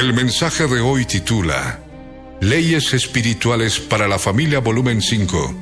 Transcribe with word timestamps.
El 0.00 0.14
mensaje 0.14 0.66
de 0.66 0.80
hoy 0.80 1.04
titula 1.04 1.78
Leyes 2.40 2.94
Espirituales 2.94 3.78
para 3.78 4.08
la 4.08 4.18
Familia 4.18 4.60
Volumen 4.60 5.02
5. 5.02 5.54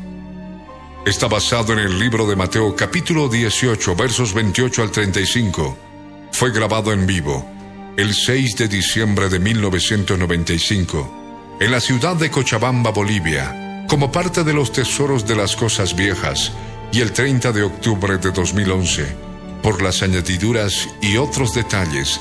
Está 1.05 1.27
basado 1.27 1.73
en 1.73 1.81
el 1.81 1.99
libro 1.99 2.25
de 2.25 2.37
Mateo 2.37 2.77
capítulo 2.77 3.29
18 3.29 3.97
versos 3.97 4.33
28 4.33 4.83
al 4.83 4.93
35. 4.93 5.77
Fue 6.31 6.53
grabado 6.53 6.93
en 6.93 7.05
vivo 7.05 7.45
el 7.97 8.15
6 8.15 8.57
de 8.59 8.69
diciembre 8.69 9.29
de 9.29 9.41
1995 9.41 11.57
en 11.59 11.73
la 11.73 11.81
ciudad 11.81 12.15
de 12.15 12.31
Cochabamba, 12.31 12.93
Bolivia, 12.93 13.85
como 13.89 14.13
parte 14.13 14.45
de 14.45 14.55
los 14.55 14.71
tesoros 14.71 15.27
de 15.27 15.35
las 15.35 15.57
cosas 15.57 15.97
viejas 15.97 16.53
y 16.93 17.01
el 17.01 17.11
30 17.11 17.51
de 17.51 17.65
octubre 17.65 18.19
de 18.19 18.31
2011 18.31 19.05
por 19.65 19.83
las 19.83 20.05
añadiduras 20.05 20.89
y 21.03 21.17
otros 21.17 21.55
detalles 21.55 22.21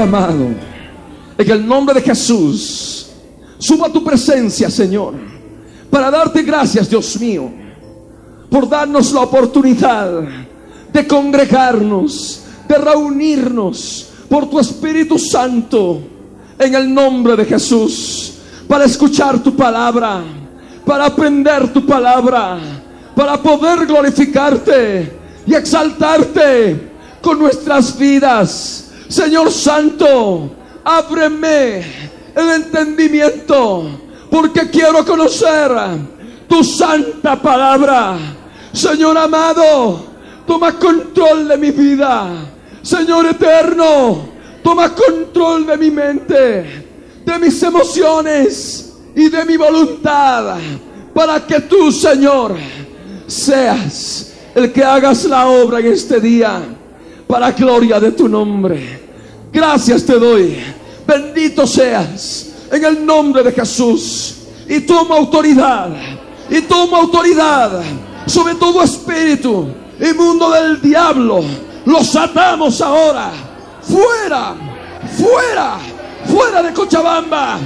Amado, 0.00 0.48
en 1.36 1.50
el 1.50 1.66
nombre 1.66 1.94
de 1.94 2.00
Jesús, 2.00 3.08
suba 3.58 3.90
tu 3.90 4.02
presencia, 4.02 4.70
Señor, 4.70 5.14
para 5.90 6.10
darte 6.10 6.42
gracias, 6.42 6.88
Dios 6.88 7.20
mío, 7.20 7.50
por 8.50 8.68
darnos 8.68 9.12
la 9.12 9.20
oportunidad 9.20 10.22
de 10.92 11.06
congregarnos, 11.06 12.42
de 12.66 12.78
reunirnos 12.78 14.08
por 14.28 14.48
tu 14.48 14.58
Espíritu 14.58 15.18
Santo, 15.18 16.00
en 16.58 16.74
el 16.74 16.92
nombre 16.92 17.36
de 17.36 17.44
Jesús, 17.44 18.32
para 18.66 18.86
escuchar 18.86 19.42
tu 19.42 19.54
palabra, 19.54 20.22
para 20.86 21.06
aprender 21.06 21.72
tu 21.72 21.84
palabra, 21.84 22.58
para 23.14 23.40
poder 23.42 23.86
glorificarte 23.86 25.12
y 25.46 25.54
exaltarte 25.54 26.90
con 27.20 27.38
nuestras 27.38 27.96
vidas. 27.98 28.81
Señor 29.12 29.52
Santo, 29.52 30.50
ábreme 30.82 31.84
el 32.34 32.50
entendimiento, 32.50 33.84
porque 34.30 34.70
quiero 34.70 35.04
conocer 35.04 35.70
tu 36.48 36.64
santa 36.64 37.36
palabra. 37.36 38.16
Señor 38.72 39.18
amado, 39.18 40.02
toma 40.46 40.78
control 40.78 41.46
de 41.46 41.58
mi 41.58 41.70
vida. 41.72 42.26
Señor 42.80 43.26
eterno, 43.26 44.30
toma 44.62 44.94
control 44.94 45.66
de 45.66 45.76
mi 45.76 45.90
mente, 45.90 46.86
de 47.22 47.38
mis 47.38 47.62
emociones 47.62 48.94
y 49.14 49.28
de 49.28 49.44
mi 49.44 49.58
voluntad, 49.58 50.56
para 51.12 51.46
que 51.46 51.60
tú, 51.60 51.92
Señor, 51.92 52.56
seas 53.26 54.32
el 54.54 54.72
que 54.72 54.82
hagas 54.82 55.26
la 55.26 55.48
obra 55.48 55.80
en 55.80 55.88
este 55.88 56.18
día, 56.18 56.62
para 57.26 57.50
gloria 57.50 58.00
de 58.00 58.12
tu 58.12 58.26
nombre. 58.26 59.01
Gracias 59.52 60.04
te 60.04 60.18
doy. 60.18 60.58
Bendito 61.06 61.66
seas 61.66 62.46
en 62.70 62.84
el 62.84 63.04
nombre 63.04 63.42
de 63.42 63.52
Jesús. 63.52 64.36
Y 64.66 64.80
toma 64.80 65.16
autoridad. 65.16 65.90
Y 66.48 66.62
toma 66.62 66.98
autoridad 66.98 67.82
sobre 68.26 68.54
todo 68.54 68.82
espíritu 68.82 69.68
inmundo 70.00 70.50
del 70.50 70.80
diablo. 70.80 71.42
Los 71.84 72.16
atamos 72.16 72.80
ahora. 72.80 73.30
Fuera. 73.82 74.54
Fuera. 75.18 75.78
Fuera 76.26 76.62
de 76.62 76.72
Cochabamba. 76.72 77.58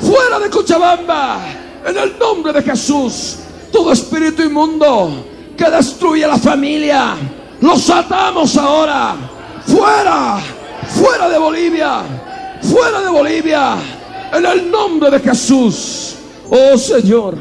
Fuera 0.00 0.38
de 0.38 0.48
Cochabamba. 0.48 1.40
En 1.84 1.96
el 1.96 2.18
nombre 2.18 2.52
de 2.52 2.62
Jesús. 2.62 3.38
Todo 3.72 3.92
espíritu 3.92 4.42
inmundo 4.42 5.24
que 5.56 5.68
destruye 5.70 6.26
la 6.26 6.38
familia. 6.38 7.16
Los 7.60 7.90
atamos 7.90 8.56
ahora. 8.56 9.16
Fuera 9.66 10.40
fuera 10.88 11.28
de 11.28 11.38
Bolivia, 11.38 12.02
fuera 12.62 13.00
de 13.00 13.10
Bolivia, 13.10 13.76
en 14.32 14.46
el 14.46 14.70
nombre 14.70 15.10
de 15.10 15.20
Jesús. 15.20 16.16
Oh 16.50 16.76
Señor, 16.76 17.38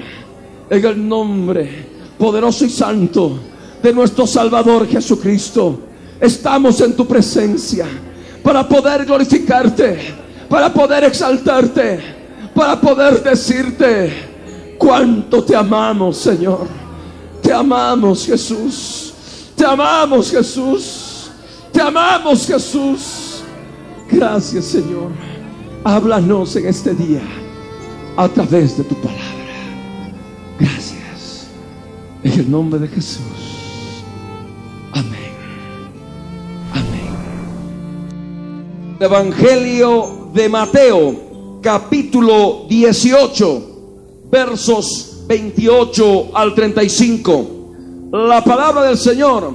en 0.70 0.86
el 0.86 1.08
nombre 1.08 1.86
poderoso 2.18 2.66
y 2.66 2.70
santo 2.70 3.40
de 3.82 3.94
nuestro 3.94 4.28
Salvador 4.28 4.88
Jesucristo, 4.88 5.80
estamos 6.20 6.80
en 6.82 6.96
tu 6.96 7.06
presencia 7.08 7.86
para 8.44 8.68
poder 8.68 9.06
glorificarte, 9.06 10.16
para 10.48 10.74
poder 10.74 11.06
exaltarte, 11.06 12.00
para 12.54 12.80
poder 12.80 13.24
decirte 13.24 14.76
cuánto 14.78 15.44
te 15.44 15.56
amamos, 15.56 16.18
Señor. 16.18 16.68
Te 17.42 17.52
amamos, 17.52 18.26
Jesús. 18.26 19.14
Te 19.56 19.66
amamos, 19.66 20.32
Jesús. 20.32 21.30
Te 21.72 21.82
amamos, 21.82 22.46
Jesús. 22.46 23.31
Gracias 24.12 24.66
Señor. 24.66 25.12
Háblanos 25.84 26.56
en 26.56 26.68
este 26.68 26.94
día 26.94 27.22
a 28.18 28.28
través 28.28 28.78
de 28.78 28.84
tu 28.84 28.96
palabra. 28.96 29.24
Gracias. 30.60 31.48
En 32.24 32.34
el 32.34 32.52
nombre 32.52 32.80
de 32.80 32.88
Jesús. 32.88 33.22
Amén. 34.92 35.32
Amén. 36.74 37.10
Evangelio 39.00 40.30
de 40.34 40.50
Mateo, 40.50 41.60
capítulo 41.62 42.66
18, 42.70 44.28
versos 44.30 45.24
28 45.28 46.32
al 46.36 46.54
35. 46.54 47.48
La 48.12 48.44
palabra 48.44 48.84
del 48.84 48.98
Señor, 48.98 49.52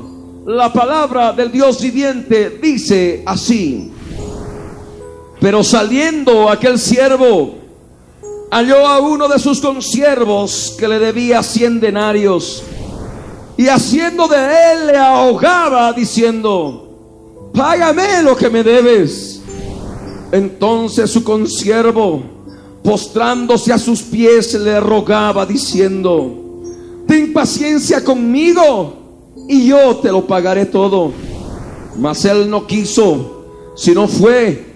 la 0.47 0.73
palabra 0.73 1.33
del 1.33 1.53
Dios 1.53 1.81
viviente 1.81 2.59
dice 2.61 3.23
así. 3.27 3.93
Pero 5.41 5.63
saliendo 5.63 6.49
aquel 6.49 6.79
siervo, 6.79 7.57
halló 8.51 8.87
a 8.87 9.01
uno 9.01 9.29
de 9.29 9.39
sus 9.39 9.61
consiervos 9.61 10.75
que 10.79 10.89
le 10.89 10.99
debía 10.99 11.43
cien 11.43 11.81
denarios. 11.81 12.63
Y 13.57 13.69
haciendo 13.69 14.29
de 14.29 14.37
él 14.37 14.87
le 14.89 14.97
ahogaba 14.99 15.93
diciendo, 15.93 17.51
págame 17.55 18.23
lo 18.23 18.37
que 18.37 18.51
me 18.51 18.63
debes. 18.63 19.41
Entonces 20.33 21.11
su 21.11 21.23
consiervo, 21.23 22.23
postrándose 22.83 23.73
a 23.73 23.79
sus 23.79 24.03
pies, 24.03 24.55
le 24.55 24.81
rogaba 24.81 25.47
diciendo, 25.47 26.63
ten 27.07 27.33
paciencia 27.33 28.03
conmigo 28.03 29.35
y 29.49 29.69
yo 29.69 29.97
te 29.97 30.11
lo 30.11 30.27
pagaré 30.27 30.67
todo. 30.67 31.13
Mas 31.99 32.25
él 32.27 32.51
no 32.51 32.67
quiso, 32.67 33.47
sino 33.75 34.07
fue 34.07 34.76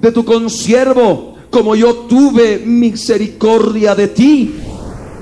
de 0.00 0.12
tu 0.12 0.24
consiervo 0.24 1.34
como 1.50 1.74
yo 1.74 1.94
tuve 2.08 2.58
misericordia 2.58 3.94
de 3.94 4.08
ti? 4.08 4.54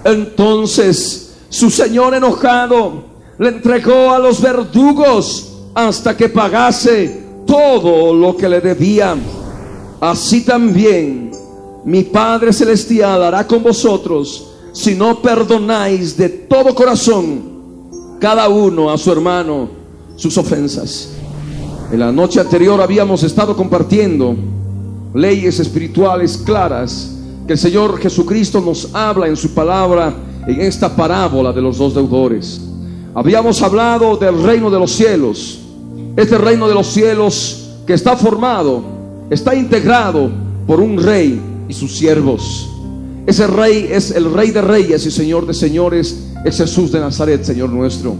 Entonces 0.04 1.36
su 1.48 1.70
señor 1.70 2.14
enojado 2.14 3.04
le 3.38 3.48
entregó 3.48 4.10
a 4.10 4.19
los 4.19 4.40
verdugos 4.40 5.52
hasta 5.75 6.16
que 6.16 6.28
pagase 6.28 7.22
todo 7.46 8.12
lo 8.12 8.36
que 8.36 8.48
le 8.48 8.60
debían. 8.60 9.20
Así 10.00 10.42
también 10.42 11.30
mi 11.84 12.04
Padre 12.04 12.52
Celestial 12.52 13.22
hará 13.22 13.46
con 13.46 13.62
vosotros 13.62 14.50
si 14.72 14.94
no 14.94 15.20
perdonáis 15.22 16.16
de 16.16 16.28
todo 16.28 16.75
corazón 16.75 17.58
cada 18.20 18.48
uno 18.48 18.90
a 18.90 18.98
su 18.98 19.10
hermano 19.10 19.69
sus 20.16 20.36
ofensas. 20.36 21.10
En 21.90 22.00
la 22.00 22.12
noche 22.12 22.40
anterior 22.40 22.80
habíamos 22.80 23.22
estado 23.22 23.56
compartiendo 23.56 24.36
leyes 25.14 25.60
espirituales 25.60 26.38
claras 26.38 27.14
que 27.46 27.55
el 27.55 27.58
Señor 27.58 27.99
Jesucristo 27.99 28.60
nos 28.60 28.94
habla 28.94 29.26
en 29.26 29.37
su 29.37 29.55
palabra 29.55 30.14
en 30.46 30.60
esta 30.60 30.94
parábola 30.94 31.52
de 31.52 31.62
los 31.62 31.78
dos 31.78 31.94
deudores. 31.94 32.60
Habíamos 33.14 33.62
hablado 33.62 34.16
del 34.16 34.43
reino 34.43 34.70
de 34.70 34.78
los 34.78 34.93
cielos. 34.93 35.60
Este 36.16 36.37
reino 36.38 36.69
de 36.69 36.75
los 36.75 36.87
cielos 36.88 37.70
que 37.87 37.94
está 37.94 38.16
formado, 38.16 38.82
está 39.31 39.55
integrado 39.55 40.31
por 40.66 40.81
un 40.81 41.02
rey 41.02 41.40
y 41.69 41.75
sus 41.75 41.96
siervos. 41.96 42.69
Ese 43.26 43.46
rey 43.46 43.88
es 43.90 44.11
el 44.11 44.32
rey 44.32 44.50
de 44.50 44.62
reyes 44.62 45.04
y 45.06 45.11
señor 45.11 45.46
de 45.46 45.54
señores, 45.54 46.28
es 46.44 46.56
Jesús 46.56 46.93
de 46.93 47.00
Nazaret, 47.00 47.44
Señor 47.44 47.70
nuestro. 47.70 48.14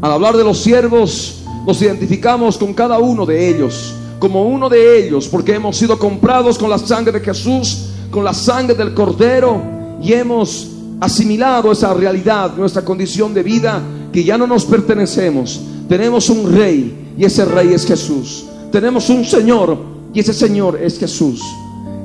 Al 0.00 0.12
hablar 0.12 0.36
de 0.36 0.44
los 0.44 0.58
siervos, 0.58 1.42
nos 1.66 1.80
identificamos 1.80 2.58
con 2.58 2.74
cada 2.74 2.98
uno 2.98 3.24
de 3.24 3.48
ellos, 3.48 3.94
como 4.22 4.44
uno 4.44 4.68
de 4.68 5.04
ellos, 5.04 5.26
porque 5.26 5.52
hemos 5.52 5.76
sido 5.76 5.98
comprados 5.98 6.56
con 6.56 6.70
la 6.70 6.78
sangre 6.78 7.10
de 7.10 7.18
Jesús, 7.18 7.88
con 8.08 8.22
la 8.22 8.32
sangre 8.32 8.76
del 8.76 8.94
Cordero, 8.94 9.60
y 10.00 10.12
hemos 10.12 10.68
asimilado 11.00 11.72
esa 11.72 11.92
realidad, 11.92 12.52
nuestra 12.56 12.84
condición 12.84 13.34
de 13.34 13.42
vida, 13.42 13.82
que 14.12 14.22
ya 14.22 14.38
no 14.38 14.46
nos 14.46 14.64
pertenecemos. 14.64 15.60
Tenemos 15.88 16.30
un 16.30 16.54
rey, 16.54 17.14
y 17.18 17.24
ese 17.24 17.44
rey 17.44 17.72
es 17.72 17.84
Jesús. 17.84 18.44
Tenemos 18.70 19.10
un 19.10 19.24
Señor, 19.24 19.76
y 20.14 20.20
ese 20.20 20.32
Señor 20.32 20.78
es 20.80 21.00
Jesús. 21.00 21.42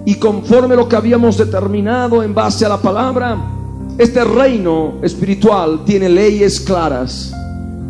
Y 0.04 0.16
conforme 0.16 0.76
lo 0.76 0.90
que 0.90 0.96
habíamos 0.96 1.38
determinado 1.38 2.24
en 2.24 2.34
base 2.34 2.66
a 2.66 2.70
la 2.70 2.82
palabra, 2.82 3.38
este 4.00 4.24
reino 4.24 4.96
espiritual 5.04 5.86
tiene 5.86 6.10
leyes 6.10 6.60
claras. 6.62 7.32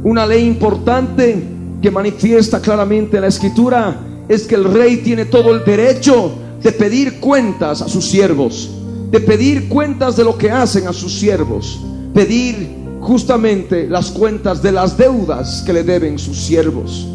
Una 0.03 0.25
ley 0.25 0.45
importante 0.45 1.47
que 1.81 1.89
manifiesta 1.89 2.59
claramente 2.59 3.15
en 3.15 3.21
la 3.21 3.29
escritura 3.29 4.03
es 4.27 4.47
que 4.47 4.55
el 4.55 4.65
rey 4.65 4.97
tiene 4.97 5.25
todo 5.25 5.53
el 5.55 5.63
derecho 5.63 6.31
de 6.61 6.71
pedir 6.71 7.19
cuentas 7.19 7.81
a 7.81 7.87
sus 7.87 8.05
siervos, 8.05 8.69
de 9.11 9.19
pedir 9.19 9.69
cuentas 9.69 10.17
de 10.17 10.23
lo 10.23 10.37
que 10.37 10.51
hacen 10.51 10.87
a 10.87 10.93
sus 10.93 11.13
siervos, 11.13 11.79
pedir 12.13 12.77
justamente 12.99 13.87
las 13.87 14.11
cuentas 14.11 14.61
de 14.61 14.71
las 14.71 14.97
deudas 14.97 15.63
que 15.65 15.73
le 15.73 15.83
deben 15.83 16.19
sus 16.19 16.37
siervos. 16.37 17.07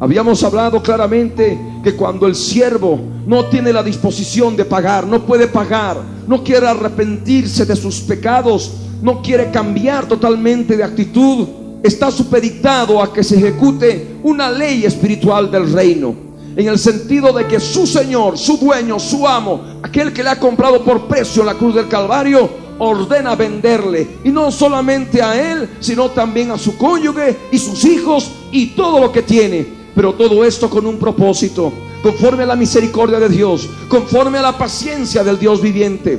Habíamos 0.00 0.42
hablado 0.42 0.82
claramente 0.82 1.58
que 1.84 1.94
cuando 1.94 2.26
el 2.26 2.34
siervo 2.34 2.98
no 3.26 3.46
tiene 3.46 3.72
la 3.72 3.82
disposición 3.82 4.56
de 4.56 4.64
pagar, 4.64 5.06
no 5.06 5.24
puede 5.24 5.46
pagar, 5.46 5.98
no 6.26 6.42
quiere 6.42 6.66
arrepentirse 6.66 7.66
de 7.66 7.76
sus 7.76 8.00
pecados, 8.00 8.72
no 9.00 9.22
quiere 9.22 9.50
cambiar 9.50 10.06
totalmente 10.06 10.76
de 10.76 10.84
actitud, 10.84 11.46
está 11.82 12.10
supeditado 12.10 13.02
a 13.02 13.12
que 13.12 13.24
se 13.24 13.36
ejecute 13.36 14.16
una 14.22 14.50
ley 14.50 14.84
espiritual 14.84 15.50
del 15.50 15.72
reino. 15.72 16.14
En 16.54 16.68
el 16.68 16.78
sentido 16.78 17.32
de 17.32 17.46
que 17.46 17.58
su 17.58 17.86
Señor, 17.86 18.36
su 18.36 18.58
dueño, 18.58 18.98
su 18.98 19.26
amo, 19.26 19.78
aquel 19.82 20.12
que 20.12 20.22
le 20.22 20.30
ha 20.30 20.38
comprado 20.38 20.84
por 20.84 21.08
precio 21.08 21.42
la 21.42 21.54
cruz 21.54 21.74
del 21.74 21.88
Calvario, 21.88 22.48
ordena 22.78 23.34
venderle. 23.34 24.06
Y 24.22 24.30
no 24.30 24.50
solamente 24.50 25.22
a 25.22 25.52
él, 25.52 25.68
sino 25.80 26.10
también 26.10 26.50
a 26.50 26.58
su 26.58 26.76
cónyuge 26.76 27.36
y 27.50 27.58
sus 27.58 27.84
hijos 27.84 28.30
y 28.50 28.66
todo 28.68 29.00
lo 29.00 29.10
que 29.10 29.22
tiene. 29.22 29.66
Pero 29.94 30.12
todo 30.12 30.44
esto 30.44 30.68
con 30.68 30.86
un 30.86 30.98
propósito, 30.98 31.72
conforme 32.02 32.42
a 32.42 32.46
la 32.46 32.56
misericordia 32.56 33.18
de 33.18 33.28
Dios, 33.28 33.68
conforme 33.88 34.38
a 34.38 34.42
la 34.42 34.58
paciencia 34.58 35.24
del 35.24 35.38
Dios 35.38 35.60
viviente. 35.60 36.18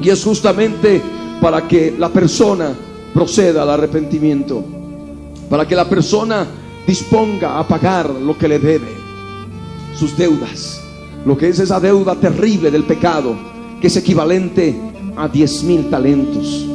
Y 0.00 0.10
es 0.10 0.22
justamente 0.22 1.02
para 1.40 1.66
que 1.66 1.94
la 1.98 2.08
persona 2.08 2.72
proceda 3.12 3.62
al 3.62 3.70
arrepentimiento, 3.70 4.64
para 5.48 5.66
que 5.66 5.74
la 5.74 5.88
persona 5.88 6.46
disponga 6.86 7.58
a 7.58 7.66
pagar 7.66 8.10
lo 8.10 8.36
que 8.36 8.48
le 8.48 8.58
debe, 8.58 8.88
sus 9.96 10.16
deudas, 10.16 10.80
lo 11.24 11.36
que 11.36 11.48
es 11.48 11.58
esa 11.58 11.80
deuda 11.80 12.14
terrible 12.14 12.70
del 12.70 12.84
pecado, 12.84 13.36
que 13.80 13.88
es 13.88 13.96
equivalente 13.96 14.74
a 15.16 15.28
diez 15.28 15.62
mil 15.62 15.90
talentos. 15.90 16.66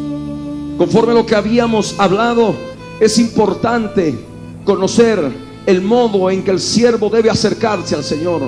Conforme 0.78 1.14
a 1.14 1.16
lo 1.16 1.26
que 1.26 1.36
habíamos 1.36 1.96
hablado, 1.98 2.54
es 3.00 3.18
importante 3.18 4.14
conocer 4.64 5.20
el 5.66 5.82
modo 5.82 6.30
en 6.30 6.44
que 6.44 6.52
el 6.52 6.60
siervo 6.60 7.10
debe 7.10 7.30
acercarse 7.30 7.96
al 7.96 8.04
Señor, 8.04 8.42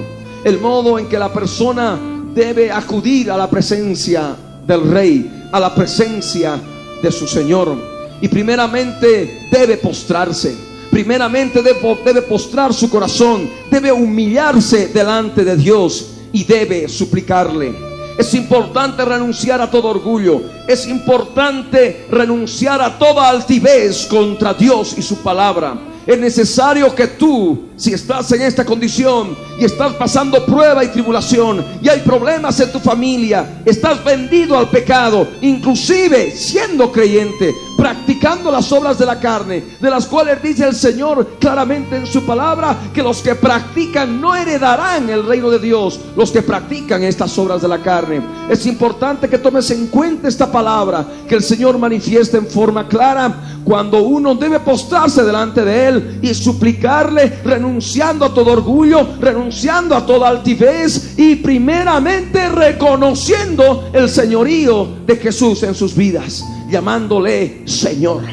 el 0.43 0.59
modo 0.59 0.99
en 0.99 1.07
que 1.07 1.17
la 1.17 1.31
persona 1.31 1.97
debe 2.33 2.71
acudir 2.71 3.31
a 3.31 3.37
la 3.37 3.49
presencia 3.49 4.35
del 4.65 4.89
Rey, 4.89 5.49
a 5.51 5.59
la 5.59 5.73
presencia 5.73 6.59
de 7.01 7.11
su 7.11 7.27
Señor. 7.27 7.75
Y 8.21 8.27
primeramente 8.27 9.47
debe 9.51 9.77
postrarse, 9.77 10.55
primeramente 10.89 11.61
debe, 11.61 12.21
postrar 12.23 12.73
su 12.73 12.89
corazón, 12.89 13.49
debe 13.69 13.91
humillarse 13.91 14.87
delante 14.87 15.43
de 15.43 15.55
Dios 15.55 16.07
y 16.33 16.43
debe 16.43 16.87
suplicarle. 16.87 17.87
Es 18.17 18.33
importante 18.33 19.05
renunciar 19.05 19.61
a 19.61 19.69
todo 19.69 19.89
orgullo. 19.89 20.41
Es 20.67 20.87
importante 20.87 22.07
renunciar 22.09 22.81
a 22.81 22.97
toda 22.97 23.29
altivez 23.29 24.07
contra 24.07 24.55
Dios 24.55 24.95
y 24.97 25.03
su 25.03 25.17
palabra. 25.17 25.77
Es 26.07 26.17
necesario 26.17 26.95
que 26.95 27.05
tú, 27.05 27.67
si 27.75 27.91
estás 27.91 28.31
en 28.31 28.41
esta 28.41 28.63
condición 28.63 29.37
y 29.59 29.65
estás 29.65 29.91
pasando 29.95 30.45
prueba 30.45 30.81
y 30.81 30.87
tribulación 30.87 31.65
y 31.81 31.89
hay 31.89 31.99
problemas 31.99 32.57
en 32.61 32.71
tu 32.71 32.79
familia, 32.79 33.61
estás 33.65 34.01
vendido 34.05 34.57
al 34.57 34.69
pecado, 34.69 35.27
inclusive 35.41 36.31
siendo 36.31 36.93
creyente, 36.93 37.53
practicando 37.77 38.51
las 38.51 38.71
obras 38.71 38.97
de 38.97 39.05
la 39.05 39.19
carne, 39.19 39.63
de 39.79 39.89
las 39.89 40.07
cuales 40.07 40.41
dice 40.41 40.65
el 40.65 40.75
Señor 40.75 41.37
claramente 41.39 41.95
en 41.95 42.07
su 42.07 42.25
palabra 42.25 42.75
que 42.93 43.03
los 43.03 43.21
que 43.21 43.35
practican 43.35 44.19
no 44.19 44.35
heredarán 44.35 45.09
el 45.09 45.25
reino 45.25 45.49
de 45.51 45.59
Dios, 45.59 45.99
los 46.15 46.31
que 46.31 46.41
practican 46.41 47.03
estas 47.03 47.37
obras 47.37 47.61
de 47.61 47.67
la 47.67 47.81
carne. 47.81 48.21
Es 48.49 48.65
importante 48.65 49.29
que 49.29 49.37
tomes 49.37 49.69
en 49.71 49.87
cuenta 49.87 50.27
esta 50.27 50.51
palabra 50.51 51.05
que 51.29 51.35
el 51.35 51.43
Señor 51.43 51.77
manifiesta 51.77 52.37
en 52.37 52.47
forma 52.47 52.87
clara 52.87 53.59
cuando 53.63 54.01
uno 54.01 54.33
debe 54.33 54.59
postrarse 54.59 55.23
delante 55.23 55.63
de 55.63 55.87
Él 55.87 56.19
y 56.21 56.33
suplicarle, 56.33 57.39
renunciando 57.43 58.25
a 58.25 58.33
todo 58.33 58.53
orgullo, 58.53 59.07
renunciando 59.19 59.95
a 59.95 60.05
toda 60.05 60.29
altivez 60.29 61.17
y 61.17 61.35
primeramente 61.35 62.49
reconociendo 62.49 63.89
el 63.93 64.09
señorío 64.09 64.87
de 65.05 65.17
Jesús 65.17 65.63
en 65.63 65.75
sus 65.75 65.95
vidas, 65.95 66.43
llamándole 66.69 67.63
Señor. 67.65 68.23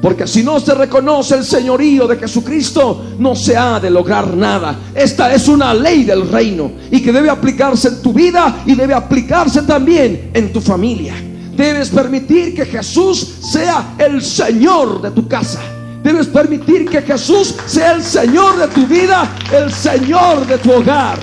Porque 0.00 0.26
si 0.26 0.42
no 0.42 0.60
se 0.60 0.74
reconoce 0.74 1.36
el 1.36 1.44
señorío 1.44 2.06
de 2.06 2.16
Jesucristo, 2.16 3.04
no 3.18 3.34
se 3.34 3.56
ha 3.56 3.80
de 3.80 3.90
lograr 3.90 4.36
nada. 4.36 4.78
Esta 4.94 5.32
es 5.34 5.48
una 5.48 5.74
ley 5.74 6.04
del 6.04 6.28
reino 6.28 6.70
y 6.90 7.02
que 7.02 7.12
debe 7.12 7.30
aplicarse 7.30 7.88
en 7.88 8.02
tu 8.02 8.12
vida 8.12 8.62
y 8.66 8.74
debe 8.74 8.94
aplicarse 8.94 9.62
también 9.62 10.30
en 10.32 10.52
tu 10.52 10.60
familia. 10.60 11.14
Debes 11.56 11.88
permitir 11.88 12.54
que 12.54 12.66
Jesús 12.66 13.38
sea 13.50 13.94
el 13.98 14.22
Señor 14.22 15.00
de 15.00 15.10
tu 15.10 15.26
casa. 15.26 15.60
Debes 16.02 16.26
permitir 16.28 16.88
que 16.88 17.02
Jesús 17.02 17.56
sea 17.66 17.94
el 17.94 18.02
Señor 18.02 18.58
de 18.58 18.68
tu 18.68 18.86
vida, 18.86 19.28
el 19.52 19.72
Señor 19.72 20.46
de 20.46 20.58
tu 20.58 20.70
hogar. 20.72 21.18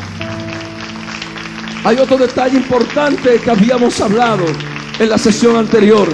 Hay 1.85 1.97
otro 1.97 2.17
detalle 2.17 2.57
importante 2.57 3.39
que 3.39 3.51
habíamos 3.51 4.01
hablado 4.01 4.43
en 4.99 5.09
la 5.09 5.17
sesión 5.17 5.55
anterior. 5.55 6.07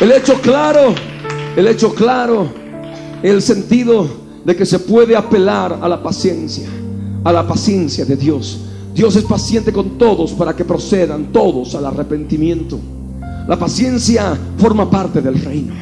El 0.00 0.10
hecho 0.10 0.40
claro, 0.40 0.92
el 1.56 1.68
hecho 1.68 1.94
claro, 1.94 2.48
el 3.22 3.40
sentido 3.40 4.06
de 4.44 4.56
que 4.56 4.66
se 4.66 4.80
puede 4.80 5.14
apelar 5.14 5.78
a 5.80 5.88
la 5.88 6.02
paciencia, 6.02 6.68
a 7.22 7.32
la 7.32 7.46
paciencia 7.46 8.04
de 8.04 8.16
Dios. 8.16 8.58
Dios 8.92 9.14
es 9.14 9.24
paciente 9.24 9.72
con 9.72 9.96
todos 9.96 10.32
para 10.32 10.54
que 10.54 10.64
procedan 10.64 11.32
todos 11.32 11.74
al 11.76 11.86
arrepentimiento. 11.86 12.78
La 13.46 13.56
paciencia 13.56 14.36
forma 14.58 14.90
parte 14.90 15.20
del 15.20 15.40
reino. 15.40 15.74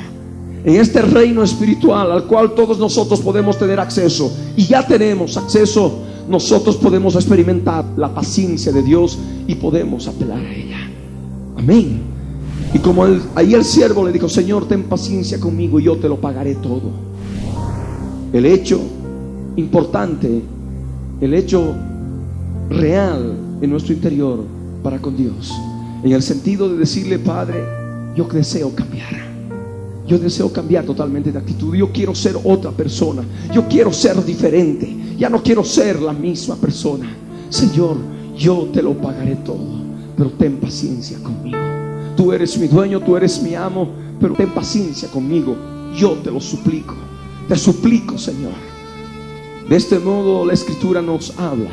En 0.64 0.76
este 0.76 1.02
reino 1.02 1.42
espiritual 1.42 2.12
al 2.12 2.24
cual 2.24 2.54
todos 2.54 2.78
nosotros 2.78 3.20
podemos 3.20 3.58
tener 3.58 3.80
acceso 3.80 4.32
y 4.56 4.66
ya 4.66 4.86
tenemos 4.86 5.36
acceso, 5.36 6.00
nosotros 6.28 6.76
podemos 6.76 7.14
experimentar 7.16 7.84
la 7.96 8.14
paciencia 8.14 8.70
de 8.72 8.82
Dios 8.82 9.18
y 9.46 9.54
podemos 9.54 10.06
apelar 10.06 10.38
a 10.38 10.54
ella. 10.54 10.78
Amén. 11.56 12.11
Y 12.74 12.78
como 12.78 13.04
ahí 13.34 13.54
el 13.54 13.64
siervo 13.64 14.06
le 14.06 14.12
dijo, 14.12 14.28
Señor, 14.28 14.66
ten 14.66 14.84
paciencia 14.84 15.38
conmigo 15.38 15.78
y 15.78 15.84
yo 15.84 15.96
te 15.96 16.08
lo 16.08 16.20
pagaré 16.20 16.54
todo. 16.54 16.90
El 18.32 18.46
hecho 18.46 18.80
importante, 19.56 20.42
el 21.20 21.34
hecho 21.34 21.74
real 22.70 23.36
en 23.60 23.70
nuestro 23.70 23.92
interior 23.92 24.44
para 24.82 24.98
con 24.98 25.16
Dios. 25.16 25.52
En 26.02 26.12
el 26.12 26.22
sentido 26.22 26.68
de 26.68 26.78
decirle, 26.78 27.18
Padre, 27.18 27.62
yo 28.16 28.24
deseo 28.24 28.74
cambiar. 28.74 29.32
Yo 30.06 30.18
deseo 30.18 30.52
cambiar 30.52 30.84
totalmente 30.84 31.30
de 31.30 31.38
actitud. 31.38 31.74
Yo 31.74 31.92
quiero 31.92 32.14
ser 32.14 32.36
otra 32.42 32.70
persona. 32.70 33.22
Yo 33.52 33.68
quiero 33.68 33.92
ser 33.92 34.24
diferente. 34.24 35.14
Ya 35.18 35.28
no 35.28 35.42
quiero 35.42 35.62
ser 35.62 36.00
la 36.00 36.12
misma 36.12 36.56
persona. 36.56 37.06
Señor, 37.50 37.96
yo 38.36 38.68
te 38.72 38.82
lo 38.82 38.94
pagaré 38.94 39.36
todo. 39.36 39.82
Pero 40.16 40.30
ten 40.30 40.56
paciencia 40.56 41.18
conmigo. 41.22 41.58
Tú 42.16 42.32
eres 42.32 42.58
mi 42.58 42.68
dueño, 42.68 43.00
tú 43.00 43.16
eres 43.16 43.42
mi 43.42 43.54
amo. 43.54 43.88
Pero 44.20 44.34
ten 44.34 44.50
paciencia 44.50 45.08
conmigo. 45.08 45.56
Yo 45.96 46.12
te 46.22 46.30
lo 46.30 46.40
suplico. 46.40 46.94
Te 47.48 47.56
suplico, 47.56 48.18
Señor. 48.18 48.52
De 49.68 49.76
este 49.76 49.98
modo 49.98 50.44
la 50.44 50.54
escritura 50.54 51.00
nos 51.00 51.38
habla 51.38 51.70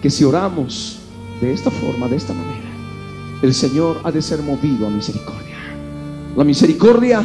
que 0.00 0.10
si 0.10 0.24
oramos 0.24 0.98
de 1.40 1.52
esta 1.52 1.70
forma, 1.70 2.08
de 2.08 2.16
esta 2.16 2.32
manera, 2.32 2.70
el 3.42 3.52
Señor 3.54 4.00
ha 4.04 4.10
de 4.10 4.22
ser 4.22 4.42
movido 4.42 4.86
a 4.86 4.90
misericordia. 4.90 5.56
La 6.36 6.44
misericordia 6.44 7.22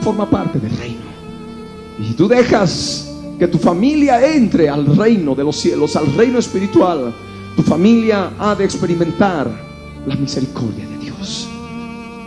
forma 0.00 0.28
parte 0.28 0.58
del 0.58 0.76
reino. 0.78 1.02
Y 1.98 2.12
tú 2.14 2.28
dejas 2.28 3.12
que 3.38 3.48
tu 3.48 3.58
familia 3.58 4.34
entre 4.34 4.68
al 4.68 4.96
reino 4.96 5.34
de 5.34 5.44
los 5.44 5.56
cielos, 5.56 5.96
al 5.96 6.12
reino 6.14 6.38
espiritual, 6.38 7.14
tu 7.56 7.62
familia 7.62 8.32
ha 8.38 8.54
de 8.54 8.64
experimentar 8.64 9.50
la 10.06 10.14
misericordia 10.16 10.86
de 10.88 10.97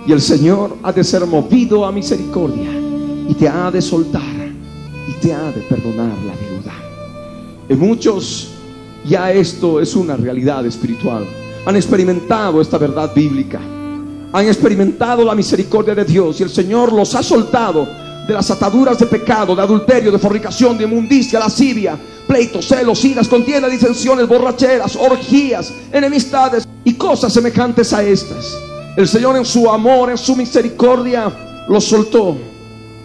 Y 0.06 0.12
el 0.12 0.22
Señor 0.22 0.78
ha 0.84 0.92
de 0.92 1.04
ser 1.04 1.26
movido 1.26 1.86
a 1.86 1.92
misericordia 1.92 2.72
y 3.28 3.34
te 3.34 3.48
ha 3.48 3.70
de 3.72 3.82
soltar 3.82 4.22
y 5.08 5.14
te 5.22 5.34
ha 5.34 5.52
de 5.52 5.62
perdonar 5.62 6.18
la 6.26 6.36
deuda. 6.36 6.74
En 7.70 7.80
muchos 7.80 8.50
ya 9.06 9.32
esto 9.32 9.80
es 9.80 9.96
una 9.96 10.16
realidad 10.16 10.66
espiritual. 10.66 11.26
Han 11.66 11.76
experimentado 11.76 12.62
esta 12.62 12.78
verdad 12.78 13.14
bíblica 13.16 13.60
han 14.34 14.48
experimentado 14.48 15.26
la 15.26 15.36
misericordia 15.36 15.94
de 15.94 16.06
Dios 16.06 16.40
y 16.40 16.44
el 16.44 16.50
Señor 16.50 16.94
los 16.94 17.14
ha 17.16 17.24
soltado 17.24 17.88
de 18.28 18.34
las 18.34 18.50
ataduras 18.50 18.98
de 18.98 19.06
pecado, 19.06 19.56
de 19.56 19.62
adulterio, 19.62 20.12
de 20.12 20.20
fornicación, 20.20 20.78
de 20.78 20.86
inmundicia, 20.86 21.40
lascivia, 21.40 21.98
pleitos, 22.28 22.66
celos, 22.66 23.04
iras, 23.04 23.28
contienda, 23.28 23.68
disensiones, 23.68 24.28
borracheras, 24.28 24.96
orgías, 24.96 25.74
enemistades 25.92 26.68
y 26.86 26.94
cosas 26.94 27.34
semejantes 27.34 27.92
a 27.92 28.04
estas. 28.04 28.58
El 28.96 29.08
Señor 29.08 29.38
en 29.38 29.46
su 29.46 29.70
amor, 29.70 30.10
en 30.10 30.18
su 30.18 30.36
misericordia, 30.36 31.32
los 31.68 31.86
soltó. 31.86 32.36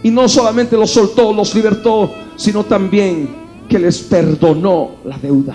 Y 0.03 0.11
no 0.11 0.29
solamente 0.29 0.77
los 0.77 0.91
soltó, 0.91 1.33
los 1.33 1.55
libertó, 1.55 2.13
sino 2.37 2.65
también 2.65 3.29
que 3.69 3.79
les 3.79 4.01
perdonó 4.01 4.97
la 5.05 5.17
deuda. 5.19 5.55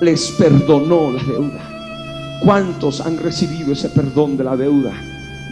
Les 0.00 0.30
perdonó 0.32 1.12
la 1.12 1.22
deuda. 1.22 2.40
¿Cuántos 2.44 3.00
han 3.00 3.18
recibido 3.18 3.72
ese 3.72 3.88
perdón 3.90 4.36
de 4.36 4.44
la 4.44 4.56
deuda? 4.56 4.92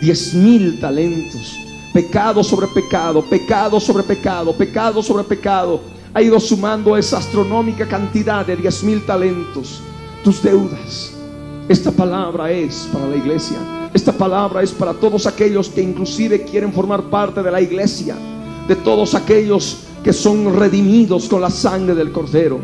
Diez 0.01 0.35
mil 0.35 0.81
talentos. 0.81 1.57
Pecado 1.93 2.43
sobre 2.43 2.67
pecado, 2.69 3.23
pecado 3.23 3.79
sobre 3.79 4.03
pecado, 4.03 4.53
pecado 4.53 5.03
sobre 5.03 5.25
pecado. 5.25 5.81
Ha 6.13 6.23
ido 6.23 6.41
sumando 6.41 6.97
esa 6.97 7.19
astronómica 7.19 7.87
cantidad 7.87 8.45
de 8.45 8.57
diez 8.57 8.83
mil 8.83 9.05
talentos. 9.07 9.81
Tus 10.25 10.43
deudas. 10.43 11.20
Esta 11.71 11.93
palabra 11.93 12.51
es 12.51 12.89
para 12.93 13.07
la 13.07 13.15
iglesia. 13.15 13.91
Esta 13.95 14.11
palabra 14.11 14.61
es 14.61 14.73
para 14.73 14.93
todos 14.93 15.25
aquellos 15.29 15.69
que 15.69 15.81
inclusive 15.81 16.43
quieren 16.43 16.73
formar 16.73 17.05
parte 17.05 17.45
de 17.45 17.51
la 17.53 17.61
iglesia. 17.61 18.17
De 18.67 18.75
todos 18.75 19.15
aquellos 19.15 19.85
que 20.03 20.13
son 20.13 20.59
redimidos 20.59 21.29
con 21.29 21.41
la 21.41 21.49
sangre 21.49 21.95
del 21.95 22.11
cordero. 22.11 22.59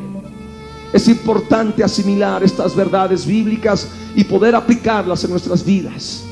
Es 0.93 1.07
importante 1.07 1.85
asimilar 1.85 2.43
estas 2.43 2.75
verdades 2.75 3.25
bíblicas 3.25 3.87
y 4.17 4.25
poder 4.25 4.57
aplicarlas 4.57 5.23
en 5.23 5.31
nuestras 5.31 5.65
vidas. 5.65 6.25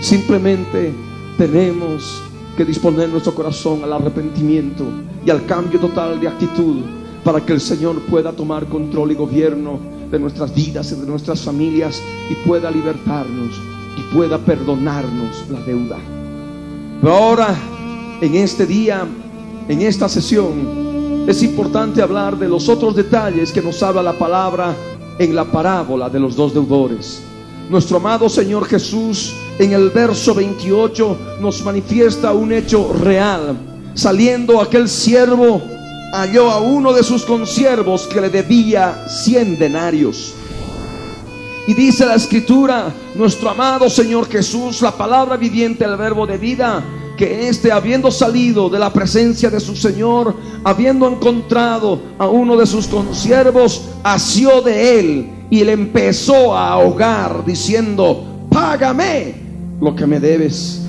Simplemente 0.00 0.94
tenemos 1.36 2.22
que 2.56 2.64
disponer 2.64 3.08
nuestro 3.08 3.34
corazón 3.34 3.82
al 3.82 3.92
arrepentimiento 3.92 4.84
y 5.26 5.30
al 5.30 5.46
cambio 5.46 5.80
total 5.80 6.20
de 6.20 6.28
actitud 6.28 6.76
para 7.24 7.44
que 7.44 7.54
el 7.54 7.60
Señor 7.60 8.00
pueda 8.02 8.30
tomar 8.30 8.66
control 8.66 9.10
y 9.10 9.14
gobierno 9.16 9.99
de 10.10 10.18
nuestras 10.18 10.54
vidas 10.54 10.92
y 10.92 10.96
de 10.96 11.06
nuestras 11.06 11.40
familias 11.40 12.02
y 12.28 12.34
pueda 12.46 12.70
libertarnos 12.70 13.54
y 13.96 14.14
pueda 14.14 14.38
perdonarnos 14.38 15.44
la 15.50 15.60
deuda. 15.60 15.98
Pero 17.00 17.14
ahora, 17.14 17.54
en 18.20 18.34
este 18.34 18.66
día, 18.66 19.06
en 19.68 19.82
esta 19.82 20.08
sesión, 20.08 21.24
es 21.26 21.42
importante 21.42 22.02
hablar 22.02 22.38
de 22.38 22.48
los 22.48 22.68
otros 22.68 22.96
detalles 22.96 23.52
que 23.52 23.62
nos 23.62 23.82
habla 23.82 24.02
la 24.02 24.18
palabra 24.18 24.74
en 25.18 25.34
la 25.34 25.44
parábola 25.44 26.08
de 26.08 26.18
los 26.18 26.34
dos 26.34 26.52
deudores. 26.52 27.22
Nuestro 27.68 27.98
amado 27.98 28.28
Señor 28.28 28.64
Jesús 28.64 29.32
en 29.58 29.72
el 29.72 29.90
verso 29.90 30.34
28 30.34 31.38
nos 31.40 31.62
manifiesta 31.62 32.32
un 32.32 32.52
hecho 32.52 32.92
real. 32.94 33.56
Saliendo 33.94 34.60
aquel 34.60 34.88
siervo 34.88 35.62
halló 36.12 36.50
a 36.50 36.60
uno 36.60 36.92
de 36.92 37.02
sus 37.02 37.24
consiervos 37.24 38.06
que 38.06 38.20
le 38.20 38.30
debía 38.30 39.06
cien 39.08 39.58
denarios. 39.58 40.34
Y 41.66 41.74
dice 41.74 42.06
la 42.06 42.14
escritura, 42.14 42.92
nuestro 43.14 43.50
amado 43.50 43.88
Señor 43.88 44.28
Jesús, 44.28 44.82
la 44.82 44.92
palabra 44.92 45.36
viviente, 45.36 45.84
el 45.84 45.96
verbo 45.96 46.26
de 46.26 46.38
vida, 46.38 46.82
que 47.16 47.48
éste, 47.48 47.70
habiendo 47.70 48.10
salido 48.10 48.70
de 48.70 48.78
la 48.78 48.92
presencia 48.92 49.50
de 49.50 49.60
su 49.60 49.76
Señor, 49.76 50.34
habiendo 50.64 51.06
encontrado 51.06 52.00
a 52.18 52.26
uno 52.26 52.56
de 52.56 52.66
sus 52.66 52.86
consiervos, 52.86 53.90
asió 54.02 54.62
de 54.62 54.98
él 54.98 55.30
y 55.50 55.62
le 55.62 55.72
empezó 55.72 56.56
a 56.56 56.72
ahogar, 56.72 57.44
diciendo, 57.44 58.24
págame 58.50 59.34
lo 59.80 59.94
que 59.94 60.06
me 60.06 60.18
debes. 60.18 60.79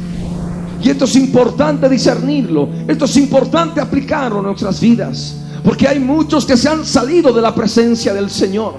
Y 0.83 0.89
esto 0.89 1.05
es 1.05 1.15
importante 1.15 1.87
discernirlo, 1.87 2.67
esto 2.87 3.05
es 3.05 3.17
importante 3.17 3.79
aplicarlo 3.79 4.39
en 4.39 4.45
nuestras 4.45 4.79
vidas, 4.79 5.35
porque 5.63 5.87
hay 5.87 5.99
muchos 5.99 6.45
que 6.45 6.57
se 6.57 6.69
han 6.69 6.85
salido 6.85 7.31
de 7.31 7.41
la 7.41 7.53
presencia 7.53 8.13
del 8.13 8.29
Señor, 8.29 8.75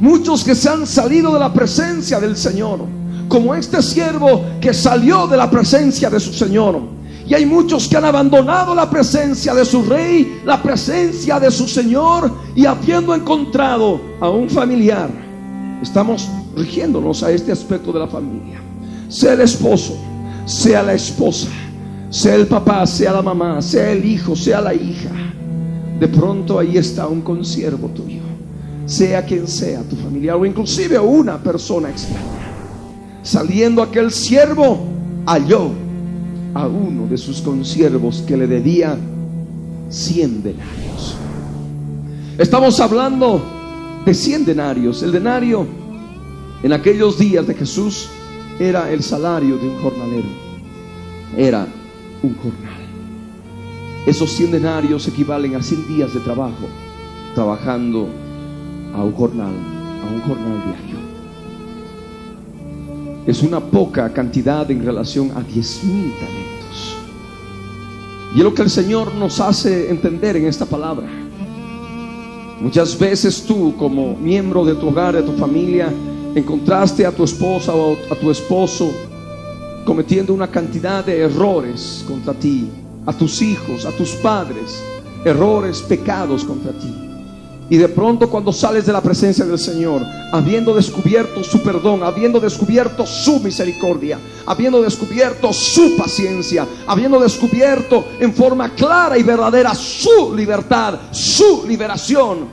muchos 0.00 0.44
que 0.44 0.54
se 0.54 0.68
han 0.68 0.86
salido 0.86 1.32
de 1.32 1.38
la 1.38 1.52
presencia 1.52 2.20
del 2.20 2.36
Señor 2.36 2.80
como 3.28 3.54
este 3.54 3.82
siervo 3.82 4.44
que 4.60 4.72
salió 4.72 5.26
de 5.26 5.36
la 5.36 5.50
presencia 5.50 6.10
de 6.10 6.20
su 6.20 6.32
Señor. 6.32 6.80
Y 7.28 7.34
hay 7.34 7.44
muchos 7.44 7.88
que 7.88 7.96
han 7.96 8.04
abandonado 8.04 8.74
la 8.74 8.88
presencia 8.88 9.52
de 9.52 9.64
su 9.64 9.82
rey, 9.82 10.42
la 10.44 10.62
presencia 10.62 11.40
de 11.40 11.50
su 11.50 11.66
Señor, 11.66 12.30
y 12.54 12.66
habiendo 12.66 13.14
encontrado 13.14 14.00
a 14.20 14.30
un 14.30 14.48
familiar, 14.48 15.10
estamos 15.82 16.28
rigiéndonos 16.56 17.24
a 17.24 17.32
este 17.32 17.50
aspecto 17.50 17.92
de 17.92 17.98
la 17.98 18.06
familia. 18.06 18.60
El 19.22 19.40
esposo, 19.40 19.96
sea 20.46 20.82
la 20.82 20.94
esposa, 20.94 21.48
sea 22.08 22.36
el 22.36 22.46
papá, 22.46 22.86
sea 22.86 23.12
la 23.12 23.20
mamá, 23.20 23.60
sea 23.60 23.90
el 23.90 24.04
hijo, 24.04 24.34
sea 24.34 24.60
la 24.60 24.72
hija. 24.72 25.10
De 25.98 26.08
pronto 26.08 26.58
ahí 26.58 26.78
está 26.78 27.06
un 27.08 27.20
consiervo 27.20 27.88
tuyo, 27.88 28.22
sea 28.86 29.24
quien 29.26 29.48
sea 29.48 29.82
tu 29.82 29.96
familiar 29.96 30.36
o 30.36 30.46
inclusive 30.46 30.98
una 30.98 31.36
persona 31.36 31.90
extraña. 31.90 32.22
Saliendo 33.22 33.82
aquel 33.82 34.12
siervo, 34.12 34.86
halló 35.26 35.70
a 36.54 36.68
uno 36.68 37.08
de 37.08 37.18
sus 37.18 37.40
consiervos 37.42 38.22
que 38.26 38.36
le 38.36 38.46
debía 38.46 38.96
cien 39.88 40.42
denarios. 40.42 41.16
Estamos 42.38 42.78
hablando 42.78 43.42
de 44.04 44.14
cien 44.14 44.44
denarios. 44.44 45.02
El 45.02 45.10
denario 45.10 45.66
en 46.62 46.72
aquellos 46.72 47.18
días 47.18 47.46
de 47.46 47.54
Jesús 47.54 48.08
era 48.58 48.90
el 48.90 49.02
salario 49.02 49.56
de 49.56 49.68
un 49.68 49.82
jornalero. 49.82 50.28
Era 51.36 51.66
un 52.22 52.34
jornal. 52.36 52.80
Esos 54.06 54.30
cien 54.30 54.50
denarios 54.50 55.06
equivalen 55.08 55.56
a 55.56 55.62
cien 55.62 55.86
días 55.88 56.14
de 56.14 56.20
trabajo, 56.20 56.68
trabajando 57.34 58.08
a 58.94 59.02
un 59.02 59.12
jornal, 59.12 59.52
a 60.02 60.14
un 60.14 60.20
jornal 60.20 60.62
diario 60.64 61.06
es 63.26 63.42
una 63.42 63.58
poca 63.58 64.12
cantidad 64.12 64.70
en 64.70 64.84
relación 64.84 65.32
a 65.34 65.42
diez 65.42 65.82
mil 65.82 66.12
talentos. 66.12 66.96
Y 68.34 68.38
es 68.38 68.44
lo 68.44 68.54
que 68.54 68.62
el 68.62 68.70
Señor 68.70 69.12
nos 69.16 69.40
hace 69.40 69.90
entender 69.90 70.36
en 70.36 70.46
esta 70.46 70.64
palabra. 70.64 71.08
Muchas 72.60 72.96
veces 72.98 73.44
tú 73.44 73.74
como 73.76 74.16
miembro 74.16 74.64
de 74.64 74.74
tu 74.76 74.88
hogar, 74.88 75.14
de 75.14 75.22
tu 75.22 75.32
familia, 75.32 75.92
encontraste 76.36 77.06
a 77.06 77.12
tu 77.12 77.24
esposa 77.24 77.74
o 77.74 77.96
a 78.10 78.14
tu 78.14 78.30
esposo 78.30 78.92
cometiendo 79.86 80.34
una 80.34 80.48
cantidad 80.48 81.02
de 81.02 81.22
errores 81.22 82.04
contra 82.06 82.34
ti, 82.34 82.68
a 83.06 83.12
tus 83.14 83.40
hijos, 83.40 83.86
a 83.86 83.90
tus 83.92 84.10
padres, 84.16 84.82
errores, 85.24 85.80
pecados 85.80 86.44
contra 86.44 86.72
ti. 86.72 86.94
Y 87.70 87.78
de 87.78 87.88
pronto 87.88 88.28
cuando 88.28 88.52
sales 88.52 88.84
de 88.84 88.92
la 88.92 89.00
presencia 89.00 89.46
del 89.46 89.58
Señor, 89.58 90.02
habiendo 90.30 90.74
descubierto 90.74 91.42
su 91.42 91.62
perdón, 91.62 92.02
habiendo 92.02 92.38
descubierto 92.38 93.06
su 93.06 93.40
misericordia, 93.40 94.18
habiendo 94.44 94.82
descubierto 94.82 95.54
su 95.54 95.96
paciencia, 95.96 96.66
habiendo 96.86 97.18
descubierto 97.18 98.04
en 98.20 98.34
forma 98.34 98.74
clara 98.74 99.16
y 99.16 99.22
verdadera 99.22 99.74
su 99.74 100.34
libertad, 100.36 100.98
su 101.12 101.64
liberación, 101.66 102.46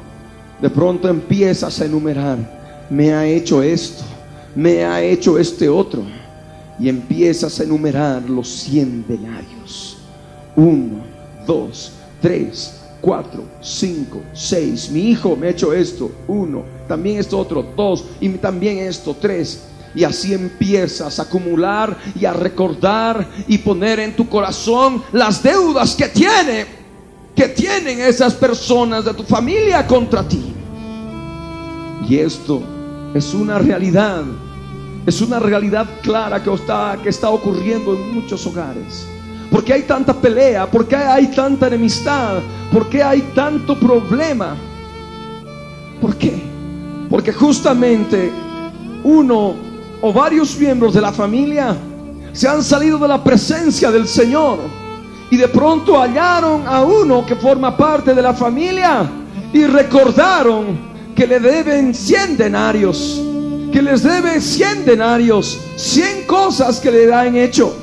de 0.62 0.70
pronto 0.70 1.10
empiezas 1.10 1.82
a 1.82 1.86
enumerar, 1.86 2.63
me 2.94 3.12
ha 3.12 3.26
hecho 3.26 3.64
esto, 3.64 4.04
me 4.56 4.86
ha 4.86 5.02
hecho 5.02 5.40
este 5.40 5.68
otro, 5.68 6.04
y 6.80 6.90
empiezas 6.90 7.60
a 7.60 7.64
enumerar 7.64 8.30
los 8.30 8.48
cien 8.48 9.04
denarios. 9.08 9.98
Uno, 10.56 11.04
dos, 11.48 11.92
tres, 12.22 12.82
cuatro, 13.02 13.46
cinco, 13.62 14.22
seis. 14.34 14.92
Mi 14.92 15.10
hijo 15.10 15.36
me 15.36 15.48
ha 15.48 15.50
hecho 15.50 15.74
esto, 15.74 16.12
uno. 16.28 16.64
También 16.88 17.18
esto 17.18 17.40
otro, 17.40 17.66
dos. 17.76 18.06
Y 18.20 18.30
también 18.30 18.78
esto, 18.78 19.16
tres. 19.20 19.64
Y 19.96 20.04
así 20.04 20.34
empiezas 20.34 21.18
a 21.18 21.24
acumular 21.24 21.98
y 22.20 22.26
a 22.26 22.34
recordar 22.34 23.28
y 23.48 23.58
poner 23.58 24.00
en 24.00 24.16
tu 24.16 24.30
corazón 24.30 25.04
las 25.12 25.42
deudas 25.42 25.96
que 25.96 26.10
tiene, 26.10 26.66
que 27.36 27.48
tienen 27.50 28.02
esas 28.02 28.34
personas 28.36 29.06
de 29.06 29.14
tu 29.14 29.24
familia 29.24 29.86
contra 29.88 30.28
ti. 30.28 30.54
Y 32.08 32.18
esto 32.18 32.73
es 33.14 33.34
una 33.34 33.60
realidad, 33.60 34.24
es 35.06 35.22
una 35.22 35.40
realidad 35.40 35.88
clara 36.02 36.42
que 36.42 36.54
está, 36.54 36.98
que 37.02 37.10
está 37.10 37.30
ocurriendo 37.30 37.94
en 37.96 38.16
muchos 38.16 38.46
hogares. 38.48 39.08
¿Por 39.52 39.64
qué 39.64 39.74
hay 39.74 39.84
tanta 39.84 40.14
pelea? 40.14 40.66
¿Por 40.66 40.88
qué 40.88 40.96
hay 40.96 41.28
tanta 41.28 41.68
enemistad? 41.68 42.40
¿Por 42.72 42.90
qué 42.90 43.04
hay 43.04 43.22
tanto 43.36 43.78
problema? 43.80 44.56
¿Por 46.02 46.16
qué? 46.16 46.42
Porque 47.10 47.32
justamente 47.32 48.32
uno 49.04 49.54
o 50.02 50.12
varios 50.12 50.58
miembros 50.58 50.94
de 50.94 51.02
la 51.02 51.12
familia 51.12 51.76
se 52.32 52.48
han 52.48 52.64
salido 52.64 52.98
de 52.98 53.08
la 53.08 53.24
presencia 53.24 53.92
del 53.92 54.08
Señor 54.08 54.58
y 55.30 55.38
de 55.38 55.48
pronto 55.48 56.00
hallaron 56.00 56.68
a 56.68 56.82
uno 56.82 57.26
que 57.26 57.36
forma 57.36 57.78
parte 57.78 58.14
de 58.16 58.22
la 58.22 58.34
familia 58.34 59.08
y 59.54 59.66
recordaron 59.66 60.93
que 61.16 61.28
le 61.28 61.40
deben 61.40 61.94
100 61.94 62.38
denarios, 62.38 63.22
que 63.72 63.82
les 63.82 64.04
deben 64.04 64.42
100 64.42 64.86
denarios, 64.86 65.58
100 65.76 66.26
cosas 66.26 66.80
que 66.80 66.92
le 66.92 67.14
han 67.14 67.36
hecho. 67.36 67.76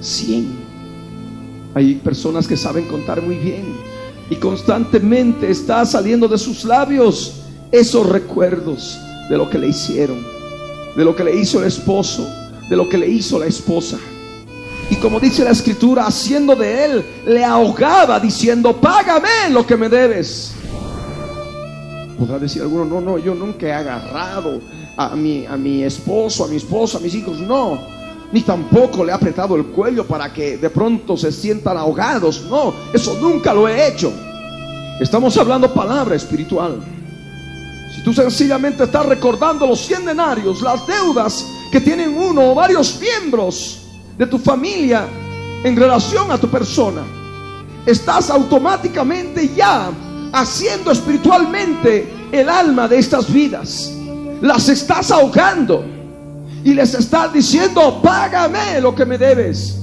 100. 0.00 0.58
Hay 1.74 1.94
personas 1.96 2.46
que 2.46 2.56
saben 2.56 2.86
contar 2.88 3.22
muy 3.22 3.36
bien 3.36 3.64
y 4.30 4.36
constantemente 4.36 5.50
está 5.50 5.84
saliendo 5.86 6.28
de 6.28 6.38
sus 6.38 6.64
labios 6.64 7.42
esos 7.72 8.08
recuerdos 8.08 8.98
de 9.28 9.36
lo 9.36 9.48
que 9.48 9.58
le 9.58 9.68
hicieron, 9.68 10.24
de 10.96 11.04
lo 11.04 11.14
que 11.14 11.24
le 11.24 11.36
hizo 11.36 11.60
el 11.60 11.66
esposo, 11.66 12.26
de 12.68 12.76
lo 12.76 12.88
que 12.88 12.98
le 12.98 13.08
hizo 13.08 13.38
la 13.38 13.46
esposa. 13.46 13.98
Y 14.90 14.96
como 14.96 15.20
dice 15.20 15.44
la 15.44 15.50
escritura, 15.50 16.06
haciendo 16.06 16.56
de 16.56 16.84
él, 16.84 17.04
le 17.26 17.44
ahogaba 17.44 18.18
diciendo, 18.18 18.74
págame 18.74 19.50
lo 19.50 19.66
que 19.66 19.76
me 19.76 19.88
debes. 19.88 20.52
Podrá 22.18 22.38
decir 22.38 22.62
alguno, 22.62 22.84
no, 22.84 23.00
no, 23.00 23.18
yo 23.18 23.34
nunca 23.34 23.66
he 23.66 23.72
agarrado 23.72 24.60
a 24.96 25.14
mi, 25.14 25.46
a 25.46 25.56
mi 25.56 25.84
esposo, 25.84 26.44
a 26.44 26.48
mi 26.48 26.56
esposa, 26.56 26.98
a 26.98 27.00
mis 27.00 27.14
hijos, 27.14 27.38
no 27.38 27.98
ni 28.32 28.42
tampoco 28.42 29.04
le 29.04 29.12
he 29.12 29.14
apretado 29.14 29.56
el 29.56 29.66
cuello 29.66 30.06
para 30.06 30.32
que 30.32 30.58
de 30.58 30.70
pronto 30.70 31.16
se 31.16 31.32
sientan 31.32 31.76
ahogados. 31.76 32.42
No, 32.42 32.74
eso 32.92 33.16
nunca 33.20 33.54
lo 33.54 33.68
he 33.68 33.88
hecho. 33.88 34.12
Estamos 35.00 35.36
hablando 35.38 35.72
palabra 35.72 36.16
espiritual. 36.16 36.80
Si 37.94 38.02
tú 38.02 38.12
sencillamente 38.12 38.84
estás 38.84 39.06
recordando 39.06 39.66
los 39.66 39.80
cien 39.80 40.04
denarios, 40.04 40.60
las 40.60 40.86
deudas 40.86 41.46
que 41.72 41.80
tienen 41.80 42.16
uno 42.16 42.52
o 42.52 42.54
varios 42.54 43.00
miembros 43.00 43.80
de 44.16 44.26
tu 44.26 44.38
familia 44.38 45.06
en 45.64 45.76
relación 45.76 46.30
a 46.30 46.38
tu 46.38 46.48
persona, 46.48 47.02
estás 47.86 48.30
automáticamente 48.30 49.48
ya 49.54 49.90
haciendo 50.32 50.90
espiritualmente 50.90 52.08
el 52.32 52.48
alma 52.48 52.88
de 52.88 52.98
estas 52.98 53.32
vidas. 53.32 53.92
Las 54.40 54.68
estás 54.68 55.10
ahogando 55.10 55.84
y 56.64 56.74
les 56.74 56.94
está 56.94 57.28
diciendo, 57.28 58.00
págame 58.02 58.80
lo 58.80 58.94
que 58.94 59.04
me 59.04 59.18
debes. 59.18 59.78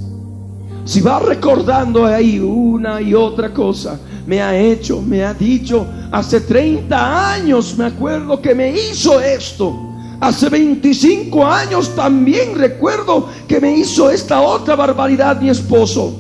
Si 0.86 1.02
va 1.02 1.20
recordando 1.20 2.06
ahí 2.06 2.40
una 2.40 3.02
y 3.02 3.14
otra 3.14 3.52
cosa, 3.52 4.00
me 4.28 4.42
ha 4.42 4.58
hecho, 4.58 5.02
me 5.02 5.24
ha 5.24 5.34
dicho, 5.34 5.86
hace 6.12 6.42
30 6.42 7.34
años 7.34 7.76
me 7.78 7.86
acuerdo 7.86 8.42
que 8.42 8.54
me 8.54 8.72
hizo 8.72 9.20
esto. 9.20 9.76
Hace 10.22 10.50
25 10.50 11.46
años 11.46 11.94
también 11.96 12.56
recuerdo 12.56 13.28
que 13.48 13.60
me 13.60 13.78
hizo 13.78 14.10
esta 14.10 14.42
otra 14.42 14.76
barbaridad 14.76 15.42
mi 15.42 15.50
esposo. 15.50 16.14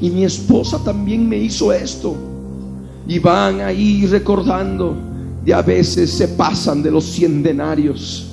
Y 0.00 0.10
mi 0.10 0.24
esposa 0.24 0.78
también 0.84 1.28
me 1.28 1.38
hizo 1.38 1.72
esto. 1.72 2.14
Y 3.06 3.18
van 3.18 3.60
ahí 3.60 4.06
recordando. 4.06 4.96
Y 5.44 5.52
a 5.52 5.62
veces 5.62 6.12
se 6.12 6.28
pasan 6.28 6.82
de 6.82 6.90
los 6.90 7.04
cien 7.04 7.42
denarios 7.42 8.26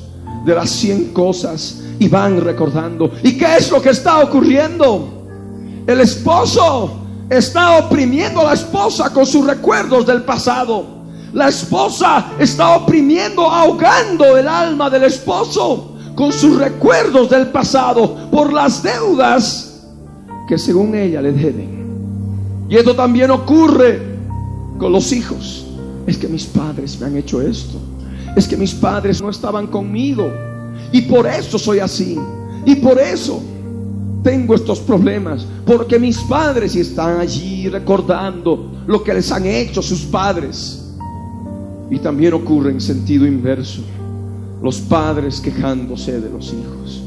de 0.46 0.56
las 0.56 0.70
cien 0.70 1.14
cosas 1.14 1.82
y 2.00 2.08
van 2.08 2.42
recordando. 2.42 3.12
¿Y 3.24 3.38
qué 3.38 3.58
es 3.58 3.72
lo 3.72 3.82
que 3.82 3.90
está 3.90 4.20
ocurriendo? 4.20 5.26
El 5.88 6.02
esposo 6.02 7.00
está 7.30 7.78
oprimiendo 7.78 8.42
a 8.42 8.46
la 8.46 8.54
esposa 8.54 9.12
con 9.12 9.26
sus 9.26 9.46
recuerdos 9.46 10.06
del 10.06 10.24
pasado. 10.24 10.86
La 11.34 11.50
esposa 11.50 12.32
está 12.38 12.76
oprimiendo, 12.76 13.50
ahogando 13.50 14.38
el 14.38 14.48
alma 14.48 14.90
del 14.90 15.04
esposo 15.04 15.96
con 16.16 16.32
sus 16.32 16.58
recuerdos 16.58 17.30
del 17.30 17.48
pasado 17.48 18.30
por 18.30 18.54
las 18.54 18.84
deudas 18.84 19.88
que 20.48 20.58
según 20.58 20.94
ella 20.94 21.22
le 21.22 21.32
deben. 21.32 21.84
Y 22.70 22.78
esto 22.78 22.96
también 22.96 23.32
ocurre 23.32 24.13
con 24.78 24.92
los 24.92 25.12
hijos. 25.12 25.66
Es 26.08 26.18
que 26.18 26.28
mis 26.28 26.46
padres 26.46 27.00
me 27.00 27.08
han 27.08 27.18
hecho 27.18 27.42
esto 27.42 27.80
es 28.36 28.48
que 28.48 28.58
mis 28.58 28.74
padres 28.74 29.22
no 29.22 29.30
estaban 29.30 29.68
conmigo. 29.68 30.32
Y 30.92 31.02
por 31.02 31.28
eso 31.28 31.60
soy 31.60 31.80
así. 31.80 32.18
Y 32.66 32.76
por 32.76 33.00
eso 33.00 33.42
tengo 34.24 34.56
estos 34.56 34.80
problemas. 34.80 35.46
Porque 35.66 36.00
mis 36.00 36.18
padres 36.20 36.76
están 36.76 37.20
allí 37.20 37.70
recordando 37.70 38.72
lo 38.88 39.04
que 39.04 39.14
les 39.14 39.32
han 39.32 39.46
hecho 39.46 39.82
sus 39.82 40.02
padres. 40.02 40.80
Y 41.90 42.00
también 42.00 42.34
ocurre 42.34 42.72
en 42.72 42.82
sentido 42.82 43.28
inverso. 43.28 43.82
Los 44.62 44.80
padres 44.80 45.40
quejándose 45.40 46.20
de 46.20 46.30
los 46.30 46.54
hijos 46.54 47.03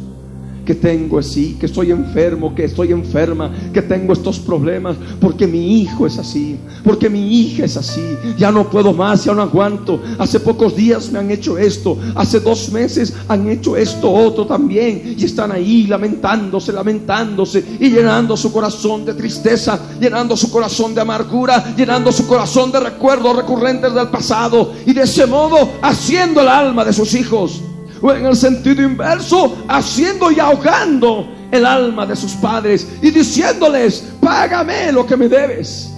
que 0.67 0.75
tengo 0.75 1.21
así, 1.21 1.57
que 1.59 1.67
estoy 1.67 1.93
enfermo, 1.93 2.55
que 2.55 2.65
estoy 2.65 2.91
enferma, 2.91 3.51
que 3.73 3.81
tengo 3.81 4.13
estos 4.13 4.41
problemas, 4.41 4.97
porque 5.21 5.47
mi 5.47 5.81
hijo 5.81 6.07
es 6.07 6.19
así, 6.19 6.59
porque 6.83 7.09
mi 7.09 7.41
hija 7.41 7.65
es 7.65 7.77
así, 7.77 8.03
ya 8.37 8.51
no 8.51 8.69
puedo 8.69 8.93
más, 8.93 9.25
ya 9.25 9.33
no 9.33 9.43
aguanto. 9.43 10.03
Hace 10.19 10.41
pocos 10.41 10.75
días 10.75 11.11
me 11.13 11.21
han 11.21 11.31
hecho 11.31 11.57
esto, 11.57 11.97
hace 12.17 12.41
dos 12.41 12.71
meses 12.73 13.15
han 13.29 13.49
hecho 13.49 13.77
esto 13.77 14.13
otro 14.13 14.45
también, 14.45 15.15
y 15.17 15.25
están 15.25 15.53
ahí 15.53 15.87
lamentándose, 15.87 16.73
lamentándose, 16.73 17.65
y 17.79 17.89
llenando 17.89 18.37
su 18.37 18.53
corazón 18.53 19.05
de 19.05 19.15
tristeza, 19.15 19.79
llenando 20.01 20.37
su 20.37 20.51
corazón 20.51 20.95
de 20.95 21.01
amargura, 21.01 21.77
llenando 21.77 22.11
su 22.11 22.27
corazón 22.27 22.73
de 22.73 22.81
recuerdos 22.81 23.37
recurrentes 23.37 23.95
del 23.95 24.09
pasado, 24.09 24.73
y 24.85 24.93
de 24.93 25.03
ese 25.03 25.27
modo 25.27 25.71
haciendo 25.81 26.41
el 26.41 26.49
alma 26.49 26.85
de 26.85 26.93
sus 26.93 27.15
hijos 27.15 27.63
o 28.01 28.13
en 28.13 28.27
el 28.27 28.37
sentido 28.37 28.83
inverso, 28.83 29.57
haciendo 29.69 30.31
y 30.31 30.41
ahogando 30.41 31.29
el 31.51 31.65
alma 31.65 32.07
de 32.07 32.17
sus 32.17 32.33
padres 32.33 32.87
y 33.03 33.11
diciéndoles, 33.11 34.13
págame 34.21 34.93
lo 34.93 35.07
que 35.07 35.17
me 35.17 35.29
debes. 35.29 35.93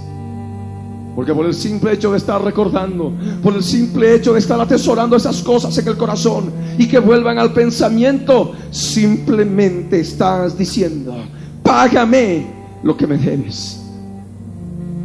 Porque 1.14 1.34
por 1.34 1.46
el 1.46 1.54
simple 1.54 1.94
hecho 1.94 2.12
de 2.12 2.18
estar 2.18 2.42
recordando, 2.42 3.12
por 3.42 3.54
el 3.54 3.64
simple 3.64 4.14
hecho 4.14 4.32
de 4.32 4.38
estar 4.38 4.60
atesorando 4.60 5.16
esas 5.16 5.42
cosas 5.42 5.76
en 5.78 5.88
el 5.88 5.96
corazón 5.96 6.52
y 6.78 6.86
que 6.86 7.00
vuelvan 7.00 7.38
al 7.38 7.52
pensamiento, 7.52 8.52
simplemente 8.70 10.00
estás 10.00 10.56
diciendo, 10.56 11.16
págame 11.64 12.46
lo 12.84 12.96
que 12.96 13.08
me 13.08 13.18
debes. 13.18 13.82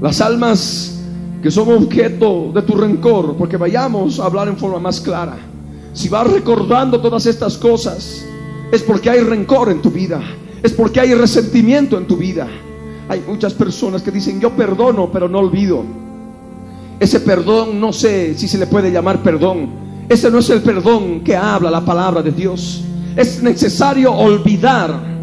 Las 0.02 0.22
almas 0.22 1.00
que 1.42 1.50
son 1.50 1.72
objeto 1.72 2.52
de 2.54 2.62
tu 2.62 2.76
rencor, 2.76 3.36
porque 3.36 3.58
vayamos 3.58 4.20
a 4.20 4.26
hablar 4.26 4.48
en 4.48 4.58
forma 4.58 4.80
más 4.80 5.02
clara 5.02 5.53
si 5.94 6.10
vas 6.10 6.30
recordando 6.30 7.00
todas 7.00 7.26
estas 7.26 7.58
cosas, 7.58 8.26
es 8.72 8.82
porque 8.82 9.10
hay 9.10 9.20
rencor 9.20 9.70
en 9.70 9.82
tu 9.82 9.92
vida, 9.92 10.22
es 10.64 10.74
porque 10.74 11.00
hay 11.00 11.14
resentimiento 11.14 11.98
en 11.98 12.08
tu 12.08 12.18
vida. 12.18 12.48
Hay 13.10 13.22
muchas 13.28 13.54
personas 13.54 14.02
que 14.02 14.12
dicen, 14.12 14.40
yo 14.40 14.52
perdono, 14.52 15.12
pero 15.12 15.28
no 15.28 15.40
olvido. 15.40 15.84
Ese 17.00 17.20
perdón 17.20 17.80
no 17.80 17.92
sé 17.92 18.34
si 18.38 18.48
se 18.48 18.58
le 18.58 18.66
puede 18.66 18.92
llamar 18.92 19.22
perdón. 19.22 19.84
Ese 20.08 20.32
no 20.32 20.40
es 20.40 20.50
el 20.50 20.62
perdón 20.62 21.22
que 21.22 21.36
habla 21.36 21.70
la 21.70 21.84
palabra 21.84 22.22
de 22.22 22.32
Dios. 22.32 22.84
Es 23.16 23.44
necesario 23.44 24.14
olvidar. 24.14 25.14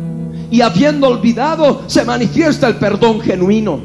Y 0.50 0.60
habiendo 0.60 1.08
olvidado, 1.08 1.82
se 1.86 2.04
manifiesta 2.04 2.68
el 2.68 2.76
perdón 2.76 3.20
genuino. 3.20 3.80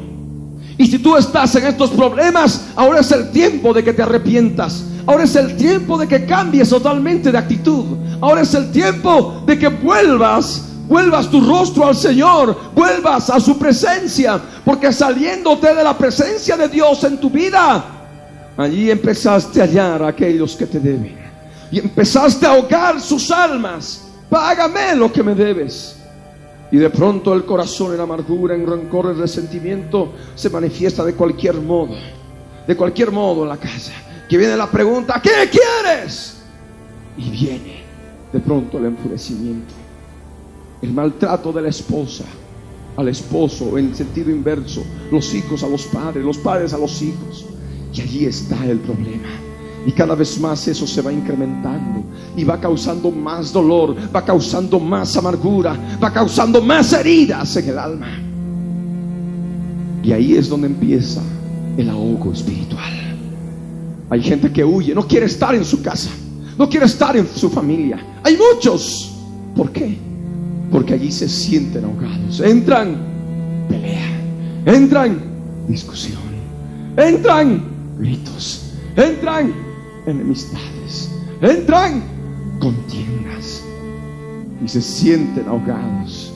Y 0.78 0.86
si 0.86 0.98
tú 0.98 1.16
estás 1.16 1.54
en 1.54 1.66
estos 1.66 1.90
problemas, 1.90 2.66
ahora 2.76 3.00
es 3.00 3.10
el 3.12 3.30
tiempo 3.30 3.72
de 3.72 3.82
que 3.82 3.92
te 3.92 4.02
arrepientas. 4.02 4.84
Ahora 5.06 5.22
es 5.22 5.36
el 5.36 5.56
tiempo 5.56 5.96
de 5.96 6.08
que 6.08 6.26
cambies 6.26 6.68
totalmente 6.68 7.30
de 7.30 7.38
actitud. 7.38 7.96
Ahora 8.20 8.42
es 8.42 8.52
el 8.54 8.72
tiempo 8.72 9.42
de 9.46 9.56
que 9.56 9.68
vuelvas, 9.68 10.68
vuelvas 10.88 11.30
tu 11.30 11.40
rostro 11.40 11.86
al 11.86 11.94
Señor, 11.94 12.56
vuelvas 12.74 13.30
a 13.30 13.38
su 13.38 13.56
presencia, 13.56 14.40
porque 14.64 14.92
saliéndote 14.92 15.74
de 15.74 15.84
la 15.84 15.96
presencia 15.96 16.56
de 16.56 16.68
Dios 16.68 17.04
en 17.04 17.18
tu 17.18 17.30
vida, 17.30 17.84
allí 18.56 18.90
empezaste 18.90 19.60
a 19.60 19.64
hallar 19.64 20.02
a 20.02 20.08
aquellos 20.08 20.56
que 20.56 20.66
te 20.66 20.80
deben. 20.80 21.16
Y 21.70 21.78
empezaste 21.78 22.44
a 22.44 22.50
ahogar 22.50 23.00
sus 23.00 23.30
almas. 23.30 24.08
Págame 24.28 24.96
lo 24.96 25.12
que 25.12 25.22
me 25.22 25.36
debes. 25.36 25.96
Y 26.72 26.78
de 26.78 26.90
pronto 26.90 27.32
el 27.32 27.44
corazón 27.44 27.94
en 27.94 28.00
amargura, 28.00 28.56
en 28.56 28.66
rencor, 28.66 29.06
en 29.06 29.18
resentimiento 29.18 30.12
se 30.34 30.50
manifiesta 30.50 31.04
de 31.04 31.14
cualquier 31.14 31.54
modo. 31.60 31.94
De 32.66 32.76
cualquier 32.76 33.12
modo 33.12 33.44
en 33.44 33.50
la 33.50 33.56
casa 33.56 33.92
que 34.28 34.36
viene 34.36 34.56
la 34.56 34.70
pregunta, 34.70 35.20
¿qué 35.22 35.50
quieres? 35.50 36.36
Y 37.16 37.30
viene 37.30 37.82
de 38.32 38.40
pronto 38.40 38.78
el 38.78 38.86
enfurecimiento, 38.86 39.74
el 40.82 40.92
maltrato 40.92 41.52
de 41.52 41.62
la 41.62 41.68
esposa 41.68 42.24
al 42.96 43.08
esposo 43.08 43.76
en 43.78 43.94
sentido 43.94 44.30
inverso, 44.30 44.82
los 45.12 45.34
hijos 45.34 45.62
a 45.62 45.68
los 45.68 45.84
padres, 45.84 46.24
los 46.24 46.38
padres 46.38 46.72
a 46.72 46.78
los 46.78 47.02
hijos. 47.02 47.46
Y 47.92 48.00
allí 48.00 48.24
está 48.26 48.64
el 48.66 48.78
problema. 48.80 49.28
Y 49.86 49.92
cada 49.92 50.14
vez 50.14 50.40
más 50.40 50.66
eso 50.66 50.86
se 50.86 51.00
va 51.00 51.12
incrementando 51.12 52.04
y 52.36 52.42
va 52.42 52.60
causando 52.60 53.10
más 53.10 53.52
dolor, 53.52 53.94
va 54.14 54.24
causando 54.24 54.80
más 54.80 55.16
amargura, 55.16 55.76
va 56.02 56.12
causando 56.12 56.60
más 56.60 56.92
heridas 56.92 57.56
en 57.56 57.68
el 57.68 57.78
alma. 57.78 58.08
Y 60.02 60.12
ahí 60.12 60.36
es 60.36 60.48
donde 60.48 60.66
empieza 60.66 61.22
el 61.76 61.88
ahogo 61.88 62.32
espiritual. 62.32 63.05
Hay 64.08 64.22
gente 64.22 64.52
que 64.52 64.64
huye, 64.64 64.94
no 64.94 65.06
quiere 65.06 65.26
estar 65.26 65.54
en 65.54 65.64
su 65.64 65.82
casa, 65.82 66.10
no 66.56 66.68
quiere 66.68 66.86
estar 66.86 67.16
en 67.16 67.26
su 67.26 67.50
familia. 67.50 67.98
Hay 68.22 68.36
muchos. 68.36 69.12
¿Por 69.56 69.72
qué? 69.72 69.96
Porque 70.70 70.94
allí 70.94 71.10
se 71.10 71.28
sienten 71.28 71.84
ahogados. 71.84 72.40
Entran, 72.40 72.96
pelea. 73.68 74.20
Entran, 74.64 75.20
discusión. 75.68 76.18
Entran, 76.96 77.62
gritos. 77.98 78.72
Entran, 78.96 79.52
enemistades. 80.06 81.10
Entran, 81.40 82.02
contiendas. 82.60 83.62
Y 84.64 84.68
se 84.68 84.80
sienten 84.80 85.48
ahogados. 85.48 86.32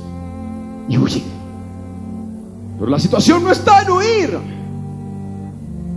Y 0.89 0.99
huyen. 0.99 1.23
Pero 2.79 2.91
la 2.91 2.99
situación 2.99 3.45
no 3.45 3.53
está 3.53 3.83
en 3.83 3.91
huir. 3.91 4.60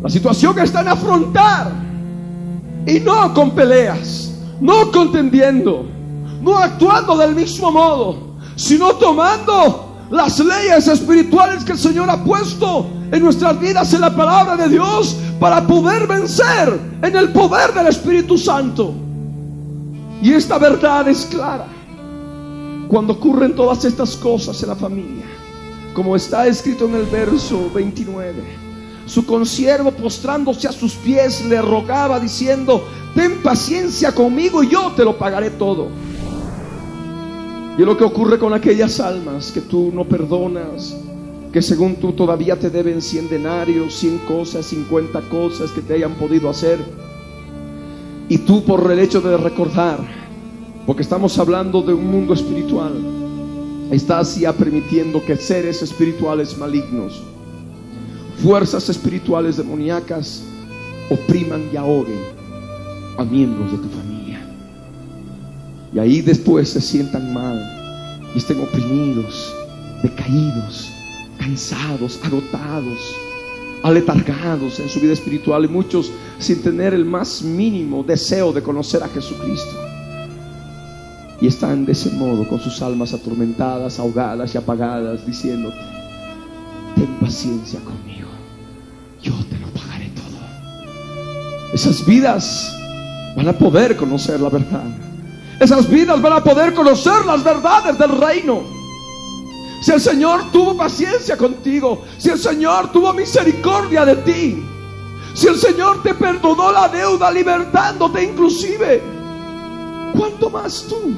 La 0.04 0.10
situación 0.10 0.60
está 0.60 0.82
en 0.82 0.90
afrontar. 0.90 1.72
Y 2.86 3.00
no 3.00 3.34
con 3.34 3.52
peleas, 3.52 4.34
no 4.60 4.92
contendiendo, 4.92 5.86
no 6.42 6.58
actuando 6.58 7.16
del 7.16 7.34
mismo 7.34 7.72
modo, 7.72 8.36
sino 8.58 8.94
tomando 8.96 9.96
las 10.12 10.38
leyes 10.40 10.90
espirituales 10.90 11.64
que 11.64 11.72
el 11.72 11.80
Señor 11.80 12.10
ha 12.10 12.22
puesto 12.22 12.86
en 13.10 13.24
nuestras 13.24 13.58
vidas 13.62 13.94
en 13.94 14.02
la 14.02 14.14
palabra 14.14 14.58
de 14.58 14.68
Dios 14.68 15.16
para 15.40 15.66
poder 15.66 16.06
vencer 16.06 16.78
en 17.02 17.16
el 17.16 17.32
poder 17.32 17.74
del 17.74 17.88
Espíritu 17.88 18.38
Santo. 18.38 18.94
Y 20.22 20.34
esta 20.34 20.58
verdad 20.58 21.08
es 21.08 21.26
clara. 21.28 21.68
Cuando 22.90 23.14
ocurren 23.14 23.56
todas 23.56 23.86
estas 23.86 24.18
cosas 24.18 24.62
en 24.62 24.68
la 24.70 24.76
familia, 24.76 25.26
como 25.94 26.18
está 26.18 26.46
escrito 26.48 26.86
en 26.86 26.96
el 26.96 27.06
verso 27.06 27.72
29, 27.74 28.63
su 29.06 29.26
consiervo 29.26 29.92
postrándose 29.92 30.68
a 30.68 30.72
sus 30.72 30.94
pies 30.94 31.46
le 31.46 31.62
rogaba 31.62 32.20
diciendo, 32.20 32.84
ten 33.14 33.42
paciencia 33.42 34.14
conmigo 34.14 34.64
y 34.64 34.70
yo 34.70 34.92
te 34.96 35.04
lo 35.04 35.18
pagaré 35.18 35.50
todo. 35.52 35.88
Y 37.78 37.82
es 37.82 37.88
lo 37.88 37.98
que 37.98 38.04
ocurre 38.04 38.38
con 38.38 38.54
aquellas 38.54 39.00
almas 39.00 39.52
que 39.52 39.62
tú 39.62 39.92
no 39.94 40.06
perdonas, 40.06 40.96
que 41.52 41.62
según 41.62 41.96
tú 41.96 42.14
todavía 42.14 42.58
te 42.58 42.70
deben 42.70 43.02
100 43.02 43.30
denarios, 43.30 43.96
100 43.96 44.20
cosas, 44.20 44.66
50 44.68 45.22
cosas 45.30 45.72
que 45.72 45.82
te 45.82 45.96
hayan 45.96 46.14
podido 46.14 46.50
hacer. 46.50 46.80
Y 48.30 48.38
tú 48.40 48.64
por 48.64 48.90
el 48.92 49.00
hecho 49.00 49.22
de 49.22 49.36
recordar, 49.38 50.00
porque 50.86 51.02
estamos 51.02 51.38
hablando 51.40 51.82
de 51.82 51.94
un 51.94 52.10
mundo 52.10 52.34
espiritual, 52.34 52.94
estás 53.92 54.38
ya 54.38 54.54
permitiendo 54.54 55.24
que 55.26 55.36
seres 55.36 55.82
espirituales 55.82 56.58
malignos 56.58 57.22
fuerzas 58.42 58.90
espirituales 58.90 59.58
demoníacas 59.58 60.44
opriman 61.10 61.70
y 61.72 61.78
ahoguen 61.78 62.20
a 63.18 63.24
miembros 63.24 63.72
de 63.72 63.78
tu 63.78 63.90
familia. 63.90 64.42
Y 65.94 66.00
ahí 66.00 66.22
después 66.22 66.70
se 66.70 66.82
sientan 66.82 67.34
mal 67.34 67.60
y 68.34 68.38
estén 68.38 68.60
oprimidos, 68.62 69.54
decaídos, 70.02 70.92
cansados, 71.38 72.20
agotados, 72.24 73.16
aletargados 73.84 74.80
en 74.80 74.90
su 74.90 75.00
vida 75.00 75.14
espiritual 75.14 75.66
y 75.66 75.68
muchos 75.68 76.12
sin 76.40 76.62
tener 76.62 76.94
el 76.94 77.06
más 77.06 77.42
mínimo 77.42 78.04
deseo 78.04 78.52
de 78.52 78.64
conocer 78.64 79.04
a 79.04 79.10
Jesucristo. 79.10 79.72
Y 81.42 81.48
están 81.48 81.86
de 81.86 81.92
ese 81.92 82.10
modo 82.12 82.48
con 82.48 82.60
sus 82.60 82.82
almas 82.82 83.14
atormentadas, 83.14 84.00
ahogadas 84.00 84.56
y 84.56 84.58
apagadas, 84.58 85.26
diciéndote, 85.26 85.76
ten 86.96 87.08
paciencia 87.20 87.80
conmigo 87.82 88.23
yo 89.24 89.34
te 89.50 89.58
lo 89.58 89.68
pagaré 89.68 90.10
todo. 90.10 91.74
Esas 91.74 92.06
vidas 92.06 92.76
van 93.36 93.48
a 93.48 93.54
poder 93.54 93.96
conocer 93.96 94.40
la 94.40 94.50
verdad. 94.50 94.84
Esas 95.60 95.90
vidas 95.90 96.22
van 96.22 96.34
a 96.34 96.44
poder 96.44 96.74
conocer 96.74 97.26
las 97.26 97.44
verdades 97.44 97.98
del 97.98 98.18
reino. 98.20 98.62
Si 99.82 99.92
el 99.92 100.02
Señor 100.02 100.52
tuvo 100.52 100.78
paciencia 100.78 101.38
contigo, 101.38 102.04
si 102.18 102.30
el 102.30 102.40
Señor 102.40 102.92
tuvo 102.92 103.14
misericordia 103.14 104.06
de 104.06 104.16
ti, 104.18 104.64
si 105.34 105.48
el 105.48 105.58
Señor 105.58 106.04
te 106.04 106.14
perdonó 106.14 106.72
la 106.72 106.88
deuda 106.88 107.32
libertándote 107.32 108.24
inclusive, 108.24 109.02
¿cuánto 110.18 110.50
más 110.50 110.86
tú 110.88 111.16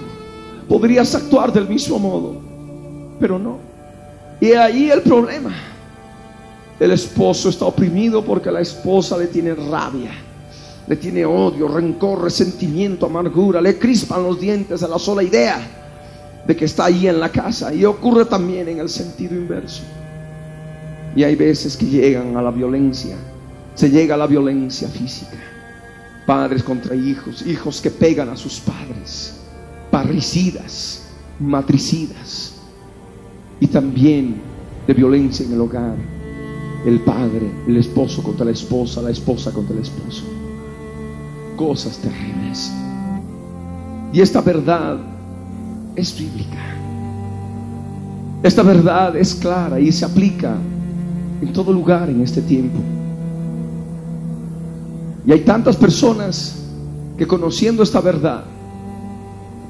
podrías 0.67 1.13
actuar 1.13 1.51
del 1.51 1.67
mismo 1.67 1.99
modo? 1.99 2.37
Pero 3.19 3.37
no. 3.37 3.57
Y 4.39 4.53
ahí 4.53 4.89
el 4.89 5.01
problema. 5.01 5.53
El 6.79 6.91
esposo 6.91 7.49
está 7.49 7.65
oprimido 7.65 8.23
porque 8.23 8.51
la 8.51 8.59
esposa 8.59 9.17
le 9.17 9.27
tiene 9.27 9.55
rabia, 9.55 10.11
le 10.87 10.95
tiene 10.97 11.25
odio, 11.25 11.69
rencor, 11.69 12.23
resentimiento, 12.23 13.05
amargura, 13.05 13.61
le 13.61 13.79
crispan 13.79 14.23
los 14.23 14.39
dientes 14.39 14.83
a 14.83 14.87
la 14.87 14.99
sola 14.99 15.23
idea 15.23 15.57
de 16.45 16.55
que 16.55 16.65
está 16.65 16.85
ahí 16.85 17.07
en 17.07 17.19
la 17.19 17.29
casa. 17.29 17.73
Y 17.73 17.85
ocurre 17.85 18.25
también 18.25 18.67
en 18.67 18.79
el 18.79 18.89
sentido 18.89 19.35
inverso. 19.35 19.83
Y 21.15 21.23
hay 21.23 21.35
veces 21.35 21.77
que 21.77 21.85
llegan 21.85 22.35
a 22.35 22.41
la 22.41 22.51
violencia, 22.51 23.15
se 23.73 23.89
llega 23.89 24.15
a 24.15 24.17
la 24.17 24.27
violencia 24.27 24.89
física. 24.89 25.37
Padres 26.27 26.61
contra 26.61 26.93
hijos, 26.93 27.45
hijos 27.45 27.79
que 27.79 27.89
pegan 27.89 28.27
a 28.29 28.35
sus 28.35 28.59
padres, 28.59 29.35
parricidas, 29.91 31.03
matricidas. 31.39 32.55
Y 33.61 33.67
también 33.67 34.41
de 34.85 34.93
violencia 34.93 35.45
en 35.45 35.53
el 35.53 35.61
hogar 35.61 36.14
el 36.85 36.99
padre, 36.99 37.49
el 37.67 37.77
esposo 37.77 38.21
contra 38.21 38.45
la 38.45 38.51
esposa, 38.51 39.01
la 39.01 39.09
esposa 39.09 39.51
contra 39.51 39.75
el 39.75 39.81
esposo. 39.81 40.23
Cosas 41.55 41.97
terribles. 41.97 42.71
Y 44.13 44.21
esta 44.21 44.41
verdad 44.41 44.97
es 45.95 46.17
bíblica. 46.17 46.75
Esta 48.43 48.61
verdad 48.61 49.15
es 49.15 49.33
clara 49.33 49.79
y 49.79 49.91
se 49.91 50.05
aplica 50.05 50.55
en 51.41 51.51
todo 51.51 51.73
lugar 51.73 52.09
en 52.09 52.21
este 52.21 52.41
tiempo. 52.41 52.77
Y 55.25 55.31
hay 55.31 55.39
tantas 55.39 55.75
personas 55.75 56.63
que 57.17 57.25
conociendo 57.25 57.81
esta 57.81 57.99
verdad 57.99 58.43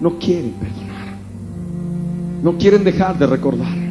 no 0.01 0.19
quieren 0.19 0.51
perdonar. 0.51 1.15
No 2.43 2.57
quieren 2.57 2.83
dejar 2.83 3.17
de 3.17 3.25
recordar 3.25 3.84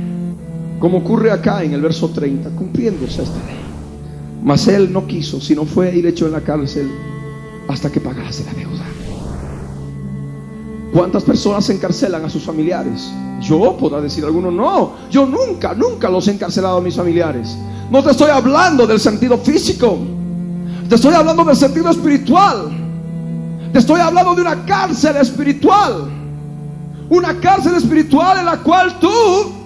como 0.84 0.98
ocurre 0.98 1.30
acá 1.30 1.62
en 1.62 1.72
el 1.72 1.80
verso 1.80 2.10
30, 2.10 2.50
cumpliéndose 2.50 3.22
esta 3.22 3.38
ley. 3.46 3.56
Mas 4.42 4.68
él 4.68 4.92
no 4.92 5.06
quiso, 5.06 5.40
sino 5.40 5.64
fue 5.64 5.96
ir 5.96 6.06
hecho 6.06 6.26
en 6.26 6.32
la 6.32 6.42
cárcel 6.42 6.90
hasta 7.68 7.90
que 7.90 8.02
pagase 8.02 8.44
la 8.44 8.52
deuda. 8.52 8.84
¿Cuántas 10.92 11.22
personas 11.22 11.70
encarcelan 11.70 12.26
a 12.26 12.28
sus 12.28 12.42
familiares? 12.42 13.10
Yo 13.40 13.74
podrá 13.78 14.02
decir 14.02 14.26
alguno, 14.26 14.50
no, 14.50 14.92
yo 15.10 15.24
nunca, 15.24 15.72
nunca 15.72 16.10
los 16.10 16.28
he 16.28 16.32
encarcelado 16.32 16.76
a 16.76 16.82
mis 16.82 16.96
familiares. 16.96 17.56
No 17.90 18.04
te 18.04 18.10
estoy 18.10 18.28
hablando 18.28 18.86
del 18.86 19.00
sentido 19.00 19.38
físico, 19.38 19.96
te 20.86 20.96
estoy 20.96 21.14
hablando 21.14 21.44
del 21.44 21.56
sentido 21.56 21.88
espiritual. 21.88 22.68
Te 23.72 23.78
estoy 23.78 24.02
hablando 24.02 24.34
de 24.34 24.42
una 24.42 24.66
cárcel 24.66 25.16
espiritual. 25.16 26.10
Una 27.08 27.40
cárcel 27.40 27.74
espiritual 27.74 28.40
en 28.40 28.44
la 28.44 28.58
cual 28.58 28.98
tú 29.00 29.63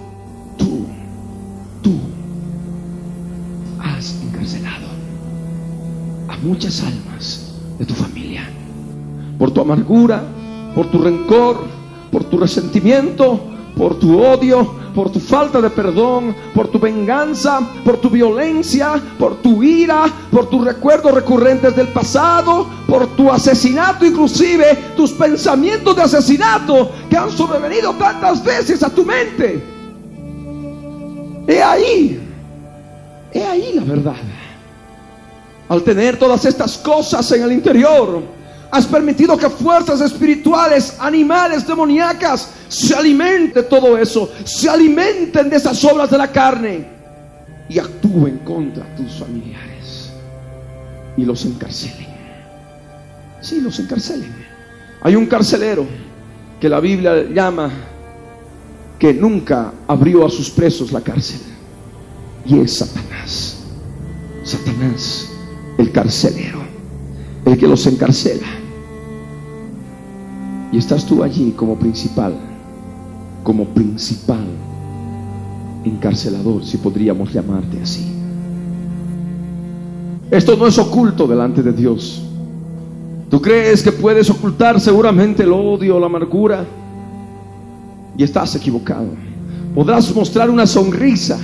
a 4.57 6.37
muchas 6.43 6.83
almas 6.83 7.55
de 7.79 7.85
tu 7.85 7.95
familia. 7.95 8.49
Por 9.39 9.51
tu 9.51 9.61
amargura, 9.61 10.23
por 10.75 10.91
tu 10.91 10.99
rencor, 10.99 11.59
por 12.11 12.25
tu 12.25 12.39
resentimiento, 12.39 13.41
por 13.77 13.99
tu 13.99 14.21
odio, 14.21 14.75
por 14.95 15.11
tu 15.11 15.21
falta 15.21 15.61
de 15.61 15.71
perdón, 15.71 16.35
por 16.55 16.69
tu 16.69 16.79
venganza, 16.79 17.61
por 17.85 17.99
tu 17.99 18.11
violencia, 18.11 19.01
por 19.19 19.37
tu 19.37 19.63
ira, 19.63 20.07
por 20.31 20.49
tus 20.49 20.65
recuerdos 20.65 21.13
recurrentes 21.13 21.77
del 21.77 21.89
pasado, 21.89 22.67
por 22.87 23.07
tu 23.09 23.31
asesinato, 23.31 24.05
inclusive 24.05 24.77
tus 24.97 25.13
pensamientos 25.13 25.95
de 25.95 26.03
asesinato 26.03 26.91
que 27.09 27.17
han 27.17 27.31
sobrevenido 27.31 27.93
tantas 27.95 28.43
veces 28.43 28.83
a 28.83 28.91
tu 28.91 29.05
mente. 29.05 29.63
He 31.47 31.63
ahí, 31.63 32.21
he 33.33 33.45
ahí 33.45 33.73
la 33.75 33.85
verdad. 33.85 34.17
Al 35.69 35.83
tener 35.83 36.19
todas 36.19 36.45
estas 36.45 36.79
cosas 36.79 37.31
en 37.33 37.43
el 37.43 37.53
interior, 37.53 38.23
has 38.71 38.87
permitido 38.87 39.37
que 39.37 39.49
fuerzas 39.49 40.01
espirituales, 40.01 40.95
animales, 40.99 41.67
demoníacas, 41.67 42.51
se 42.69 42.95
alimenten 42.95 43.55
de 43.55 43.63
todo 43.63 43.97
eso, 43.97 44.31
se 44.45 44.69
alimenten 44.69 45.49
de 45.51 45.57
esas 45.57 45.83
obras 45.85 46.11
de 46.11 46.19
la 46.19 46.31
carne 46.31 46.87
y 47.69 47.79
actúen 47.79 48.39
contra 48.39 48.85
tus 48.97 49.19
familiares 49.19 50.11
y 51.17 51.25
los 51.25 51.45
encarcelen. 51.45 52.09
Sí, 53.41 53.61
los 53.61 53.79
encarcelen. 53.79 54.35
Hay 55.03 55.15
un 55.15 55.27
carcelero 55.27 55.87
que 56.61 56.69
la 56.69 56.81
Biblia 56.81 57.25
llama 57.31 57.71
que 58.99 59.15
nunca 59.15 59.73
abrió 59.87 60.27
a 60.27 60.31
sus 60.31 60.51
presos 60.51 60.93
la 60.93 61.01
cárcel 61.01 61.41
y 62.45 62.59
es 62.61 62.79
Satanás. 62.79 63.57
Satanás, 64.45 65.29
el 65.79 65.93
carcelero, 65.93 66.59
el 67.45 67.57
que 67.57 67.67
los 67.67 67.87
encarcela. 67.87 68.47
Y 70.71 70.77
estás 70.77 71.07
tú 71.07 71.23
allí 71.23 71.53
como 71.53 71.77
principal, 71.77 72.35
como 73.43 73.65
principal 73.67 74.45
encarcelador, 75.85 76.65
si 76.65 76.77
podríamos 76.77 77.33
llamarte 77.33 77.81
así. 77.81 78.07
Esto 80.31 80.57
no 80.57 80.67
es 80.67 80.79
oculto 80.79 81.27
delante 81.27 81.63
de 81.63 81.73
Dios. 81.73 82.23
Tú 83.31 83.41
crees 83.41 83.83
que 83.83 83.93
puedes 83.93 84.29
ocultar 84.29 84.81
seguramente 84.81 85.45
el 85.45 85.53
odio, 85.53 85.99
la 85.99 86.07
amargura, 86.07 86.67
y 88.17 88.23
estás 88.25 88.55
equivocado. 88.57 89.09
Podrás 89.75 90.15
mostrar 90.15 90.51
una 90.51 90.67
sonrisa 90.67 91.39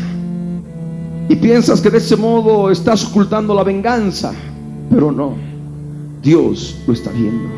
y 1.28 1.36
piensas 1.36 1.80
que 1.80 1.90
de 1.90 1.98
ese 1.98 2.16
modo 2.16 2.70
estás 2.70 3.04
ocultando 3.04 3.54
la 3.54 3.64
venganza, 3.64 4.32
pero 4.90 5.10
no, 5.10 5.34
Dios 6.22 6.76
lo 6.86 6.92
está 6.92 7.10
viendo. 7.10 7.48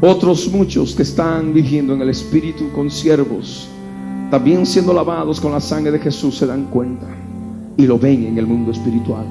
Otros 0.00 0.48
muchos 0.48 0.94
que 0.94 1.02
están 1.02 1.52
viviendo 1.52 1.92
en 1.92 2.02
el 2.02 2.10
Espíritu 2.10 2.70
con 2.72 2.90
siervos, 2.90 3.68
también 4.30 4.64
siendo 4.64 4.92
lavados 4.92 5.40
con 5.40 5.52
la 5.52 5.60
sangre 5.60 5.92
de 5.92 5.98
Jesús, 5.98 6.36
se 6.38 6.46
dan 6.46 6.66
cuenta 6.66 7.06
y 7.76 7.86
lo 7.86 7.98
ven 7.98 8.26
en 8.26 8.38
el 8.38 8.46
mundo 8.46 8.70
espiritual. 8.70 9.26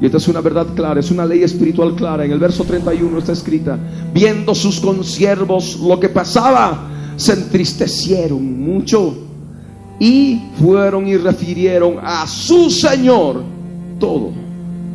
Y 0.00 0.06
esta 0.06 0.18
es 0.18 0.28
una 0.28 0.40
verdad 0.40 0.66
clara, 0.74 1.00
es 1.00 1.10
una 1.10 1.24
ley 1.24 1.42
espiritual 1.42 1.94
clara. 1.94 2.24
En 2.24 2.32
el 2.32 2.38
verso 2.38 2.64
31 2.64 3.18
está 3.18 3.32
escrita, 3.32 3.78
viendo 4.12 4.54
sus 4.54 4.80
consiervos 4.80 5.78
lo 5.80 5.98
que 5.98 6.10
pasaba, 6.10 6.88
se 7.16 7.32
entristecieron 7.32 8.60
mucho 8.60 9.16
y 9.98 10.42
fueron 10.58 11.06
y 11.06 11.16
refirieron 11.16 11.98
a 12.02 12.26
su 12.26 12.70
Señor 12.70 13.42
todo 13.98 14.32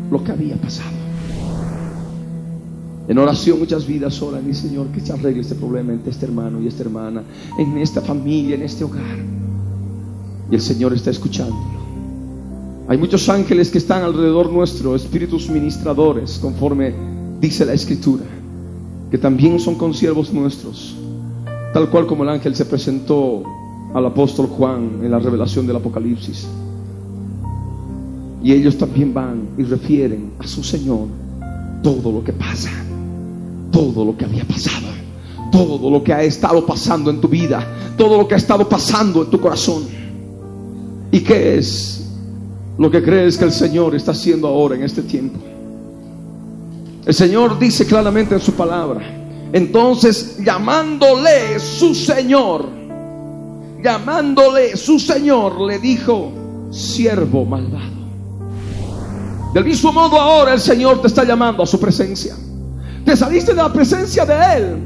lo 0.09 0.23
que 0.23 0.31
había 0.31 0.55
pasado. 0.55 1.01
En 3.07 3.17
oración 3.17 3.59
muchas 3.59 3.85
vidas 3.85 4.21
oran 4.21 4.49
y 4.49 4.53
Señor 4.53 4.87
que 4.87 5.01
se 5.01 5.11
arregle 5.11 5.41
este 5.41 5.55
problema 5.55 5.91
entre 5.91 6.11
este 6.11 6.25
hermano 6.25 6.61
y 6.61 6.67
esta 6.67 6.83
hermana, 6.83 7.23
en 7.57 7.77
esta 7.77 8.01
familia, 8.01 8.55
en 8.55 8.61
este 8.61 8.83
hogar. 8.83 9.17
Y 10.49 10.55
el 10.55 10.61
Señor 10.61 10.93
está 10.93 11.09
escuchándolo. 11.09 11.81
Hay 12.87 12.97
muchos 12.97 13.27
ángeles 13.29 13.69
que 13.69 13.79
están 13.79 14.03
alrededor 14.03 14.51
nuestro, 14.51 14.95
espíritus 14.95 15.49
ministradores, 15.49 16.39
conforme 16.39 16.93
dice 17.39 17.65
la 17.65 17.73
Escritura, 17.73 18.25
que 19.09 19.17
también 19.17 19.59
son 19.59 19.75
consiervos 19.75 20.31
nuestros, 20.31 20.95
tal 21.73 21.89
cual 21.89 22.05
como 22.05 22.23
el 22.23 22.29
ángel 22.29 22.55
se 22.55 22.65
presentó 22.65 23.43
al 23.93 24.05
apóstol 24.05 24.47
Juan 24.47 24.99
en 25.03 25.11
la 25.11 25.19
revelación 25.19 25.67
del 25.67 25.75
Apocalipsis. 25.75 26.47
Y 28.43 28.53
ellos 28.53 28.77
también 28.77 29.13
van 29.13 29.49
y 29.57 29.63
refieren 29.63 30.31
a 30.39 30.47
su 30.47 30.63
Señor 30.63 31.07
todo 31.83 32.11
lo 32.11 32.23
que 32.23 32.33
pasa 32.33 32.69
todo 33.71 34.05
lo 34.05 34.15
que 34.15 34.25
había 34.25 34.43
pasado, 34.45 34.87
todo 35.51 35.89
lo 35.89 36.03
que 36.03 36.13
ha 36.13 36.21
estado 36.23 36.65
pasando 36.65 37.09
en 37.09 37.19
tu 37.19 37.27
vida, 37.27 37.65
todo 37.97 38.17
lo 38.17 38.27
que 38.27 38.35
ha 38.35 38.37
estado 38.37 38.67
pasando 38.67 39.23
en 39.23 39.29
tu 39.29 39.39
corazón. 39.39 39.83
¿Y 41.11 41.21
qué 41.21 41.57
es 41.57 42.09
lo 42.77 42.91
que 42.91 43.01
crees 43.01 43.37
que 43.37 43.45
el 43.45 43.51
Señor 43.51 43.95
está 43.95 44.11
haciendo 44.11 44.47
ahora 44.47 44.75
en 44.75 44.83
este 44.83 45.01
tiempo? 45.01 45.39
El 47.05 47.13
Señor 47.13 47.57
dice 47.57 47.85
claramente 47.85 48.35
en 48.35 48.41
su 48.41 48.51
palabra, 48.53 49.01
entonces 49.51 50.37
llamándole 50.43 51.59
su 51.59 51.95
Señor, 51.95 52.69
llamándole 53.83 54.77
su 54.77 54.99
Señor, 54.99 55.61
le 55.61 55.79
dijo, 55.79 56.31
siervo 56.71 57.45
malvado. 57.45 58.01
Del 59.53 59.65
mismo 59.65 59.91
modo 59.91 60.19
ahora 60.19 60.53
el 60.53 60.61
Señor 60.61 61.01
te 61.01 61.07
está 61.07 61.23
llamando 61.23 61.63
a 61.63 61.67
su 61.67 61.79
presencia. 61.79 62.35
Te 63.03 63.17
saliste 63.17 63.53
de 63.53 63.61
la 63.61 63.73
presencia 63.73 64.25
de 64.25 64.57
Él. 64.57 64.77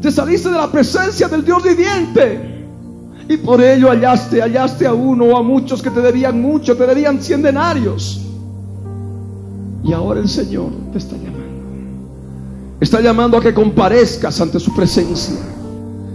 Te 0.00 0.10
saliste 0.10 0.50
de 0.50 0.56
la 0.56 0.70
presencia 0.70 1.28
del 1.28 1.44
Dios 1.44 1.62
viviente. 1.62 2.66
Y 3.28 3.36
por 3.36 3.62
ello 3.62 3.88
hallaste, 3.88 4.40
hallaste 4.40 4.86
a 4.86 4.92
uno 4.92 5.26
o 5.26 5.36
a 5.36 5.42
muchos 5.42 5.80
que 5.80 5.90
te 5.90 6.00
debían 6.00 6.40
mucho, 6.42 6.76
te 6.76 6.86
debían 6.86 7.22
cien 7.22 7.42
denarios. 7.42 8.20
Y 9.84 9.92
ahora 9.92 10.20
el 10.20 10.28
Señor 10.28 10.70
te 10.92 10.98
está 10.98 11.14
llamando. 11.16 11.32
Está 12.80 13.00
llamando 13.00 13.36
a 13.36 13.40
que 13.40 13.54
comparezcas 13.54 14.40
ante 14.40 14.58
su 14.58 14.74
presencia. 14.74 15.36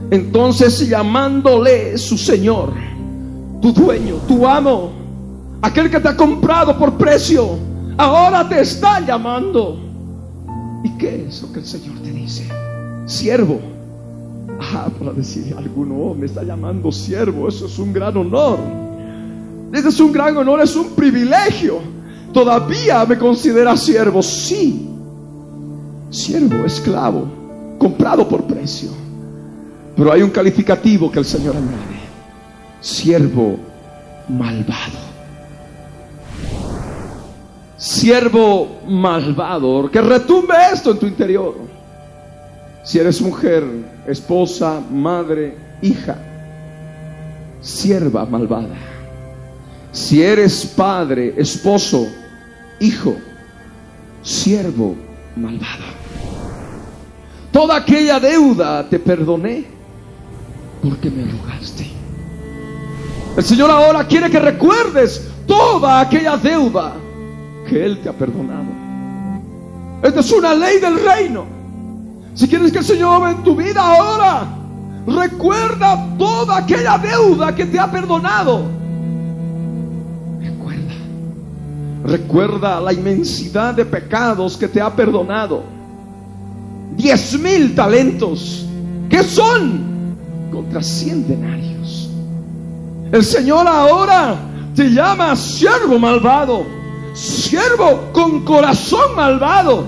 Entonces 0.10 0.88
llamándole 0.88 1.98
su 1.98 2.18
Señor, 2.18 2.72
tu 3.62 3.74
dueño, 3.74 4.16
tu 4.28 4.48
amo, 4.48 4.92
aquel 5.62 5.90
que 5.90 6.00
te 6.00 6.08
ha 6.08 6.16
comprado 6.16 6.78
por 6.78 6.94
precio, 6.94 7.58
ahora 7.98 8.48
te 8.48 8.62
está 8.62 9.02
llamando. 9.06 9.80
¿Y 10.84 10.90
qué 10.98 11.26
es 11.28 11.42
lo 11.42 11.52
que 11.52 11.60
el 11.60 11.66
Señor 11.66 12.00
te 12.00 12.12
dice? 12.12 12.48
Siervo. 13.06 13.60
Ah, 14.62 14.90
para 14.98 15.12
decir 15.12 15.54
alguno, 15.58 15.96
oh, 15.96 16.16
me 16.16 16.26
está 16.26 16.44
llamando 16.44 16.92
siervo, 16.92 17.48
eso 17.48 17.66
es 17.66 17.78
un 17.78 17.92
gran 17.92 18.16
honor. 18.16 18.60
Ese 19.74 19.90
es 19.90 20.00
un 20.00 20.14
gran 20.14 20.38
honor, 20.38 20.62
es 20.62 20.76
un 20.76 20.88
privilegio. 20.92 21.80
Todavía 22.32 23.06
me 23.06 23.18
considera 23.18 23.76
siervo, 23.76 24.24
sí. 24.24 24.90
Siervo, 26.10 26.66
esclavo, 26.66 27.26
comprado 27.78 28.28
por 28.28 28.44
precio. 28.46 28.90
Pero 29.98 30.12
hay 30.12 30.22
un 30.22 30.30
calificativo 30.30 31.12
que 31.12 31.20
el 31.20 31.26
Señor 31.26 31.58
añade. 31.58 31.98
Siervo 32.80 33.58
malvado 34.30 35.08
siervo 37.78 38.82
malvado, 38.88 39.90
que 39.90 40.02
retumbe 40.02 40.56
esto 40.74 40.92
en 40.92 41.00
tu 41.00 41.06
interior. 41.06 41.56
Si 42.84 43.00
eres 43.00 43.22
mujer, 43.22 43.64
esposa, 44.08 44.82
madre, 44.92 45.56
hija, 45.82 46.18
sierva 47.62 48.26
malvada. 48.26 48.76
Si 49.92 50.22
eres 50.22 50.66
padre, 50.66 51.34
esposo, 51.38 52.08
hijo, 52.80 53.16
siervo 54.22 54.96
malvado. 55.36 55.98
Toda 57.52 57.78
aquella 57.78 58.20
deuda 58.20 58.88
te 58.88 59.00
perdoné 59.00 59.77
porque 60.88 61.10
me 61.10 61.30
rogaste. 61.30 61.86
El 63.36 63.44
Señor 63.44 63.70
ahora 63.70 64.08
quiere 64.08 64.30
que 64.30 64.40
recuerdes 64.40 65.30
toda 65.46 66.00
aquella 66.00 66.38
deuda 66.38 66.94
que 67.68 67.86
Él 67.86 68.00
te 68.02 68.10
ha 68.10 68.14
perdonado. 68.14 68.66
Esta 70.02 70.20
es 70.22 70.32
una 70.32 70.54
ley 70.54 70.80
del 70.80 71.04
reino. 71.04 71.46
Si 72.36 72.48
quieres 72.48 72.72
que 72.72 72.80
el 72.80 72.86
Señor 72.86 73.30
en 73.30 73.44
tu 73.44 73.56
vida 73.56 73.82
ahora, 73.82 74.48
recuerda 75.06 76.16
toda 76.18 76.58
aquella 76.58 76.98
deuda 76.98 77.54
que 77.54 77.66
te 77.66 77.80
ha 77.80 77.92
perdonado. 77.92 78.64
Recuerda. 80.40 80.94
Recuerda 82.06 82.80
la 82.80 82.94
inmensidad 82.94 83.74
de 83.74 83.86
pecados 83.86 84.56
que 84.56 84.68
te 84.68 84.80
ha 84.80 84.96
perdonado. 84.96 85.64
Diez 86.96 87.38
mil 87.40 87.76
talentos. 87.76 88.66
que 89.10 89.24
son? 89.24 89.87
Contra 90.52 90.82
cien 90.82 91.28
denarios. 91.28 92.10
El 93.12 93.24
Señor 93.24 93.68
ahora 93.68 94.36
te 94.76 94.90
llama 94.90 95.36
siervo 95.36 95.98
malvado 96.00 96.78
siervo 97.18 98.10
con 98.14 98.46
corazón 98.46 99.16
malvado, 99.16 99.86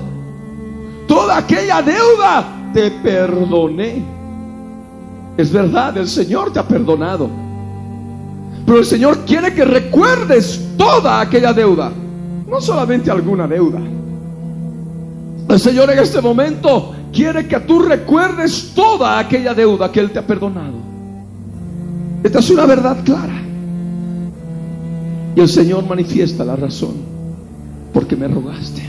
toda 1.08 1.38
aquella 1.38 1.82
deuda 1.82 2.46
te 2.74 2.90
perdoné. 2.90 4.04
Es 5.38 5.52
verdad, 5.52 5.98
el 5.98 6.08
Señor 6.08 6.52
te 6.52 6.60
ha 6.60 6.68
perdonado. 6.68 7.30
Pero 8.66 8.80
el 8.80 8.86
Señor 8.86 9.20
quiere 9.26 9.54
que 9.54 9.64
recuerdes 9.64 10.74
toda 10.78 11.22
aquella 11.22 11.54
deuda, 11.54 11.92
no 12.48 12.60
solamente 12.60 13.10
alguna 13.10 13.48
deuda. 13.48 13.80
El 15.50 15.60
Señor 15.60 15.92
en 15.92 16.00
este 16.00 16.22
momento 16.22 16.94
quiere 17.14 17.48
que 17.48 17.60
tú 17.60 17.80
recuerdes 17.82 18.72
toda 18.74 19.20
aquella 19.20 19.54
deuda 19.54 19.92
que 19.92 20.00
Él 20.00 20.12
te 20.12 20.20
ha 20.20 20.26
perdonado. 20.26 20.78
Esta 22.24 22.40
es 22.40 22.50
una 22.50 22.66
verdad 22.66 22.98
clara. 23.04 23.42
Y 25.36 25.40
el 25.40 25.50
Señor 25.50 25.86
manifiesta 25.86 26.44
la 26.44 26.56
razón. 26.56 26.96
Porque 27.94 28.16
me 28.16 28.28
rogaste. 28.28 28.84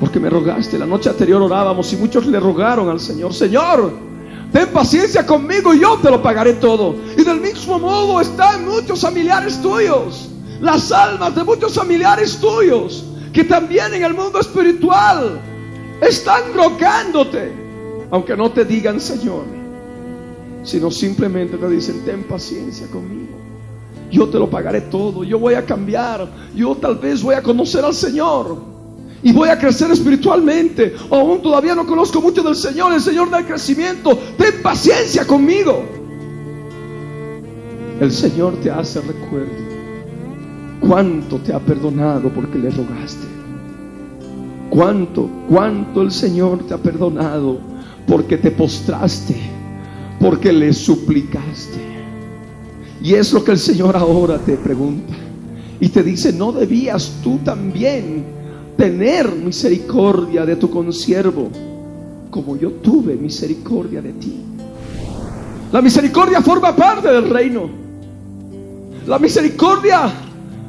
Porque 0.00 0.18
me 0.18 0.28
rogaste. 0.28 0.78
La 0.78 0.86
noche 0.86 1.10
anterior 1.10 1.40
orábamos 1.40 1.92
y 1.92 1.96
muchos 1.96 2.26
le 2.26 2.40
rogaron 2.40 2.88
al 2.88 3.00
Señor, 3.00 3.32
Señor, 3.32 3.92
ten 4.52 4.68
paciencia 4.68 5.24
conmigo 5.24 5.72
y 5.72 5.80
yo 5.80 5.98
te 6.02 6.10
lo 6.10 6.22
pagaré 6.22 6.54
todo. 6.54 6.96
Y 7.16 7.22
del 7.22 7.40
mismo 7.40 7.78
modo 7.78 8.20
están 8.20 8.66
muchos 8.66 9.00
familiares 9.00 9.60
tuyos. 9.62 10.28
Las 10.60 10.92
almas 10.92 11.34
de 11.34 11.44
muchos 11.44 11.74
familiares 11.74 12.38
tuyos 12.38 13.04
que 13.32 13.44
también 13.44 13.94
en 13.94 14.04
el 14.04 14.14
mundo 14.14 14.38
espiritual 14.38 15.40
están 16.02 16.52
rogándote, 16.54 17.52
aunque 18.10 18.36
no 18.36 18.50
te 18.50 18.64
digan 18.64 19.00
Señor, 19.00 19.44
sino 20.64 20.90
simplemente 20.90 21.56
te 21.56 21.68
dicen, 21.68 22.04
ten 22.04 22.24
paciencia 22.24 22.86
conmigo. 22.88 23.38
Yo 24.10 24.28
te 24.28 24.38
lo 24.38 24.50
pagaré 24.50 24.82
todo, 24.82 25.24
yo 25.24 25.38
voy 25.38 25.54
a 25.54 25.64
cambiar, 25.64 26.28
yo 26.54 26.74
tal 26.74 26.96
vez 26.96 27.22
voy 27.22 27.34
a 27.34 27.42
conocer 27.42 27.84
al 27.84 27.94
Señor 27.94 28.56
y 29.22 29.32
voy 29.32 29.48
a 29.48 29.58
crecer 29.58 29.90
espiritualmente. 29.90 30.94
O 31.08 31.16
aún 31.16 31.40
todavía 31.40 31.74
no 31.74 31.86
conozco 31.86 32.20
mucho 32.20 32.42
del 32.42 32.56
Señor, 32.56 32.92
el 32.92 33.00
Señor 33.00 33.30
del 33.30 33.46
crecimiento. 33.46 34.18
Ten 34.36 34.60
paciencia 34.62 35.26
conmigo. 35.26 35.82
El 38.00 38.10
Señor 38.10 38.56
te 38.56 38.70
hace 38.70 39.00
recuerdo 39.00 39.72
cuánto 40.80 41.38
te 41.38 41.54
ha 41.54 41.60
perdonado 41.60 42.28
porque 42.30 42.58
le 42.58 42.70
rogaste. 42.70 43.41
Cuánto, 44.72 45.28
cuánto 45.50 46.00
el 46.00 46.10
Señor 46.10 46.66
te 46.66 46.72
ha 46.72 46.78
perdonado 46.78 47.58
porque 48.06 48.38
te 48.38 48.50
postraste, 48.50 49.36
porque 50.18 50.50
le 50.50 50.72
suplicaste. 50.72 51.78
Y 53.02 53.12
es 53.12 53.34
lo 53.34 53.44
que 53.44 53.50
el 53.50 53.58
Señor 53.58 53.94
ahora 53.98 54.38
te 54.38 54.56
pregunta. 54.56 55.12
Y 55.78 55.90
te 55.90 56.02
dice, 56.02 56.32
¿no 56.32 56.52
debías 56.52 57.12
tú 57.22 57.36
también 57.44 58.24
tener 58.78 59.30
misericordia 59.32 60.46
de 60.46 60.56
tu 60.56 60.70
consiervo 60.70 61.50
como 62.30 62.56
yo 62.56 62.70
tuve 62.70 63.14
misericordia 63.14 64.00
de 64.00 64.12
ti? 64.14 64.40
La 65.70 65.82
misericordia 65.82 66.40
forma 66.40 66.74
parte 66.74 67.08
del 67.08 67.28
reino. 67.28 67.68
La 69.06 69.18
misericordia 69.18 70.10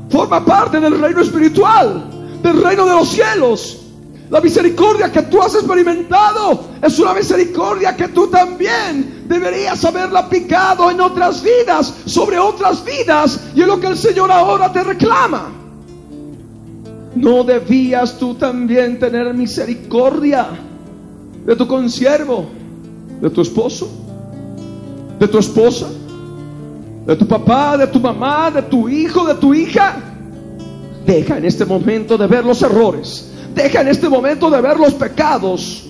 forma 0.10 0.44
parte 0.44 0.82
del 0.82 1.00
reino 1.00 1.22
espiritual, 1.22 2.04
del 2.44 2.62
reino 2.62 2.86
de 2.86 2.92
los 2.92 3.08
cielos. 3.08 3.80
La 4.34 4.42
misericordia 4.42 5.12
que 5.12 5.22
tú 5.22 5.44
has 5.44 5.54
experimentado 5.54 6.66
es 6.82 6.98
una 6.98 7.14
misericordia 7.14 7.96
que 7.96 8.08
tú 8.08 8.26
también 8.26 9.26
deberías 9.28 9.86
haberla 9.86 10.22
aplicado 10.22 10.90
en 10.90 11.00
otras 11.00 11.44
vidas, 11.44 11.94
sobre 12.08 12.40
otras 12.40 12.84
vidas, 12.84 13.40
y 13.54 13.62
es 13.62 13.68
lo 13.68 13.80
que 13.80 13.86
el 13.86 13.96
Señor 13.96 14.32
ahora 14.32 14.74
te 14.74 14.84
reclama. 14.84 15.52
¿No 17.14 17.44
debías 17.44 18.18
tú 18.18 18.34
también 18.34 18.98
tener 18.98 19.32
misericordia 19.36 20.48
de 21.46 21.56
tu 21.56 21.68
consiervo, 21.68 22.48
de 23.22 23.30
tu 23.30 23.42
esposo, 23.42 23.88
de 25.20 25.28
tu 25.28 25.38
esposa? 25.38 25.90
de 27.06 27.18
tu 27.18 27.28
papá, 27.28 27.76
de 27.78 27.86
tu 27.88 28.00
mamá, 28.00 28.50
de 28.50 28.62
tu 28.62 28.88
hijo, 28.88 29.26
de 29.26 29.36
tu 29.36 29.54
hija. 29.54 29.98
Deja 31.06 31.38
en 31.38 31.44
este 31.44 31.66
momento 31.66 32.18
de 32.18 32.28
ver 32.28 32.46
los 32.46 32.62
errores. 32.62 33.33
Deja 33.54 33.82
en 33.82 33.88
este 33.88 34.10
momento 34.10 34.50
de 34.50 34.62
ver 34.62 34.80
los 34.80 34.94
pecados 34.94 35.84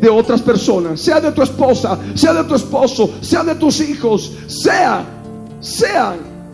de 0.00 0.08
otras 0.08 0.40
personas, 0.40 1.00
sea 1.00 1.20
de 1.20 1.32
tu 1.32 1.42
esposa, 1.42 1.98
sea 2.14 2.32
de 2.32 2.44
tu 2.44 2.54
esposo, 2.54 3.10
sea 3.20 3.42
de 3.42 3.54
tus 3.56 3.80
hijos, 3.80 4.32
sea, 4.46 5.04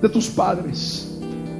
de 0.01 0.09
tus 0.09 0.29
padres. 0.29 1.09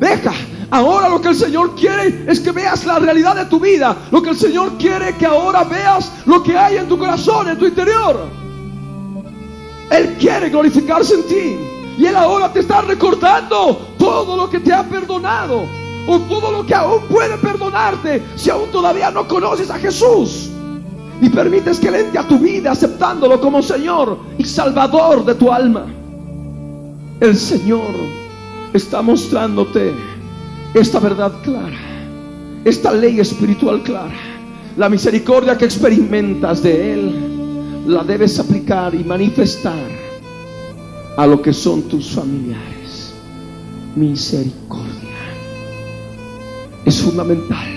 Deja. 0.01 0.33
Ahora 0.71 1.09
lo 1.09 1.21
que 1.21 1.29
el 1.29 1.35
Señor 1.35 1.75
quiere 1.77 2.25
es 2.27 2.41
que 2.41 2.51
veas 2.51 2.85
la 2.85 2.99
realidad 2.99 3.37
de 3.37 3.45
tu 3.45 3.61
vida. 3.61 3.97
Lo 4.11 4.23
que 4.23 4.31
el 4.31 4.37
Señor 4.37 4.77
quiere 4.79 5.15
que 5.17 5.27
ahora 5.27 5.63
veas 5.65 6.11
lo 6.27 6.43
que 6.43 6.57
hay 6.57 6.79
en 6.79 6.89
tu 6.89 6.99
corazón, 6.99 7.49
en 7.49 7.59
tu 7.59 7.67
interior. 7.67 8.27
Él 9.91 10.17
quiere 10.19 10.49
glorificarse 10.49 11.15
en 11.15 11.23
ti. 11.25 11.57
Y 11.99 12.07
Él 12.07 12.17
ahora 12.17 12.53
te 12.53 12.61
está 12.61 12.81
recordando 12.81 13.95
todo 13.99 14.37
lo 14.37 14.51
que 14.51 14.59
te 14.59 14.73
ha 14.73 14.83
perdonado. 14.83 15.84
O 16.07 16.19
todo 16.21 16.51
lo 16.53 16.67
que 16.67 16.75
aún 16.75 17.01
puede 17.09 17.37
perdonarte 17.39 18.23
si 18.37 18.51
aún 18.51 18.71
todavía 18.71 19.11
no 19.11 19.27
conoces 19.27 19.71
a 19.71 19.79
Jesús. 19.79 20.51
Y 21.21 21.29
permites 21.31 21.79
que 21.79 21.89
Él 21.89 21.95
entre 21.95 22.19
a 22.19 22.29
tu 22.29 22.39
vida 22.39 22.73
aceptándolo 22.73 23.41
como 23.41 23.63
Señor 23.63 24.19
y 24.37 24.45
Salvador 24.45 25.25
de 25.25 25.35
tu 25.35 25.51
alma. 25.51 25.87
El 27.21 27.37
Señor 27.37 27.95
está 28.73 29.01
mostrándote 29.01 29.95
esta 30.75 30.99
verdad 30.99 31.33
clara. 31.43 31.79
Esta 32.65 32.93
ley 32.93 33.21
espiritual 33.21 33.83
clara. 33.83 34.15
La 34.77 34.89
misericordia 34.89 35.57
que 35.57 35.65
experimentas 35.67 36.63
de 36.63 36.93
Él 36.93 37.85
la 37.87 38.03
debes 38.03 38.39
aplicar 38.41 38.95
y 38.95 39.05
manifestar 39.05 40.05
a 41.17 41.27
lo 41.27 41.41
que 41.41 41.53
son 41.53 41.83
tus 41.83 42.11
familiares. 42.11 43.13
Misericordia. 43.95 44.94
Es 46.85 47.01
fundamental 47.01 47.69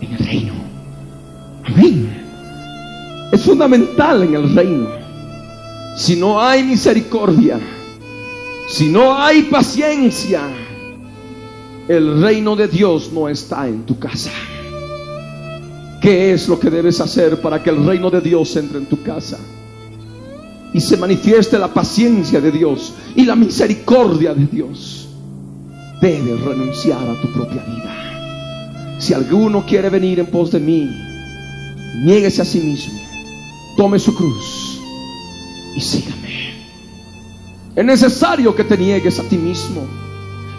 en 0.00 0.12
el 0.12 0.18
reino. 0.18 0.52
Amén. 1.64 2.22
Es 3.32 3.42
fundamental 3.42 4.22
en 4.22 4.34
el 4.34 4.54
reino. 4.54 4.88
Si 5.96 6.16
no 6.16 6.40
hay 6.40 6.62
misericordia, 6.62 7.60
si 8.68 8.88
no 8.88 9.18
hay 9.18 9.42
paciencia, 9.42 10.42
el 11.88 12.22
reino 12.22 12.56
de 12.56 12.68
Dios 12.68 13.10
no 13.12 13.28
está 13.28 13.68
en 13.68 13.84
tu 13.84 13.98
casa. 13.98 14.30
¿Qué 16.00 16.32
es 16.32 16.48
lo 16.48 16.58
que 16.58 16.70
debes 16.70 17.00
hacer 17.00 17.40
para 17.40 17.62
que 17.62 17.70
el 17.70 17.84
reino 17.84 18.10
de 18.10 18.20
Dios 18.20 18.56
entre 18.56 18.78
en 18.78 18.86
tu 18.86 19.02
casa? 19.02 19.38
y 20.72 20.80
se 20.80 20.96
manifieste 20.96 21.58
la 21.58 21.68
paciencia 21.68 22.40
de 22.40 22.50
Dios 22.50 22.94
y 23.14 23.24
la 23.24 23.36
misericordia 23.36 24.34
de 24.34 24.46
Dios, 24.46 25.01
debes 26.02 26.40
renunciar 26.42 27.00
a 27.00 27.20
tu 27.22 27.32
propia 27.32 27.62
vida. 27.62 28.98
Si 28.98 29.14
alguno 29.14 29.64
quiere 29.64 29.88
venir 29.88 30.20
en 30.20 30.26
pos 30.26 30.50
de 30.50 30.60
mí, 30.60 30.90
niéguese 32.04 32.42
a 32.42 32.44
sí 32.44 32.60
mismo, 32.60 33.00
tome 33.78 33.98
su 33.98 34.14
cruz 34.14 34.78
y 35.74 35.80
sígame. 35.80 36.52
Es 37.74 37.84
necesario 37.84 38.54
que 38.54 38.64
te 38.64 38.76
niegues 38.76 39.18
a 39.18 39.22
ti 39.22 39.38
mismo 39.38 39.88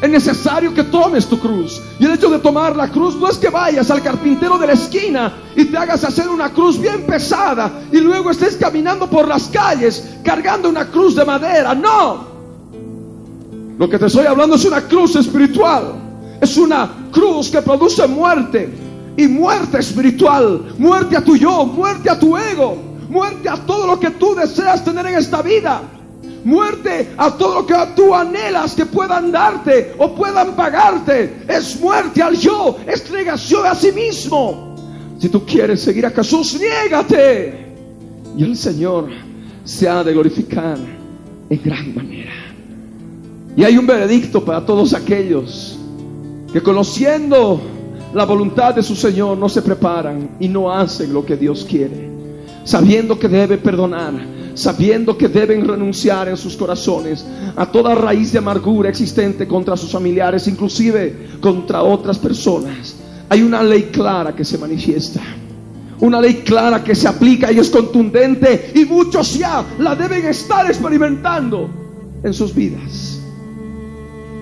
es 0.03 0.09
necesario 0.09 0.73
que 0.73 0.83
tomes 0.83 1.25
tu 1.27 1.39
cruz. 1.39 1.81
Y 1.97 2.03
el 2.03 2.11
hecho 2.11 2.29
de 2.29 2.39
tomar 2.39 2.75
la 2.75 2.89
cruz 2.89 3.15
no 3.15 3.29
es 3.29 3.37
que 3.37 3.47
vayas 3.47 3.89
al 3.89 4.03
carpintero 4.03 4.57
de 4.57 4.67
la 4.67 4.73
esquina 4.73 5.33
y 5.55 5.63
te 5.63 5.77
hagas 5.77 6.03
hacer 6.03 6.27
una 6.27 6.49
cruz 6.49 6.77
bien 6.77 7.05
pesada 7.05 7.83
y 7.89 8.01
luego 8.01 8.29
estés 8.29 8.57
caminando 8.57 9.09
por 9.09 9.29
las 9.29 9.43
calles 9.43 10.03
cargando 10.21 10.67
una 10.67 10.87
cruz 10.87 11.15
de 11.15 11.23
madera. 11.23 11.73
No. 11.73 12.32
Lo 13.77 13.89
que 13.89 13.97
te 13.97 14.05
estoy 14.05 14.25
hablando 14.25 14.55
es 14.55 14.65
una 14.65 14.81
cruz 14.81 15.15
espiritual. 15.15 15.93
Es 16.41 16.57
una 16.57 16.89
cruz 17.11 17.49
que 17.49 17.61
produce 17.61 18.07
muerte 18.07 18.69
y 19.17 19.27
muerte 19.27 19.79
espiritual. 19.79 20.73
Muerte 20.77 21.17
a 21.17 21.23
tu 21.23 21.35
yo, 21.35 21.65
muerte 21.65 22.09
a 22.09 22.19
tu 22.19 22.37
ego, 22.37 22.77
muerte 23.09 23.49
a 23.49 23.55
todo 23.57 23.87
lo 23.87 23.99
que 23.99 24.11
tú 24.11 24.35
deseas 24.35 24.83
tener 24.83 25.05
en 25.07 25.15
esta 25.15 25.41
vida. 25.41 25.81
Muerte 26.43 27.09
a 27.17 27.31
todo 27.31 27.61
lo 27.61 27.65
que 27.65 27.75
tú 27.95 28.13
anhelas 28.13 28.75
que 28.75 28.85
puedan 28.85 29.31
darte 29.31 29.93
o 29.97 30.13
puedan 30.13 30.55
pagarte. 30.55 31.43
Es 31.47 31.79
muerte 31.79 32.21
al 32.21 32.35
yo, 32.35 32.77
es 32.85 33.09
negación 33.09 33.65
a 33.65 33.73
sí 33.73 33.91
mismo. 33.93 34.75
Si 35.19 35.29
tú 35.29 35.45
quieres 35.45 35.81
seguir 35.81 36.05
a 36.05 36.09
Jesús, 36.09 36.59
niégate. 36.59 37.73
Y 38.37 38.43
el 38.43 38.57
Señor 38.57 39.09
se 39.63 39.87
ha 39.87 40.03
de 40.03 40.11
glorificar 40.11 40.77
en 41.49 41.63
gran 41.63 41.95
manera. 41.95 42.32
Y 43.55 43.63
hay 43.63 43.77
un 43.77 43.85
veredicto 43.85 44.43
para 44.43 44.65
todos 44.65 44.93
aquellos 44.93 45.77
que 46.51 46.61
conociendo 46.61 47.59
la 48.13 48.25
voluntad 48.25 48.75
de 48.75 48.83
su 48.83 48.95
Señor 48.95 49.37
no 49.37 49.49
se 49.49 49.61
preparan 49.61 50.37
y 50.39 50.47
no 50.47 50.71
hacen 50.71 51.13
lo 51.13 51.25
que 51.25 51.35
Dios 51.35 51.65
quiere, 51.67 52.09
sabiendo 52.63 53.17
que 53.17 53.27
debe 53.27 53.57
perdonar 53.57 54.13
sabiendo 54.55 55.17
que 55.17 55.27
deben 55.27 55.67
renunciar 55.67 56.27
en 56.27 56.37
sus 56.37 56.55
corazones 56.55 57.25
a 57.55 57.65
toda 57.65 57.95
raíz 57.95 58.31
de 58.31 58.39
amargura 58.39 58.89
existente 58.89 59.47
contra 59.47 59.77
sus 59.77 59.91
familiares, 59.91 60.47
inclusive 60.47 61.27
contra 61.41 61.81
otras 61.83 62.17
personas. 62.19 62.95
Hay 63.29 63.41
una 63.41 63.63
ley 63.63 63.89
clara 63.91 64.35
que 64.35 64.45
se 64.45 64.57
manifiesta. 64.57 65.21
Una 65.99 66.19
ley 66.19 66.41
clara 66.45 66.83
que 66.83 66.95
se 66.95 67.07
aplica 67.07 67.51
y 67.51 67.59
es 67.59 67.69
contundente 67.69 68.71
y 68.75 68.85
muchos 68.85 69.35
ya 69.35 69.63
la 69.79 69.95
deben 69.95 70.25
estar 70.25 70.65
experimentando 70.67 71.69
en 72.23 72.33
sus 72.33 72.53
vidas. 72.53 73.12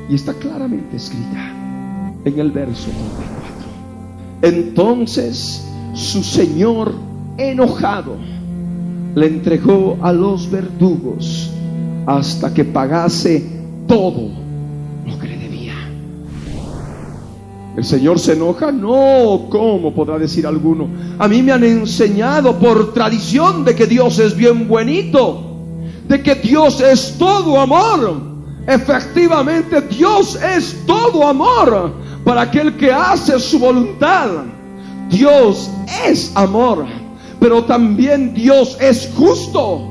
Y 0.10 0.16
está 0.16 0.34
claramente 0.34 0.97
escrita 0.97 1.54
en 2.26 2.39
el 2.39 2.52
verso 2.52 2.89
34. 2.89 3.62
Entonces 4.41 5.68
su 5.93 6.24
Señor 6.24 6.93
enojado 7.38 8.16
le 9.16 9.28
entregó 9.28 9.97
a 10.02 10.14
los 10.14 10.49
verdugos 10.49 11.49
hasta 12.06 12.54
que 12.54 12.64
pagase 12.66 13.45
todo 13.88 14.30
lo 15.06 15.20
que 15.20 15.28
le 15.28 15.38
debía. 15.38 15.74
¿El 17.76 17.84
Señor 17.84 18.20
se 18.20 18.34
enoja? 18.34 18.72
No, 18.72 19.47
¿cómo 19.49 19.93
podrá 19.93 20.18
decir 20.18 20.47
alguno? 20.47 20.88
A 21.20 21.28
mí 21.28 21.41
me 21.41 21.52
han 21.52 21.64
enseñado 21.64 22.58
por 22.58 22.93
tradición 22.93 23.64
de 23.66 23.76
que 23.76 23.88
Dios 23.88 24.20
es 24.20 24.36
bien 24.36 24.68
buenito, 24.68 25.58
de 26.08 26.22
que 26.22 26.36
Dios 26.36 26.82
es 26.82 27.16
todo 27.18 27.60
amor. 27.60 28.30
Efectivamente, 28.68 29.82
Dios 29.82 30.36
es 30.36 30.76
todo 30.86 31.28
amor 31.28 31.93
para 32.24 32.41
aquel 32.41 32.78
que 32.78 32.91
hace 32.91 33.39
su 33.39 33.59
voluntad. 33.59 34.30
Dios 35.09 35.70
es 36.05 36.32
amor, 36.36 36.86
pero 37.39 37.64
también 37.66 38.34
Dios 38.34 38.78
es 38.80 39.09
justo. 39.16 39.88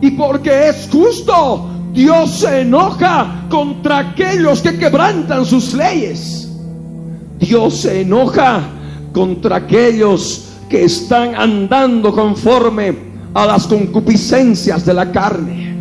Y 0.00 0.12
porque 0.12 0.68
es 0.68 0.88
justo, 0.90 1.68
Dios 1.92 2.30
se 2.30 2.60
enoja 2.60 3.44
contra 3.50 3.98
aquellos 3.98 4.62
que 4.62 4.78
quebrantan 4.78 5.44
sus 5.44 5.74
leyes. 5.74 6.48
Dios 7.38 7.78
se 7.78 8.02
enoja 8.02 8.60
contra 9.12 9.56
aquellos 9.56 10.44
que 10.68 10.84
están 10.84 11.34
andando 11.34 12.12
conforme 12.12 12.96
a 13.34 13.46
las 13.46 13.66
concupiscencias 13.66 14.84
de 14.84 14.94
la 14.94 15.10
carne. 15.10 15.74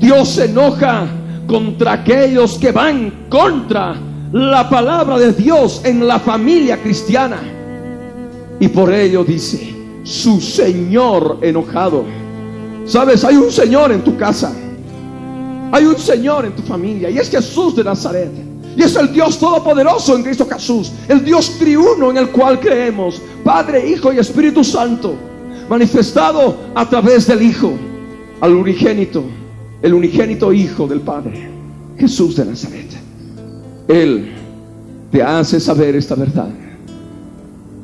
Dios 0.00 0.30
se 0.30 0.46
enoja 0.46 1.06
contra 1.46 1.92
aquellos 1.92 2.58
que 2.58 2.72
van 2.72 3.26
contra 3.28 3.96
la 4.32 4.68
palabra 4.68 5.18
de 5.18 5.32
Dios 5.32 5.82
en 5.84 6.06
la 6.06 6.18
familia 6.18 6.80
cristiana. 6.80 7.38
Y 8.58 8.68
por 8.68 8.92
ello 8.92 9.24
dice, 9.24 9.74
su 10.04 10.40
Señor 10.40 11.38
enojado. 11.42 12.04
Sabes, 12.86 13.24
hay 13.24 13.36
un 13.36 13.50
Señor 13.50 13.92
en 13.92 14.02
tu 14.02 14.16
casa. 14.16 14.52
Hay 15.72 15.84
un 15.84 15.98
Señor 15.98 16.44
en 16.44 16.52
tu 16.52 16.62
familia. 16.62 17.10
Y 17.10 17.18
es 17.18 17.30
Jesús 17.30 17.76
de 17.76 17.84
Nazaret. 17.84 18.30
Y 18.76 18.82
es 18.82 18.96
el 18.96 19.12
Dios 19.12 19.38
Todopoderoso 19.38 20.16
en 20.16 20.22
Cristo 20.22 20.46
Jesús. 20.50 20.92
El 21.08 21.24
Dios 21.24 21.58
triuno 21.58 22.10
en 22.10 22.16
el 22.16 22.30
cual 22.30 22.58
creemos. 22.58 23.20
Padre, 23.44 23.86
Hijo 23.88 24.12
y 24.12 24.18
Espíritu 24.18 24.64
Santo. 24.64 25.14
Manifestado 25.68 26.56
a 26.74 26.88
través 26.88 27.26
del 27.26 27.42
Hijo. 27.42 27.72
Al 28.40 28.54
unigénito. 28.54 29.24
El 29.82 29.94
unigénito 29.94 30.52
Hijo 30.52 30.86
del 30.86 31.00
Padre. 31.00 31.50
Jesús 31.98 32.36
de 32.36 32.44
Nazaret. 32.44 32.86
Él 33.88 34.32
te 35.10 35.22
hace 35.22 35.60
saber 35.60 35.96
esta 35.96 36.14
verdad. 36.14 36.50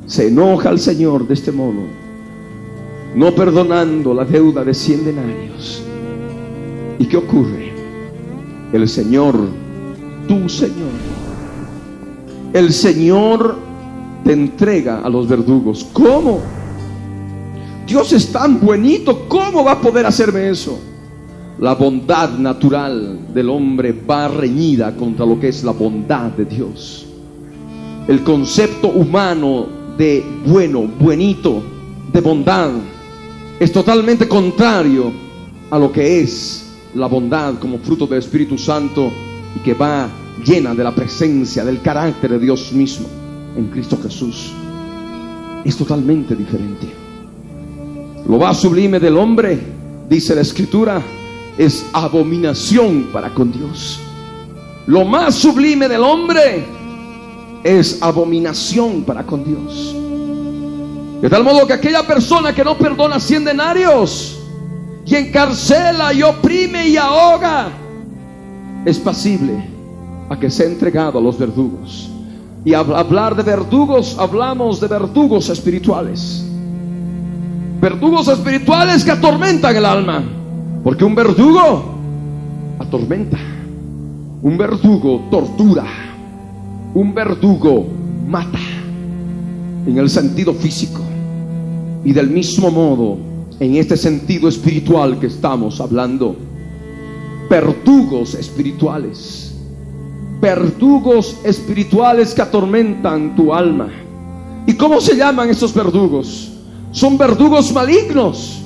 Se 0.05 0.27
enoja 0.27 0.69
al 0.69 0.79
Señor 0.79 1.27
de 1.27 1.35
este 1.35 1.51
modo, 1.51 1.81
no 3.15 3.35
perdonando 3.35 4.13
la 4.13 4.25
deuda 4.25 4.63
de 4.63 4.73
cien 4.73 5.05
denarios. 5.05 5.83
¿Y 6.97 7.05
qué 7.05 7.17
ocurre? 7.17 7.71
El 8.73 8.89
Señor, 8.89 9.37
tu 10.27 10.49
Señor, 10.49 10.91
el 12.53 12.73
Señor 12.73 13.57
te 14.23 14.33
entrega 14.33 15.01
a 15.01 15.09
los 15.09 15.27
verdugos. 15.27 15.87
¿Cómo? 15.93 16.39
Dios 17.85 18.11
es 18.13 18.31
tan 18.31 18.59
buenito, 18.59 19.27
¿cómo 19.27 19.63
va 19.63 19.73
a 19.73 19.81
poder 19.81 20.05
hacerme 20.05 20.49
eso? 20.49 20.79
La 21.59 21.75
bondad 21.75 22.37
natural 22.37 23.33
del 23.33 23.49
hombre 23.49 23.91
va 23.91 24.29
reñida 24.29 24.95
contra 24.95 25.25
lo 25.25 25.37
que 25.37 25.49
es 25.49 25.61
la 25.65 25.73
bondad 25.73 26.31
de 26.31 26.45
Dios. 26.45 27.05
El 28.07 28.23
concepto 28.23 28.87
humano 28.87 29.67
de 29.97 30.23
bueno, 30.45 30.83
buenito, 30.83 31.61
de 32.13 32.21
bondad, 32.21 32.71
es 33.59 33.73
totalmente 33.73 34.25
contrario 34.25 35.11
a 35.69 35.77
lo 35.77 35.91
que 35.91 36.21
es 36.21 36.65
la 36.95 37.07
bondad 37.07 37.55
como 37.55 37.77
fruto 37.79 38.07
del 38.07 38.19
Espíritu 38.19 38.57
Santo 38.57 39.11
y 39.53 39.59
que 39.59 39.73
va 39.73 40.07
llena 40.45 40.73
de 40.73 40.83
la 40.85 40.95
presencia, 40.95 41.65
del 41.65 41.81
carácter 41.81 42.31
de 42.31 42.39
Dios 42.39 42.71
mismo 42.71 43.07
en 43.57 43.67
Cristo 43.67 43.99
Jesús. 44.01 44.53
Es 45.65 45.75
totalmente 45.75 46.37
diferente. 46.37 46.87
Lo 48.29 48.37
más 48.37 48.61
sublime 48.61 48.97
del 48.97 49.17
hombre, 49.17 49.59
dice 50.09 50.33
la 50.35 50.41
Escritura, 50.41 51.01
es 51.59 51.85
abominación 51.91 53.09
para 53.11 53.33
con 53.33 53.51
Dios. 53.51 53.99
Lo 54.87 55.03
más 55.03 55.35
sublime 55.35 55.89
del 55.89 56.01
hombre 56.01 56.65
es 57.65 58.01
abominación 58.01 59.03
para 59.03 59.25
con 59.25 59.43
Dios. 59.43 59.93
De 61.21 61.29
tal 61.29 61.43
modo 61.43 61.67
que 61.67 61.73
aquella 61.73 62.07
persona 62.07 62.55
que 62.55 62.63
no 62.63 62.77
perdona 62.77 63.19
cien 63.19 63.43
denarios 63.43 64.39
y 65.05 65.15
encarcela 65.15 66.13
y 66.13 66.23
oprime 66.23 66.87
y 66.87 66.95
ahoga, 66.95 67.67
es 68.85 68.97
pasible 68.97 69.61
a 70.29 70.39
que 70.39 70.49
sea 70.49 70.65
entregado 70.65 71.19
a 71.19 71.21
los 71.21 71.37
verdugos. 71.37 72.09
Y 72.63 72.73
hablar 72.73 73.35
de 73.35 73.43
verdugos, 73.43 74.15
hablamos 74.17 74.79
de 74.79 74.87
verdugos 74.87 75.49
espirituales. 75.49 76.45
Verdugos 77.81 78.29
espirituales 78.29 79.03
que 79.03 79.11
atormentan 79.11 79.75
el 79.75 79.85
alma. 79.85 80.38
Porque 80.83 81.05
un 81.05 81.15
verdugo 81.15 81.83
atormenta. 82.79 83.37
Un 84.41 84.57
verdugo 84.57 85.27
tortura 85.29 85.85
un 86.93 87.13
verdugo 87.13 87.85
mata 88.27 88.59
en 89.85 89.97
el 89.97 90.09
sentido 90.09 90.53
físico 90.53 91.01
y 92.03 92.11
del 92.13 92.29
mismo 92.29 92.71
modo 92.71 93.17
en 93.59 93.75
este 93.75 93.95
sentido 93.95 94.49
espiritual 94.49 95.19
que 95.19 95.27
estamos 95.27 95.79
hablando. 95.81 96.35
Verdugos 97.49 98.35
espirituales. 98.35 99.55
Verdugos 100.41 101.35
espirituales 101.43 102.33
que 102.33 102.41
atormentan 102.41 103.35
tu 103.35 103.53
alma. 103.53 103.89
¿Y 104.65 104.73
cómo 104.73 105.01
se 105.01 105.15
llaman 105.15 105.49
estos 105.49 105.73
verdugos? 105.73 106.51
Son 106.91 107.17
verdugos 107.17 107.73
malignos. 107.73 108.58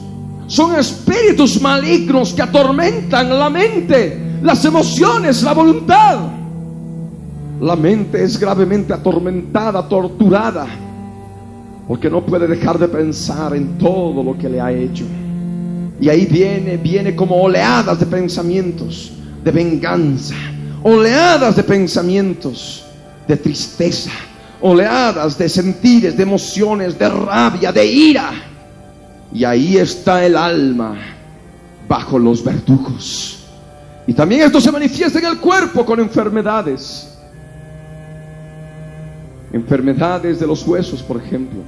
Son 0.54 0.76
espíritus 0.76 1.60
malignos 1.60 2.32
que 2.32 2.44
atormentan 2.44 3.40
la 3.40 3.50
mente, 3.50 4.38
las 4.44 4.64
emociones, 4.64 5.42
la 5.42 5.52
voluntad. 5.52 6.28
La 7.60 7.76
mente 7.76 8.24
es 8.24 8.40
gravemente 8.40 8.94
atormentada, 8.94 9.90
torturada, 9.90 10.68
porque 11.88 12.08
no 12.08 12.24
puede 12.24 12.46
dejar 12.46 12.78
de 12.78 12.88
pensar 12.88 13.56
en 13.56 13.80
todo 13.80 14.22
lo 14.22 14.38
que 14.38 14.48
le 14.48 14.62
ha 14.62 14.72
hecho. 14.72 15.06
Y 16.00 16.08
ahí 16.08 16.28
viene, 16.28 16.78
viene 16.78 17.16
como 17.16 17.36
oleadas 17.36 18.00
de 18.00 18.06
pensamientos 18.06 19.12
de 19.44 19.50
venganza, 19.50 20.36
oleadas 20.84 21.56
de 21.56 21.64
pensamientos 21.64 22.86
de 23.28 23.38
tristeza, 23.38 24.12
oleadas 24.62 25.36
de 25.36 25.50
sentires, 25.50 26.16
de 26.16 26.22
emociones, 26.22 27.00
de 27.00 27.10
rabia, 27.10 27.72
de 27.72 27.88
ira. 27.88 28.53
Y 29.34 29.44
ahí 29.44 29.78
está 29.78 30.26
el 30.26 30.36
alma 30.36 30.96
bajo 31.88 32.20
los 32.20 32.44
verdugos. 32.44 33.46
Y 34.06 34.14
también 34.14 34.42
esto 34.42 34.62
se 34.62 34.72
manifiesta 34.72 35.20
en 35.20 35.26
el 35.26 35.40
cuerpo 35.40 35.86
con 35.86 36.00
enfermedades 36.00 37.14
enfermedades 39.54 40.40
de 40.40 40.48
los 40.48 40.68
huesos, 40.68 41.02
por 41.04 41.18
ejemplo. 41.18 41.60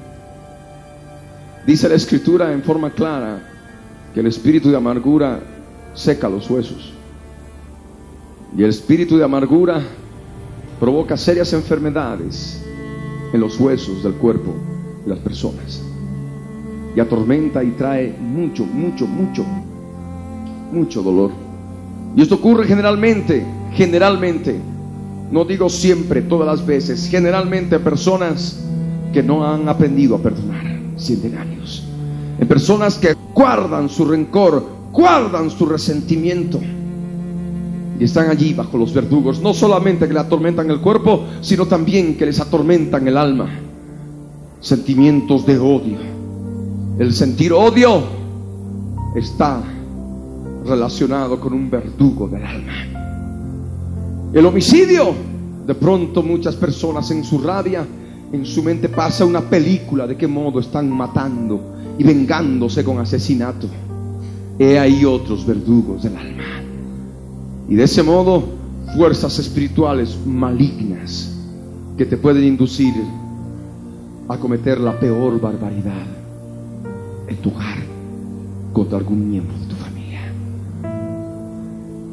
Dice 1.66 1.88
la 1.88 1.96
escritura 1.96 2.52
en 2.52 2.64
forma 2.64 2.90
clara 2.90 3.40
que 4.14 4.20
el 4.20 4.28
espíritu 4.28 4.70
de 4.70 4.78
amargura 4.78 5.40
seca 5.94 6.28
los 6.28 6.50
huesos. 6.50 6.92
Y 8.58 8.64
el 8.64 8.72
espíritu 8.72 9.18
de 9.18 9.24
amargura 9.24 9.82
provoca 10.80 11.16
serias 11.16 11.54
enfermedades 11.54 12.62
en 13.34 13.40
los 13.40 13.60
huesos 13.60 14.04
del 14.04 14.14
cuerpo 14.14 14.54
de 15.04 15.12
las 15.12 15.20
personas. 15.20 15.82
Y 16.96 17.00
atormenta 17.00 17.64
y 17.64 17.72
trae 17.72 18.16
mucho, 18.20 18.66
mucho, 18.66 19.06
mucho, 19.06 19.44
mucho 20.72 21.04
dolor. 21.04 21.32
Y 22.16 22.22
esto 22.22 22.36
ocurre 22.36 22.66
generalmente, 22.66 23.46
generalmente 23.74 24.60
no 25.32 25.44
digo 25.44 25.70
siempre, 25.70 26.22
todas 26.22 26.48
las 26.48 26.66
veces, 26.66 27.08
generalmente 27.10 27.80
personas 27.80 28.64
que 29.12 29.24
no 29.24 29.46
han 29.46 29.68
aprendido 29.68 30.16
a 30.16 30.20
perdonar, 30.20 30.80
sienten 30.98 31.38
años. 31.38 31.84
En 32.40 32.48
personas 32.48 32.98
que 32.98 33.16
guardan 33.34 33.90
su 33.90 34.06
rencor, 34.06 34.66
guardan 34.92 35.50
su 35.50 35.66
resentimiento. 35.66 36.60
Y 38.00 38.04
están 38.04 38.30
allí 38.30 38.54
bajo 38.54 38.78
los 38.78 38.94
verdugos, 38.94 39.42
no 39.42 39.54
solamente 39.54 40.08
que 40.08 40.14
le 40.14 40.20
atormentan 40.20 40.70
el 40.70 40.82
cuerpo, 40.82 41.24
sino 41.42 41.66
también 41.66 42.18
que 42.18 42.26
les 42.26 42.40
atormentan 42.40 43.08
el 43.08 43.18
alma. 43.18 43.50
Sentimientos 44.60 45.46
de 45.46 45.58
odio. 45.58 46.15
El 46.98 47.14
sentir 47.14 47.52
odio 47.52 48.04
está 49.16 49.62
relacionado 50.66 51.38
con 51.42 51.52
un 51.52 51.70
verdugo 51.70 52.30
del 52.30 52.42
alma. 52.42 52.72
El 54.32 54.46
homicidio, 54.46 55.14
de 55.68 55.76
pronto 55.76 56.24
muchas 56.24 56.56
personas 56.56 57.12
en 57.12 57.26
su 57.26 57.40
rabia, 57.40 57.86
en 58.32 58.46
su 58.46 58.64
mente 58.64 58.88
pasa 58.88 59.26
una 59.26 59.42
película 59.42 60.08
de 60.08 60.16
qué 60.16 60.26
modo 60.26 60.62
están 60.62 60.90
matando 60.90 61.60
y 61.98 62.04
vengándose 62.06 62.82
con 62.86 62.98
asesinato. 63.00 63.68
He 64.58 64.80
ahí 64.80 65.04
otros 65.04 65.46
verdugos 65.46 66.04
del 66.04 66.16
alma. 66.16 66.62
Y 67.68 67.76
de 67.76 67.84
ese 67.84 68.04
modo, 68.04 68.42
fuerzas 68.96 69.38
espirituales 69.38 70.18
malignas 70.26 71.30
que 71.98 72.06
te 72.06 72.16
pueden 72.16 72.46
inducir 72.46 72.94
a 74.30 74.38
cometer 74.38 74.80
la 74.80 74.98
peor 74.98 75.42
barbaridad 75.42 76.25
en 77.28 77.38
tu 77.38 77.50
hogar 77.50 77.78
contra 78.74 78.98
algún 78.98 79.30
miembro 79.30 79.58
de 79.60 79.66
tu 79.66 79.76
familia. 79.76 80.34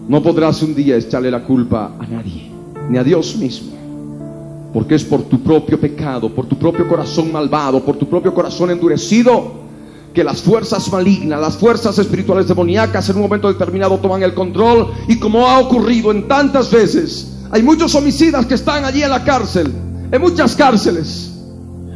No 0.09 0.23
podrás 0.23 0.63
un 0.63 0.75
día 0.75 0.97
echarle 0.97 1.31
la 1.31 1.43
culpa 1.43 1.93
a 1.99 2.07
nadie, 2.07 2.51
ni 2.89 2.99
a 2.99 3.05
Dios 3.05 3.37
mismo, 3.37 3.73
porque 4.73 4.95
es 4.95 5.05
por 5.05 5.23
tu 5.23 5.41
propio 5.43 5.79
pecado, 5.81 6.29
por 6.29 6.47
tu 6.47 6.57
propio 6.57 6.89
corazón 6.89 7.33
malvado, 7.33 7.85
por 7.85 7.97
tu 7.97 8.09
propio 8.09 8.33
corazón 8.33 8.71
endurecido 8.71 9.63
que 10.13 10.23
las 10.23 10.43
fuerzas 10.43 10.93
malignas, 10.93 11.41
las 11.41 11.57
fuerzas 11.57 11.99
espirituales 11.99 12.47
demoníacas 12.47 13.09
en 13.09 13.17
un 13.17 13.23
momento 13.23 13.49
determinado 13.49 13.99
toman 13.99 14.23
el 14.23 14.35
control 14.35 14.89
y 15.09 15.19
como 15.19 15.49
ha 15.49 15.59
ocurrido 15.59 16.11
en 16.11 16.29
tantas 16.29 16.71
veces, 16.71 17.39
hay 17.51 17.63
muchos 17.63 17.95
homicidas 17.95 18.47
que 18.47 18.55
están 18.55 18.85
allí 18.85 19.03
en 19.03 19.11
la 19.11 19.25
cárcel, 19.25 19.73
en 20.11 20.21
muchas 20.21 20.55
cárceles. 20.55 21.32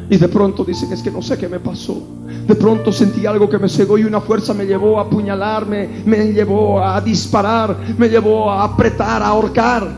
Y 0.09 0.16
de 0.16 0.28
pronto 0.28 0.64
dicen, 0.64 0.92
es 0.92 1.02
que 1.02 1.11
no 1.11 1.20
sé 1.20 1.36
qué 1.36 1.48
me 1.48 1.59
pasó. 1.59 2.00
De 2.46 2.54
pronto 2.54 2.92
sentí 2.92 3.26
algo 3.26 3.48
que 3.48 3.59
me 3.59 3.68
cegó 3.68 3.98
y 3.98 4.04
una 4.04 4.20
fuerza 4.20 4.54
me 4.54 4.64
llevó 4.64 4.98
a 4.98 5.02
apuñalarme, 5.02 6.02
me 6.04 6.32
llevó 6.32 6.82
a 6.82 7.00
disparar, 7.00 7.76
me 7.98 8.09
llevó 8.09 8.50
a 8.50 8.64
apretar, 8.64 9.22
a 9.22 9.28
ahorcar. 9.28 9.88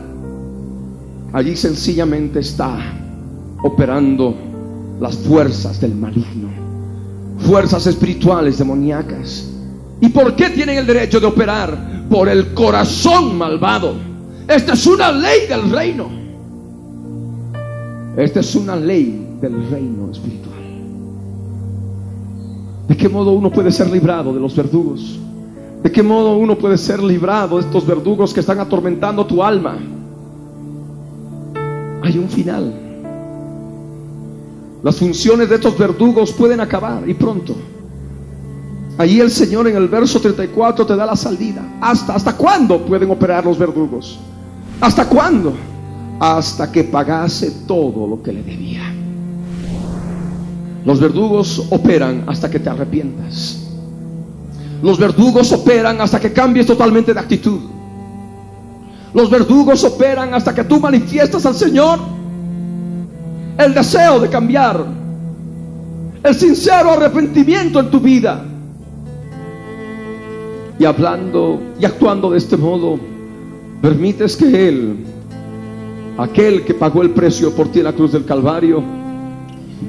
Allí 1.33 1.55
sencillamente 1.55 2.39
está 2.39 2.75
operando 3.63 4.35
las 4.99 5.15
fuerzas 5.17 5.79
del 5.79 5.93
maligno 5.93 6.59
fuerzas 7.39 7.87
espirituales 7.87 8.57
demoníacas. 8.57 9.47
¿Y 10.01 10.09
por 10.09 10.35
qué 10.35 10.49
tienen 10.49 10.77
el 10.77 10.85
derecho 10.85 11.19
de 11.19 11.27
operar? 11.27 12.07
Por 12.09 12.29
el 12.29 12.53
corazón 12.53 13.37
malvado. 13.37 13.95
Esta 14.47 14.73
es 14.73 14.85
una 14.85 15.11
ley 15.11 15.47
del 15.47 15.69
reino. 15.69 16.09
Esta 18.17 18.39
es 18.39 18.55
una 18.55 18.75
ley 18.75 19.27
del 19.41 19.69
reino 19.69 20.11
espiritual. 20.11 20.59
¿De 22.87 22.97
qué 22.97 23.07
modo 23.07 23.31
uno 23.31 23.51
puede 23.51 23.71
ser 23.71 23.89
librado 23.89 24.33
de 24.33 24.39
los 24.39 24.55
verdugos? 24.55 25.19
¿De 25.83 25.91
qué 25.91 26.03
modo 26.03 26.37
uno 26.37 26.57
puede 26.57 26.77
ser 26.77 27.01
librado 27.01 27.57
de 27.57 27.65
estos 27.65 27.85
verdugos 27.85 28.33
que 28.33 28.39
están 28.41 28.59
atormentando 28.59 29.25
tu 29.25 29.43
alma? 29.43 29.77
Hay 32.01 32.17
un 32.17 32.27
final. 32.27 32.73
Las 34.83 34.95
funciones 34.95 35.49
de 35.49 35.55
estos 35.55 35.77
verdugos 35.77 36.33
pueden 36.33 36.59
acabar 36.61 37.07
y 37.07 37.13
pronto. 37.13 37.55
Allí 38.97 39.21
el 39.21 39.31
Señor 39.31 39.67
en 39.67 39.77
el 39.77 39.87
verso 39.87 40.19
34 40.19 40.85
te 40.85 40.95
da 40.95 41.05
la 41.05 41.15
salida. 41.15 41.77
¿Hasta, 41.79 42.15
hasta 42.15 42.35
cuándo 42.35 42.85
pueden 42.85 43.11
operar 43.11 43.45
los 43.45 43.57
verdugos? 43.57 44.19
¿Hasta 44.81 45.07
cuándo? 45.07 45.53
Hasta 46.19 46.69
que 46.71 46.83
pagase 46.83 47.51
todo 47.65 48.07
lo 48.07 48.21
que 48.21 48.33
le 48.33 48.43
debía. 48.43 48.98
Los 50.85 50.99
verdugos 50.99 51.67
operan 51.69 52.23
hasta 52.27 52.49
que 52.49 52.59
te 52.59 52.69
arrepientas. 52.69 53.69
Los 54.81 54.97
verdugos 54.97 55.51
operan 55.51 55.99
hasta 55.99 56.19
que 56.19 56.31
cambies 56.31 56.65
totalmente 56.65 57.13
de 57.13 57.19
actitud. 57.19 57.59
Los 59.13 59.29
verdugos 59.29 59.83
operan 59.83 60.33
hasta 60.33 60.53
que 60.53 60.63
tú 60.63 60.79
manifiestas 60.79 61.45
al 61.45 61.55
Señor 61.55 61.99
el 63.57 63.73
deseo 63.73 64.19
de 64.19 64.29
cambiar, 64.29 64.85
el 66.23 66.35
sincero 66.35 66.91
arrepentimiento 66.91 67.79
en 67.79 67.91
tu 67.91 67.99
vida. 67.99 68.45
Y 70.77 70.85
hablando 70.85 71.59
y 71.77 71.83
actuando 71.83 72.31
de 72.31 72.37
este 72.37 72.55
modo, 72.55 72.97
permites 73.81 74.37
que 74.37 74.69
Él, 74.69 75.05
aquel 76.17 76.63
que 76.63 76.73
pagó 76.73 77.01
el 77.01 77.09
precio 77.09 77.53
por 77.53 77.69
ti 77.69 77.79
en 77.79 77.85
la 77.85 77.93
cruz 77.93 78.13
del 78.13 78.23
Calvario, 78.23 78.81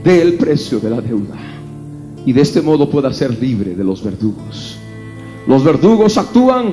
dé 0.03 0.23
el 0.23 0.35
precio 0.35 0.81
de 0.81 0.91
la 0.91 1.01
deuda. 1.01 1.37
Y 2.27 2.33
de 2.33 2.43
este 2.43 2.61
modo 2.61 2.89
pueda 2.91 3.13
ser 3.13 3.39
libre 3.41 3.75
de 3.75 3.85
los 3.85 4.03
verdugos. 4.03 4.77
Los 5.47 5.65
verdugos 5.65 6.19
actúan 6.19 6.73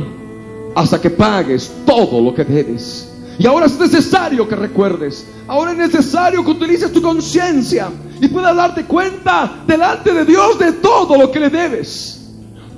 hasta 0.75 1.01
que 1.01 1.09
pagues 1.09 1.71
todo 1.86 2.21
lo 2.21 2.34
que 2.34 2.43
debes. 2.43 3.11
Y 3.39 3.45
ahora 3.45 3.67
es 3.67 3.80
necesario 3.80 4.47
que 4.47 4.55
recuerdes. 4.55 5.25
Ahora 5.47 5.71
es 5.71 5.78
necesario 5.78 6.43
que 6.43 6.51
utilices 6.51 6.91
tu 6.91 7.01
conciencia 7.01 7.89
y 8.19 8.28
puedas 8.28 8.55
darte 8.55 8.86
cuenta 8.86 9.63
delante 9.65 10.13
de 10.13 10.25
Dios 10.25 10.57
de 10.59 10.73
todo 10.73 11.17
lo 11.17 11.32
que 11.32 11.39
le 11.39 11.49
debes. 11.49 12.19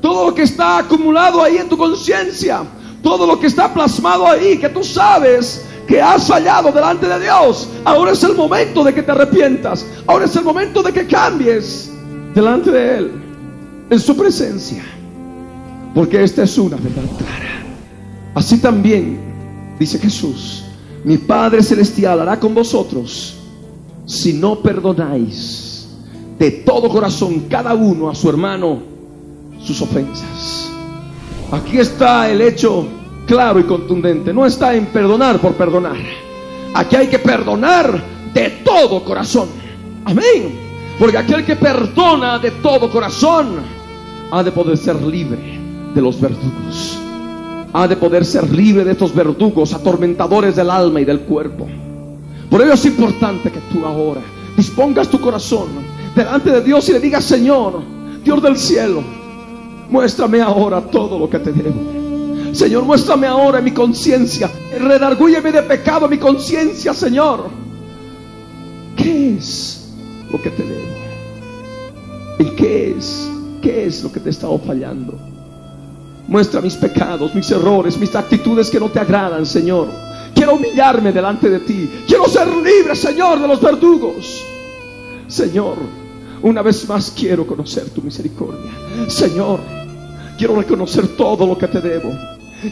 Todo 0.01 0.27
lo 0.27 0.35
que 0.35 0.43
está 0.43 0.77
acumulado 0.77 1.41
ahí 1.41 1.57
en 1.57 1.69
tu 1.69 1.77
conciencia. 1.77 2.63
Todo 3.01 3.25
lo 3.25 3.39
que 3.39 3.47
está 3.47 3.73
plasmado 3.73 4.27
ahí, 4.27 4.57
que 4.57 4.69
tú 4.69 4.83
sabes 4.83 5.65
que 5.87 6.01
has 6.01 6.27
fallado 6.27 6.71
delante 6.71 7.07
de 7.07 7.19
Dios. 7.19 7.67
Ahora 7.85 8.11
es 8.11 8.23
el 8.23 8.35
momento 8.35 8.83
de 8.83 8.93
que 8.93 9.01
te 9.01 9.11
arrepientas. 9.11 9.85
Ahora 10.05 10.25
es 10.25 10.35
el 10.35 10.43
momento 10.43 10.83
de 10.83 10.93
que 10.93 11.07
cambies 11.07 11.91
delante 12.35 12.71
de 12.71 12.97
Él, 12.97 13.11
en 13.89 13.99
su 13.99 14.15
presencia. 14.15 14.83
Porque 15.95 16.23
esta 16.23 16.43
es 16.43 16.57
una 16.57 16.77
verdad 16.77 17.09
clara. 17.17 17.63
Así 18.35 18.57
también 18.59 19.29
Dice 19.79 19.97
Jesús, 19.97 20.63
mi 21.05 21.17
Padre 21.17 21.63
Celestial 21.63 22.19
hará 22.19 22.37
con 22.37 22.53
vosotros 22.53 23.35
si 24.05 24.33
no 24.33 24.59
perdonáis 24.59 25.87
de 26.37 26.51
todo 26.51 26.89
corazón 26.89 27.45
cada 27.49 27.73
uno 27.73 28.09
a 28.09 28.15
su 28.15 28.29
hermano 28.29 28.79
sus 29.61 29.81
ofensas. 29.81 30.69
Aquí 31.51 31.79
está 31.79 32.29
el 32.29 32.41
hecho 32.41 32.87
claro 33.25 33.59
y 33.59 33.63
contundente. 33.63 34.33
No 34.33 34.45
está 34.45 34.75
en 34.75 34.85
perdonar 34.87 35.39
por 35.39 35.53
perdonar. 35.53 35.97
Aquí 36.73 36.95
hay 36.95 37.07
que 37.07 37.19
perdonar 37.19 38.01
de 38.33 38.49
todo 38.63 39.03
corazón. 39.03 39.49
Amén. 40.05 40.57
Porque 40.99 41.17
aquel 41.17 41.45
que 41.45 41.55
perdona 41.55 42.39
de 42.39 42.51
todo 42.51 42.91
corazón 42.91 43.57
ha 44.31 44.43
de 44.43 44.51
poder 44.51 44.77
ser 44.77 45.01
libre 45.01 45.59
de 45.93 46.01
los 46.01 46.19
verdugos 46.19 46.99
ha 47.73 47.87
de 47.87 47.95
poder 47.95 48.25
ser 48.25 48.49
libre 48.51 48.83
de 48.83 48.91
estos 48.91 49.13
verdugos 49.13 49.73
atormentadores 49.73 50.55
del 50.55 50.69
alma 50.69 51.01
y 51.01 51.05
del 51.05 51.21
cuerpo. 51.21 51.67
Por 52.49 52.61
ello 52.61 52.73
es 52.73 52.85
importante 52.85 53.51
que 53.51 53.59
tú 53.71 53.85
ahora 53.85 54.21
dispongas 54.57 55.07
tu 55.07 55.19
corazón 55.19 55.67
delante 56.15 56.49
de 56.51 56.61
Dios 56.61 56.89
y 56.89 56.93
le 56.93 56.99
digas, 56.99 57.23
Señor, 57.23 57.81
Dios 58.23 58.41
del 58.41 58.57
cielo, 58.57 59.03
muéstrame 59.89 60.41
ahora 60.41 60.81
todo 60.81 61.17
lo 61.17 61.29
que 61.29 61.39
te 61.39 61.51
debo. 61.51 61.99
Señor, 62.53 62.83
muéstrame 62.83 63.27
ahora 63.27 63.61
mi 63.61 63.71
conciencia. 63.71 64.49
Redargúyeme 64.79 65.51
de 65.51 65.63
pecado 65.63 66.07
mi 66.07 66.17
conciencia, 66.17 66.93
Señor. 66.93 67.49
¿Qué 68.95 69.35
es 69.35 69.89
lo 70.31 70.41
que 70.41 70.49
te 70.49 70.63
debo? 70.63 70.89
¿Y 72.39 72.45
qué 72.55 72.95
es? 72.97 73.29
¿Qué 73.61 73.85
es 73.85 74.03
lo 74.03 74.11
que 74.11 74.19
te 74.19 74.29
he 74.29 74.31
estado 74.31 74.57
fallando? 74.59 75.13
Muestra 76.27 76.61
mis 76.61 76.75
pecados, 76.75 77.33
mis 77.35 77.49
errores, 77.51 77.97
mis 77.97 78.15
actitudes 78.15 78.69
que 78.69 78.79
no 78.79 78.89
te 78.89 78.99
agradan, 78.99 79.45
Señor. 79.45 79.87
Quiero 80.33 80.55
humillarme 80.55 81.11
delante 81.11 81.49
de 81.49 81.59
ti. 81.59 81.89
Quiero 82.07 82.27
ser 82.27 82.47
libre, 82.47 82.95
Señor, 82.95 83.39
de 83.39 83.47
los 83.47 83.61
verdugos. 83.61 84.43
Señor, 85.27 85.77
una 86.41 86.61
vez 86.61 86.87
más 86.87 87.13
quiero 87.15 87.45
conocer 87.45 87.89
tu 87.89 88.01
misericordia. 88.01 88.71
Señor, 89.07 89.59
quiero 90.37 90.55
reconocer 90.55 91.07
todo 91.15 91.45
lo 91.45 91.57
que 91.57 91.67
te 91.67 91.81
debo. 91.81 92.11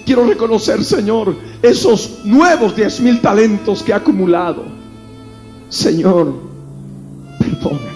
Quiero 0.05 0.25
reconocer, 0.25 0.83
Señor, 0.83 1.35
esos 1.61 2.19
nuevos 2.25 2.75
diez 2.75 2.99
mil 2.99 3.21
talentos 3.21 3.83
que 3.83 3.91
he 3.91 3.95
acumulado. 3.95 4.63
Señor, 5.69 6.33
perdóname. 7.39 7.87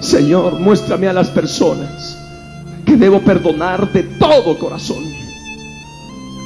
Señor, 0.00 0.58
muéstrame 0.58 1.08
a 1.08 1.12
las 1.12 1.28
personas 1.28 2.18
que 2.84 2.96
debo 2.96 3.20
perdonar 3.20 3.92
de 3.92 4.02
todo 4.02 4.58
corazón. 4.58 5.04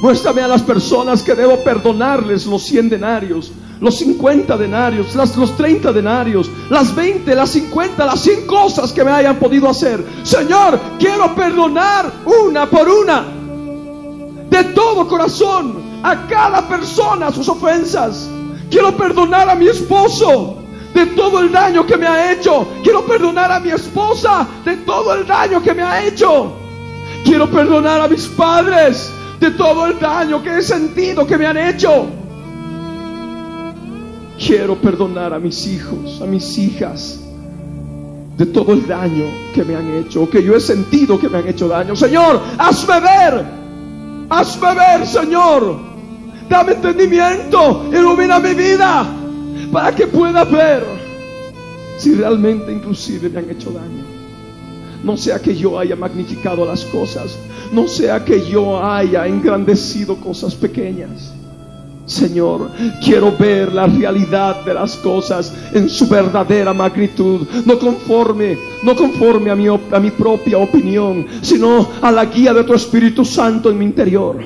Muéstrame 0.01 0.41
a 0.41 0.47
las 0.47 0.63
personas 0.63 1.21
que 1.21 1.35
debo 1.35 1.63
perdonarles 1.63 2.47
los 2.47 2.63
cien 2.63 2.89
denarios, 2.89 3.51
los 3.81 3.97
50 3.97 4.55
denarios, 4.57 5.15
las, 5.15 5.35
los 5.35 5.57
30 5.57 5.91
denarios, 5.91 6.49
las 6.69 6.95
20, 6.95 7.33
las 7.35 7.49
50, 7.49 8.05
las 8.05 8.19
100 8.21 8.45
cosas 8.45 8.93
que 8.93 9.03
me 9.03 9.11
hayan 9.11 9.37
podido 9.37 9.67
hacer. 9.67 10.05
Señor, 10.23 10.79
quiero 10.99 11.33
perdonar 11.35 12.11
una 12.25 12.69
por 12.69 12.87
una, 12.87 13.25
de 14.49 14.63
todo 14.75 15.07
corazón, 15.07 15.81
a 16.03 16.27
cada 16.27 16.67
persona 16.67 17.31
sus 17.31 17.49
ofensas. 17.49 18.29
Quiero 18.69 18.95
perdonar 18.95 19.49
a 19.49 19.55
mi 19.55 19.67
esposo 19.67 20.57
de 20.93 21.07
todo 21.07 21.39
el 21.39 21.51
daño 21.51 21.85
que 21.85 21.97
me 21.97 22.05
ha 22.05 22.31
hecho. 22.31 22.67
Quiero 22.83 23.03
perdonar 23.05 23.51
a 23.51 23.59
mi 23.59 23.71
esposa 23.71 24.47
de 24.63 24.77
todo 24.77 25.15
el 25.15 25.25
daño 25.25 25.61
que 25.61 25.73
me 25.73 25.81
ha 25.81 26.05
hecho. 26.05 26.53
Quiero 27.23 27.49
perdonar 27.49 28.01
a 28.01 28.07
mis 28.07 28.27
padres 28.27 29.11
de 29.39 29.51
todo 29.51 29.87
el 29.87 29.99
daño 29.99 30.41
que 30.43 30.59
he 30.59 30.61
sentido 30.61 31.25
que 31.25 31.37
me 31.37 31.47
han 31.47 31.57
hecho. 31.57 32.20
Quiero 34.43 34.75
perdonar 34.75 35.33
a 35.33 35.39
mis 35.39 35.67
hijos, 35.67 36.19
a 36.19 36.25
mis 36.25 36.57
hijas, 36.57 37.19
de 38.37 38.45
todo 38.47 38.73
el 38.73 38.87
daño 38.87 39.25
que 39.53 39.63
me 39.63 39.75
han 39.75 39.97
hecho, 39.97 40.27
que 40.27 40.43
yo 40.43 40.55
he 40.55 40.59
sentido 40.59 41.19
que 41.19 41.29
me 41.29 41.37
han 41.37 41.47
hecho 41.47 41.67
daño. 41.67 41.95
Señor, 41.95 42.41
hazme 42.57 42.99
ver, 42.99 43.45
hazme 44.29 44.73
ver, 44.73 45.05
Señor. 45.05 45.91
Dame 46.49 46.73
entendimiento, 46.73 47.85
ilumina 47.93 48.39
mi 48.39 48.55
vida 48.55 49.05
para 49.71 49.95
que 49.95 50.07
pueda 50.07 50.43
ver 50.43 50.83
si 51.97 52.15
realmente 52.15 52.73
inclusive 52.73 53.29
me 53.29 53.39
han 53.39 53.49
hecho 53.51 53.69
daño. 53.71 54.03
No 55.03 55.17
sea 55.17 55.39
que 55.39 55.55
yo 55.55 55.77
haya 55.77 55.95
magnificado 55.95 56.65
las 56.65 56.83
cosas, 56.85 57.37
no 57.71 57.87
sea 57.87 58.25
que 58.25 58.43
yo 58.49 58.83
haya 58.83 59.27
engrandecido 59.27 60.15
cosas 60.17 60.55
pequeñas. 60.55 61.31
Señor, 62.05 62.71
quiero 63.03 63.31
ver 63.37 63.73
la 63.73 63.85
realidad 63.85 64.65
de 64.65 64.73
las 64.73 64.97
cosas 64.97 65.53
en 65.73 65.89
su 65.89 66.07
verdadera 66.07 66.73
magnitud, 66.73 67.47
no 67.65 67.79
conforme, 67.79 68.57
no 68.83 68.95
conforme 68.95 69.51
a 69.51 69.55
mi, 69.55 69.67
a 69.67 69.99
mi 69.99 70.11
propia 70.11 70.57
opinión, 70.57 71.25
sino 71.41 71.87
a 72.01 72.11
la 72.11 72.25
guía 72.25 72.53
de 72.53 72.63
tu 72.63 72.73
Espíritu 72.73 73.23
Santo 73.23 73.69
en 73.69 73.77
mi 73.77 73.85
interior. 73.85 74.37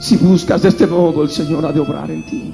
Si 0.00 0.16
buscas 0.16 0.62
de 0.62 0.68
este 0.68 0.86
modo, 0.86 1.22
el 1.22 1.30
Señor 1.30 1.66
ha 1.66 1.72
de 1.72 1.80
obrar 1.80 2.10
en 2.10 2.24
ti. 2.24 2.52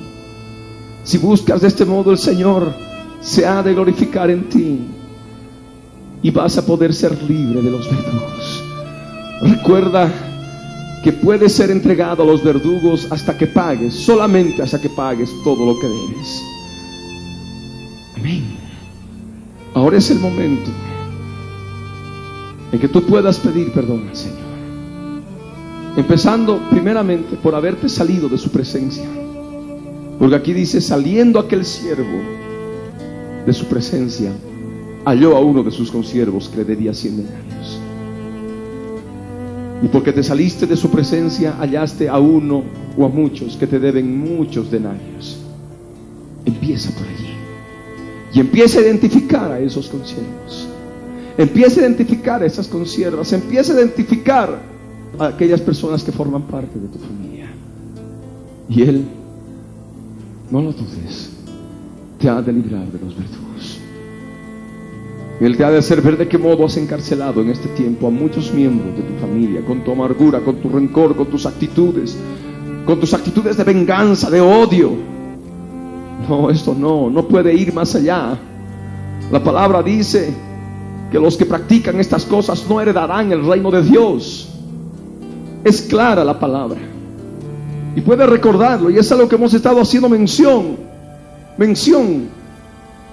Si 1.05 1.19
buscas 1.19 1.61
de 1.61 1.69
este 1.69 1.85
modo, 1.85 2.11
el 2.11 2.19
Señor 2.19 2.73
se 3.21 3.47
ha 3.47 3.63
de 3.63 3.75
glorificar 3.75 4.31
en 4.31 4.49
ti 4.49 4.81
y 6.23 6.31
vas 6.31 6.57
a 6.57 6.65
poder 6.65 6.95
ser 6.95 7.23
libre 7.23 7.61
de 7.61 7.71
los 7.71 7.89
verdugos. 7.89 8.65
Recuerda 9.43 10.34
que 11.05 11.13
puedes 11.13 11.53
ser 11.53 11.71
entregado 11.71 12.23
a 12.23 12.27
los 12.27 12.43
verdugos 12.43 13.07
hasta 13.11 13.37
que 13.37 13.47
pagues, 13.47 13.93
solamente 13.93 14.63
hasta 14.63 14.81
que 14.81 14.89
pagues 14.89 15.31
todo 15.45 15.67
lo 15.67 15.79
que 15.79 15.87
debes. 15.87 16.43
Amén. 18.17 18.57
Ahora 19.75 19.99
es 19.99 20.11
el 20.11 20.19
momento 20.19 20.71
en 22.73 22.81
que 22.81 22.89
tú 22.89 23.03
puedas 23.03 23.39
pedir 23.39 23.71
perdón 23.73 24.09
al 24.09 24.17
Señor. 24.17 24.39
Empezando 25.99 26.59
primeramente 26.71 27.37
por 27.37 27.55
haberte 27.55 27.91
salido 27.91 28.27
de 28.31 28.39
su 28.39 28.49
presencia. 28.51 29.05
Porque 30.19 30.37
aquí 30.37 30.55
dice, 30.55 30.81
saliendo 30.81 31.39
aquel 31.39 31.67
siervo 31.67 32.19
de 33.45 33.53
su 33.53 33.67
presencia, 33.67 34.33
halló 35.05 35.37
a 35.37 35.41
uno 35.41 35.63
de 35.63 35.71
sus 35.71 35.91
consiervos 35.91 36.49
que 36.49 36.57
le 36.57 36.65
debía 36.65 36.95
cien 36.95 37.19
denarios. 37.19 37.54
Y 39.83 39.89
porque 39.89 40.13
te 40.13 40.23
saliste 40.23 40.67
de 40.67 40.77
su 40.77 40.91
presencia, 40.91 41.57
hallaste 41.59 42.09
a 42.09 42.19
uno 42.19 42.63
o 42.97 43.05
a 43.05 43.09
muchos 43.09 43.57
que 43.57 43.67
te 43.67 43.79
deben 43.79 44.19
muchos 44.19 44.71
denarios. 44.71 45.39
Empieza 46.45 46.91
por 46.93 47.07
allí. 47.07 47.35
Y 48.33 48.41
empieza 48.41 48.79
a 48.79 48.83
identificar 48.83 49.53
a 49.53 49.59
esos 49.61 49.89
consiervos. 49.89 50.69
Empieza 51.37 51.81
a 51.81 51.83
identificar 51.85 52.43
a 52.43 52.47
esas 52.47 52.69
consiervas. 52.69 53.33
Empieza 53.33 53.73
a 53.73 53.77
identificar 53.77 54.59
a 55.19 55.27
aquellas 55.27 55.61
personas 55.61 56.03
que 56.03 56.13
forman 56.13 56.43
parte 56.43 56.79
de 56.79 56.89
tu 56.89 56.99
familia. 56.99 57.47
Y 58.69 58.83
Él, 58.83 59.05
no 60.51 60.63
lo 60.63 60.73
dudes, 60.73 61.31
te 62.19 62.29
ha 62.29 62.41
de 62.41 62.53
librar 62.53 62.87
de 62.87 62.99
los 62.99 63.17
verdugos. 63.17 63.44
Él 65.41 65.57
te 65.57 65.65
ha 65.65 65.71
de 65.71 65.79
hacer 65.79 66.01
ver 66.01 66.17
de 66.17 66.29
qué 66.29 66.39
modo 66.39 66.65
has 66.65 66.77
encarcelado 66.77 67.41
en 67.43 67.51
este 67.51 67.69
tiempo 67.71 68.07
a 68.07 68.11
muchos 68.11 68.53
miembros 68.53 68.95
de 68.97 69.03
tu 69.03 69.15
familia, 69.21 69.65
con 69.65 69.83
tu 69.83 69.91
amargura, 69.91 70.41
con 70.41 70.57
tu 70.57 70.69
rencor, 70.69 71.17
con 71.17 71.27
tus 71.27 71.45
actitudes, 71.45 72.17
con 72.87 73.01
tus 73.01 73.13
actitudes 73.15 73.57
de 73.57 73.65
venganza, 73.65 74.31
de 74.31 74.41
odio. 74.41 74.93
No, 76.29 76.51
esto 76.51 76.75
no, 76.79 77.11
no 77.11 77.27
puede 77.27 77.53
ir 77.53 77.75
más 77.75 77.95
allá. 77.97 78.39
La 79.33 79.43
palabra 79.43 79.83
dice 79.83 80.33
que 81.11 81.19
los 81.19 81.37
que 81.37 81.47
practican 81.47 81.99
estas 81.99 82.25
cosas 82.25 82.65
no 82.69 82.81
heredarán 82.81 83.33
el 83.33 83.45
reino 83.45 83.71
de 83.71 83.83
Dios. 83.83 84.49
Es 85.65 85.83
clara 85.83 86.25
la 86.25 86.39
palabra. 86.39 86.79
Y 87.97 88.01
puede 88.01 88.25
recordarlo, 88.27 88.89
y 88.91 88.99
es 88.99 89.11
algo 89.11 89.29
que 89.29 89.35
hemos 89.35 89.53
estado 89.53 89.81
haciendo 89.81 90.09
mención, 90.09 90.77
mención 91.57 92.29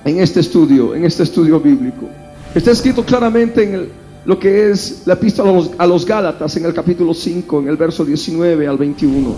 en 0.06 0.20
este 0.20 0.40
estudio, 0.40 0.96
en 0.96 1.06
este 1.06 1.24
estudio 1.24 1.60
bíblico. 1.60 2.08
Está 2.54 2.72
escrito 2.72 3.06
claramente 3.06 3.64
en 3.64 3.90
lo 4.26 4.38
que 4.38 4.72
es 4.72 5.04
la 5.06 5.14
epístola 5.14 5.50
a 5.50 5.54
los, 5.54 5.72
a 5.78 5.88
los 5.88 6.06
Gálatas 6.06 6.56
en 6.58 6.66
el 6.66 6.74
capítulo 6.74 7.14
5, 7.14 7.60
en 7.60 7.68
el 7.68 7.78
verso 7.78 8.06
19 8.06 8.68
al 8.68 8.78
21. 8.78 9.36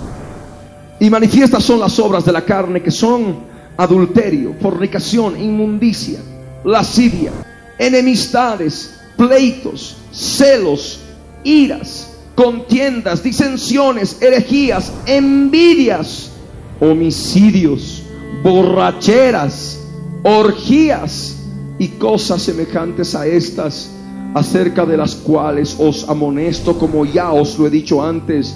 Y 0.99 1.09
manifiestas 1.09 1.63
son 1.63 1.79
las 1.79 1.97
obras 1.99 2.25
de 2.25 2.31
la 2.31 2.41
carne 2.41 2.81
que 2.81 2.91
son 2.91 3.37
adulterio, 3.77 4.55
fornicación, 4.61 5.39
inmundicia, 5.41 6.19
lascivia, 6.63 7.31
enemistades, 7.77 8.99
pleitos, 9.17 9.97
celos, 10.11 10.99
iras, 11.43 12.09
contiendas, 12.35 13.23
disensiones, 13.23 14.21
herejías, 14.21 14.91
envidias, 15.05 16.31
homicidios, 16.79 18.03
borracheras, 18.43 19.79
orgías 20.23 21.35
y 21.79 21.89
cosas 21.89 22.41
semejantes 22.41 23.15
a 23.15 23.27
estas, 23.27 23.91
acerca 24.33 24.85
de 24.85 24.97
las 24.97 25.15
cuales 25.15 25.75
os 25.79 26.07
amonesto, 26.09 26.77
como 26.77 27.05
ya 27.05 27.31
os 27.31 27.59
lo 27.59 27.67
he 27.67 27.69
dicho 27.69 28.03
antes, 28.03 28.55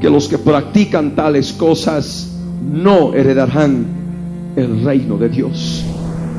que 0.00 0.10
los 0.10 0.28
que 0.28 0.38
practican 0.38 1.16
tales 1.16 1.52
cosas 1.52 2.28
no 2.62 3.14
heredarán 3.14 3.86
el 4.56 4.84
reino 4.84 5.16
de 5.16 5.28
Dios. 5.28 5.82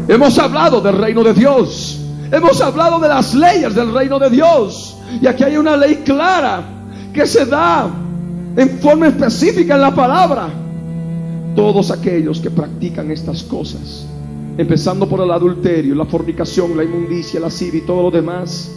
Hemos 0.07 0.37
hablado 0.39 0.79
del 0.79 0.97
reino 0.97 1.23
de 1.23 1.33
Dios. 1.33 1.99
Hemos 2.31 2.61
hablado 2.61 2.99
de 2.99 3.07
las 3.07 3.33
leyes 3.33 3.75
del 3.75 3.93
reino 3.93 4.19
de 4.19 4.29
Dios. 4.29 4.97
Y 5.21 5.27
aquí 5.27 5.43
hay 5.43 5.57
una 5.57 5.75
ley 5.75 6.01
clara 6.05 6.63
que 7.13 7.25
se 7.25 7.45
da 7.45 7.89
en 8.55 8.69
forma 8.79 9.07
específica 9.07 9.75
en 9.75 9.81
la 9.81 9.93
palabra. 9.93 10.49
Todos 11.55 11.91
aquellos 11.91 12.39
que 12.39 12.51
practican 12.51 13.11
estas 13.11 13.43
cosas, 13.43 14.05
empezando 14.57 15.07
por 15.07 15.21
el 15.21 15.31
adulterio, 15.31 15.93
la 15.93 16.05
fornicación, 16.05 16.75
la 16.75 16.83
inmundicia, 16.83 17.39
la 17.39 17.47
lascivia 17.47 17.79
y 17.79 17.85
todo 17.85 18.03
lo 18.03 18.11
demás, 18.11 18.71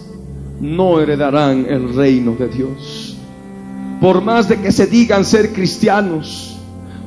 no 0.60 1.00
heredarán 1.00 1.66
el 1.68 1.94
reino 1.94 2.36
de 2.38 2.48
Dios. 2.48 3.16
Por 4.00 4.22
más 4.22 4.48
de 4.48 4.60
que 4.60 4.72
se 4.72 4.86
digan 4.86 5.24
ser 5.24 5.52
cristianos, 5.52 6.58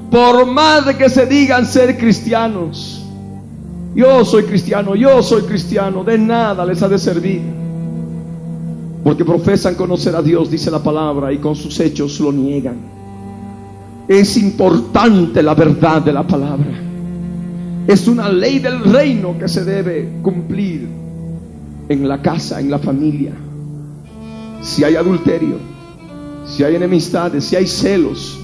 por 0.10 0.46
más 0.46 0.86
de 0.86 0.98
que 0.98 1.10
se 1.10 1.26
digan 1.26 1.66
ser 1.66 1.98
cristianos, 1.98 3.04
yo 3.96 4.26
soy 4.26 4.44
cristiano, 4.44 4.96
yo 4.96 5.22
soy 5.22 5.44
cristiano, 5.44 6.04
de 6.04 6.18
nada 6.18 6.66
les 6.66 6.82
ha 6.82 6.90
de 6.90 6.98
servir. 6.98 7.42
Porque 9.04 9.24
profesan 9.24 9.76
conocer 9.76 10.16
a 10.16 10.22
Dios, 10.22 10.50
dice 10.50 10.72
la 10.72 10.82
palabra, 10.82 11.32
y 11.32 11.38
con 11.38 11.56
sus 11.56 11.80
hechos 11.80 12.20
lo 12.20 12.32
niegan. 12.32 12.78
Es 14.08 14.38
importante 14.38 15.44
la 15.44 15.54
verdad 15.54 16.02
de 16.02 16.14
la 16.14 16.26
palabra. 16.26 16.93
Es 17.88 18.08
una 18.08 18.30
ley 18.30 18.60
del 18.60 18.82
reino 18.82 19.38
que 19.38 19.50
se 19.50 19.66
debe 19.66 20.10
cumplir 20.22 20.88
en 21.90 22.08
la 22.08 22.22
casa, 22.22 22.62
en 22.62 22.72
la 22.72 22.80
familia. 22.80 23.34
Si 24.62 24.86
hay 24.86 24.96
adulterio, 24.96 25.58
si 26.46 26.64
hay 26.64 26.76
enemistades, 26.76 27.44
si 27.44 27.58
hay 27.58 27.68
celos, 27.68 28.40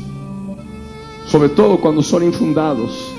sobre 1.26 1.50
todo 1.50 1.80
cuando 1.80 2.04
son 2.04 2.24
infundados, 2.24 3.14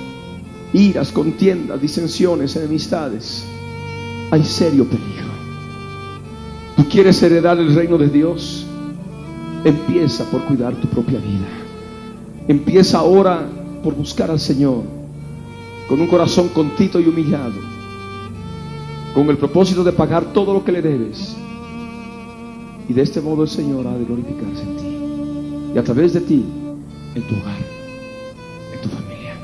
iras, 0.75 1.11
contiendas, 1.11 1.81
disensiones, 1.81 2.55
enemistades, 2.55 3.47
hay 4.31 4.45
serio 4.45 4.85
peligro. 4.85 5.31
¿Tú 6.77 6.87
quieres 6.87 7.23
heredar 7.23 7.59
el 7.59 7.75
reino 7.75 7.97
de 7.97 8.09
Dios? 8.09 8.67
Empieza 9.65 10.25
por 10.25 10.45
cuidar 10.45 10.75
tu 10.75 10.87
propia 10.89 11.19
vida. 11.19 11.49
Empieza 12.47 12.99
ahora 12.99 13.49
por 13.83 13.95
buscar 13.95 14.31
al 14.31 14.41
Señor 14.41 15.00
con 15.91 16.01
un 16.01 16.07
corazón 16.07 16.51
contito 16.51 17.01
y 17.01 17.09
humillado, 17.09 17.61
con 19.13 19.29
el 19.29 19.37
propósito 19.37 19.83
de 19.83 19.91
pagar 19.91 20.33
todo 20.33 20.55
lo 20.55 20.65
que 20.65 20.71
le 20.71 20.83
debes. 20.83 21.35
Y 22.89 22.93
de 22.93 23.03
este 23.03 23.21
modo 23.21 23.43
el 23.43 23.49
Señor 23.49 23.89
ha 23.89 23.99
de 23.99 24.05
glorificarse 24.05 24.63
en 24.63 24.77
ti 24.77 25.75
y 25.75 25.79
a 25.79 25.83
través 25.83 26.13
de 26.13 26.21
ti 26.21 26.45
en 27.17 27.23
tu 27.27 27.35
hogar, 27.35 27.59
en 28.73 28.81
tu 28.81 28.89
familia. 28.89 29.35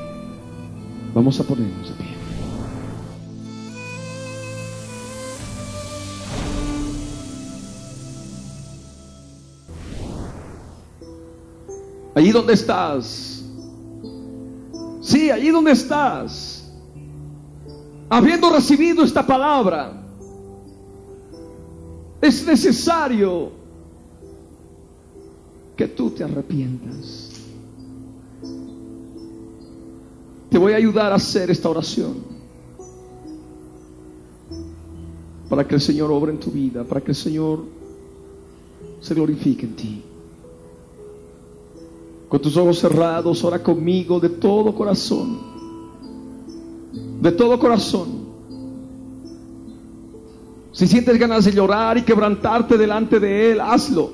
Vamos 1.13 1.37
a 1.41 1.43
ponernos 1.43 1.89
de 1.89 1.95
pie. 1.95 2.15
Allí 12.15 12.31
donde 12.31 12.53
estás. 12.53 13.26
Sí, 15.07 15.31
allí 15.31 15.51
donde 15.51 15.71
estás. 15.71 16.69
Habiendo 18.09 18.49
recibido 18.49 19.05
esta 19.05 19.25
palabra, 19.25 20.03
es 22.19 22.45
necesario 22.45 23.51
que 25.77 25.87
tú 25.87 26.09
te 26.09 26.25
arrepientas. 26.25 27.31
Te 30.49 30.57
voy 30.57 30.73
a 30.73 30.75
ayudar 30.75 31.13
a 31.13 31.15
hacer 31.15 31.51
esta 31.51 31.69
oración 31.69 32.15
para 35.47 35.65
que 35.65 35.75
el 35.75 35.81
Señor 35.81 36.11
obre 36.11 36.33
en 36.33 36.39
tu 36.41 36.51
vida, 36.51 36.83
para 36.83 36.99
que 36.99 37.11
el 37.11 37.15
Señor 37.15 37.63
se 38.99 39.13
glorifique 39.13 39.65
en 39.67 39.75
ti. 39.77 40.03
Con 42.29 42.41
tus 42.41 42.57
ojos 42.57 42.79
cerrados, 42.79 43.43
ora 43.43 43.63
conmigo 43.63 44.19
de 44.19 44.29
todo 44.29 44.75
corazón. 44.75 45.37
De 47.21 47.31
todo 47.31 47.57
corazón. 47.57 48.27
Si 50.73 50.87
sientes 50.87 51.17
ganas 51.17 51.45
de 51.45 51.53
llorar 51.53 51.97
y 51.97 52.03
quebrantarte 52.03 52.77
delante 52.77 53.19
de 53.19 53.51
Él, 53.51 53.61
hazlo. 53.61 54.11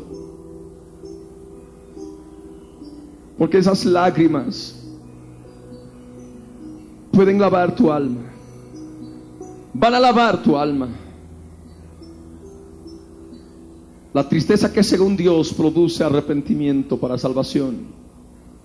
Porque 3.38 3.57
esas 3.57 3.84
lágrimas 3.84 4.80
pueden 7.11 7.41
lavar 7.41 7.76
tu 7.76 7.91
alma. 7.91 8.22
Van 9.74 9.95
a 9.95 9.99
lavar 9.99 10.43
tu 10.43 10.55
alma. 10.55 10.88
La 14.14 14.30
tristeza 14.30 14.72
que 14.72 14.84
según 14.84 15.18
Dios 15.18 15.51
produce 15.51 16.03
arrepentimiento 16.03 16.97
para 16.97 17.18
salvación 17.18 18.03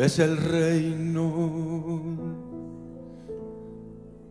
Es 0.00 0.18
el 0.18 0.36
reino 0.38 2.00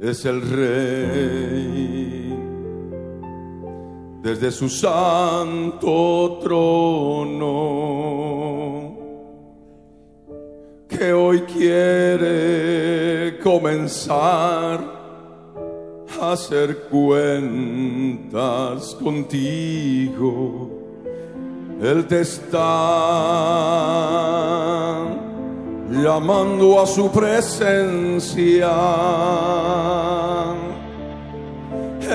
Es 0.00 0.24
el 0.24 0.40
rey 0.42 2.01
desde 4.22 4.50
su 4.52 4.68
santo 4.68 6.38
trono, 6.40 7.40
que 10.88 11.12
hoy 11.12 11.40
quiere 11.40 13.40
comenzar 13.42 15.02
a 16.20 16.32
hacer 16.32 16.84
cuentas 16.88 18.94
contigo. 19.02 20.70
Él 21.82 22.06
te 22.06 22.20
está 22.20 22.52
llamando 25.90 26.80
a 26.80 26.86
su 26.86 27.10
presencia 27.10 28.70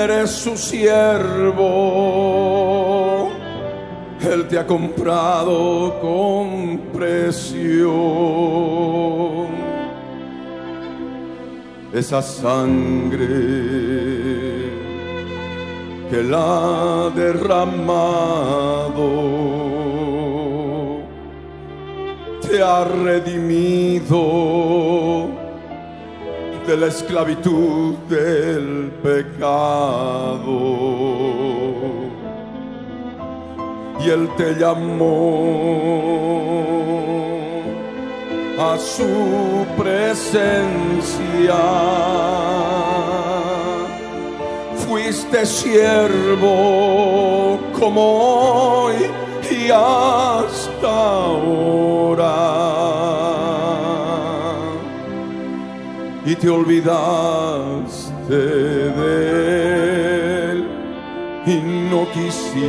eres 0.04 0.32
su 0.32 0.56
siervo. 0.56 1.68
Él 4.22 4.48
te 4.48 4.58
ha 4.60 4.66
comprado 4.66 6.00
con 6.00 6.80
precio. 6.94 7.92
Esa 11.94 12.22
sangre 12.22 13.28
que 16.10 16.24
la 16.24 17.06
ha 17.06 17.10
derramado 17.10 18.18
te 22.42 22.62
ha 22.62 22.84
redimido 22.84 24.18
de 26.68 26.76
la 26.76 26.88
esclavitud 26.88 27.94
del 28.10 28.92
pecado. 29.02 30.58
Y 34.02 34.10
Él 34.10 34.30
te 34.36 34.54
llamó 34.56 35.08
a 38.60 38.78
su 38.78 39.66
presencia. 39.78 41.56
Fuiste 44.76 45.46
siervo 45.46 46.52
como 47.80 48.02
hoy 48.82 48.96
y 49.50 49.70
hasta 49.72 50.90
ahora 50.90 52.18
y 56.28 56.36
te 56.36 56.50
olvidaste 56.50 58.36
de 59.00 60.52
él 60.52 60.68
y 61.46 61.56
no 61.90 62.06
quisiste 62.12 62.64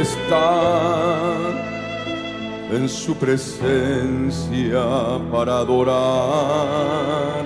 estar 0.00 1.36
en 2.72 2.88
su 2.88 3.14
presencia 3.14 4.84
para 5.30 5.58
adorar 5.58 7.44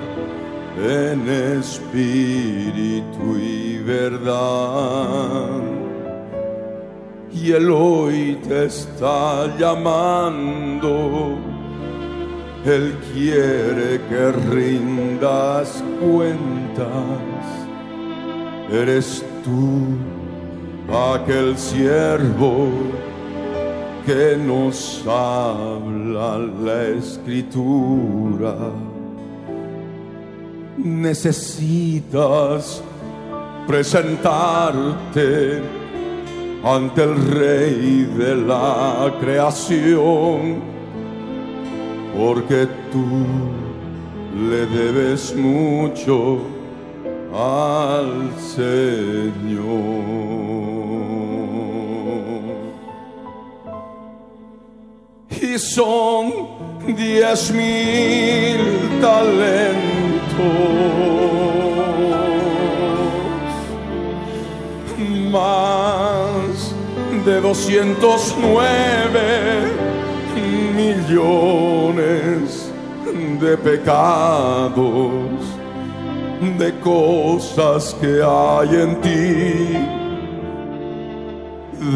en 0.78 1.28
espíritu 1.58 3.36
y 3.36 3.76
verdad. 3.82 5.60
Y 7.30 7.52
él 7.52 7.70
hoy 7.70 8.38
te 8.48 8.64
está 8.64 9.54
llamando 9.58 11.57
él 12.64 12.96
quiere 13.12 14.00
que 14.08 14.32
rindas 14.50 15.84
cuentas. 16.00 16.88
Eres 18.70 19.24
tú 19.44 19.96
aquel 21.14 21.56
siervo 21.56 22.68
que 24.04 24.36
nos 24.36 25.02
habla 25.06 26.38
la 26.38 26.88
escritura. 26.98 28.56
Necesitas 30.76 32.82
presentarte 33.66 35.62
ante 36.64 37.04
el 37.04 37.16
rey 37.28 38.10
de 38.16 38.36
la 38.36 39.14
creación 39.20 40.77
porque 42.16 42.66
tú 42.92 43.04
le 44.50 44.66
debes 44.66 45.34
mucho 45.34 46.38
al 47.34 48.32
Señor. 48.38 49.68
Y 55.40 55.58
son 55.58 56.32
diez 56.96 57.52
mil 57.52 58.58
talentos 59.00 59.98
más 65.30 66.74
de 67.24 67.40
doscientos 67.40 68.34
nueve 68.40 69.87
de 73.40 73.56
pecados, 73.56 74.76
de 76.58 76.72
cosas 76.80 77.94
que 77.98 78.20
hay 78.22 78.68
en 78.74 79.00
ti 79.00 79.76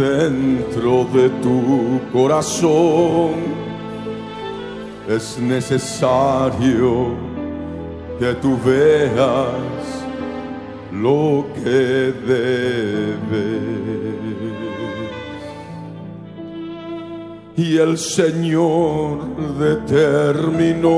dentro 0.01 1.05
de 1.13 1.29
tu 1.43 2.01
corazón. 2.13 3.33
Es 5.09 5.39
necesario 5.39 7.15
que 8.19 8.33
tú 8.35 8.57
veas 8.65 10.07
lo 10.91 11.45
que 11.63 12.15
debes. 12.27 14.12
Y 17.57 17.77
el 17.77 17.99
Señor 17.99 19.37
determinó 19.59 20.91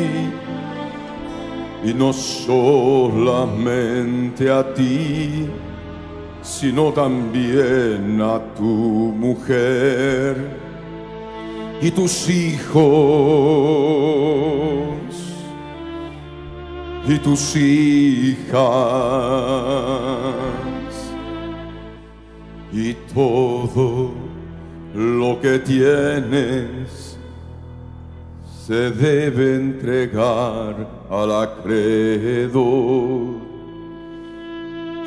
Y 1.83 1.93
no 1.93 2.13
solamente 2.13 3.71
a 4.51 4.73
ti, 4.73 5.49
sino 6.41 6.91
también 6.93 8.21
a 8.21 8.39
tu 8.55 8.63
mujer 9.17 10.65
y 11.81 11.91
tus 11.91 12.29
hijos 12.29 12.85
y 17.07 17.19
tus 17.19 17.55
hijas 17.55 18.55
y 22.75 22.93
todo 23.13 24.11
lo 24.93 25.39
que 25.39 25.59
tienes 25.59 27.17
se 28.67 28.91
debe 28.91 29.55
entregar 29.55 30.85
al 31.09 31.31
acreedor. 31.31 32.65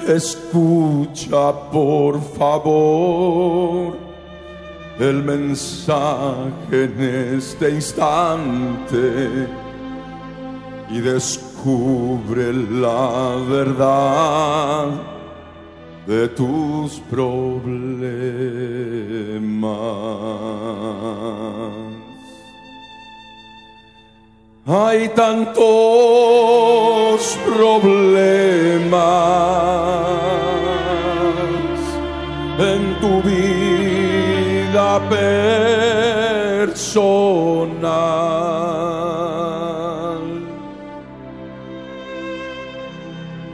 Escucha 0.07 1.53
por 1.71 2.23
favor 2.39 3.99
el 4.99 5.23
mensaje 5.23 6.85
en 6.85 7.37
este 7.37 7.71
instante 7.71 9.47
y 10.89 11.01
descubre 11.01 12.51
la 12.55 13.37
verdad 13.47 15.18
de 16.09 16.27
tus 16.29 17.01
problemas. 17.11 18.09
Hay 24.67 25.09
tantos 25.11 25.61
problemas 27.47 28.39
en 32.59 33.01
tu 33.03 33.23
vida 33.23 34.99
personal. 35.11 36.89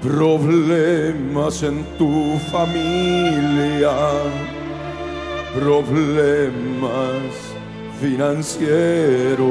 Problemas 0.05 1.63
en 1.63 1.83
tu 1.97 2.37
familia, 2.53 3.97
problemas 5.59 7.33
financieros. 7.99 9.49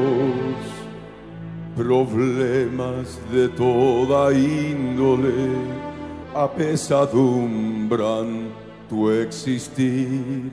Problemas 1.76 3.20
de 3.32 3.50
toda 3.50 4.32
índole. 4.32 5.34
Apesadumbran 6.36 8.52
tu 8.88 9.10
existir. 9.10 10.52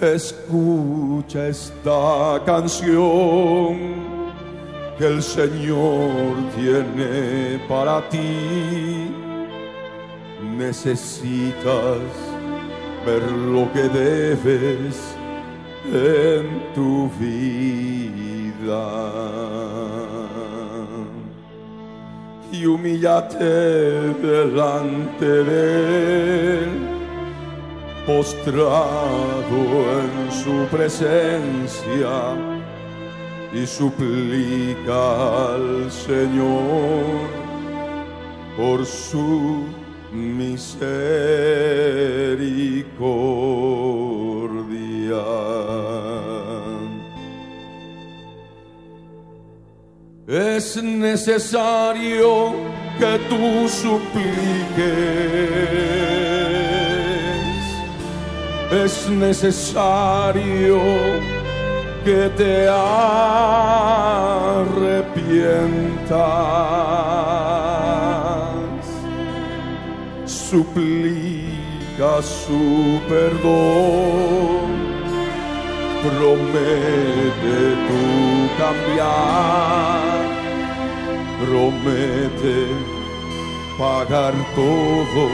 Escucha 0.00 1.48
esta 1.48 2.40
canción 2.46 4.11
que 4.98 5.06
el 5.06 5.22
Señor 5.22 6.34
tiene 6.54 7.60
para 7.68 8.08
ti. 8.08 9.10
Necesitas 10.56 12.00
ver 13.06 13.22
lo 13.30 13.72
que 13.72 13.88
debes 13.88 15.14
en 15.92 16.72
tu 16.74 17.10
vida 17.18 17.62
y 22.52 22.66
humíllate 22.66 23.44
delante 23.44 25.24
de 25.24 26.58
él, 26.58 26.68
postrado 28.06 29.56
en 30.00 30.30
su 30.30 30.66
presencia 30.70 32.51
y 33.54 33.66
suplica 33.66 35.52
al 35.54 35.90
Señor 35.90 37.28
por 38.56 38.86
su 38.86 39.64
misericordia. 40.12 41.22
Es 50.26 50.82
necesario 50.82 52.54
que 52.98 53.18
tú 53.28 53.68
supliques. 53.68 54.62
Es 58.72 59.08
necesario 59.10 60.80
que 62.04 62.28
te 62.36 62.68
arrepientas. 62.68 62.96
Suplica 70.24 72.22
su 72.22 73.00
perdón. 73.08 74.70
Promete 76.02 77.58
tú 77.88 78.04
cambiar. 78.58 80.02
Promete 81.44 82.58
pagar 83.78 84.34
todo 84.54 85.24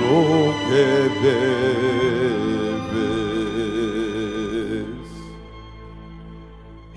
lo 0.00 0.18
que 0.68 0.86
debes 1.22 2.57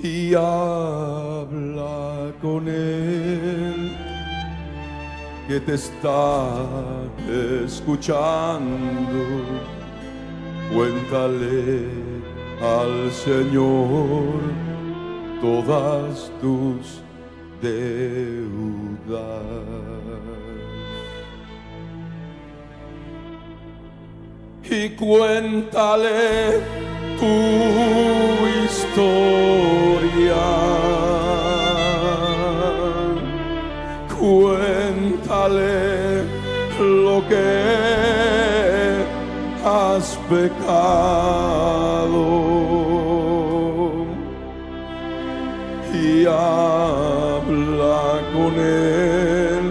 y 0.03 0.33
habla 0.33 1.91
con 2.41 2.67
él 2.67 3.95
que 5.47 5.59
te 5.59 5.75
está 5.75 6.47
escuchando. 7.63 8.65
Cuéntale 10.73 11.85
al 12.61 13.11
Señor 13.11 14.39
todas 15.41 16.31
tus 16.41 17.01
deudas. 17.61 18.41
Y 24.63 24.89
cuéntale 24.91 26.61
tu 27.21 27.37
historia. 28.65 30.47
Cuéntale 34.19 35.79
lo 36.79 37.17
que 37.29 37.51
has 39.63 40.05
pecado 40.33 42.25
y 45.93 46.25
habla 46.25 48.05
con 48.33 48.53
él 48.59 49.65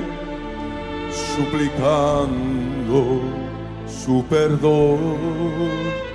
suplicando 1.34 2.98
su 3.88 4.16
perdón 4.34 6.09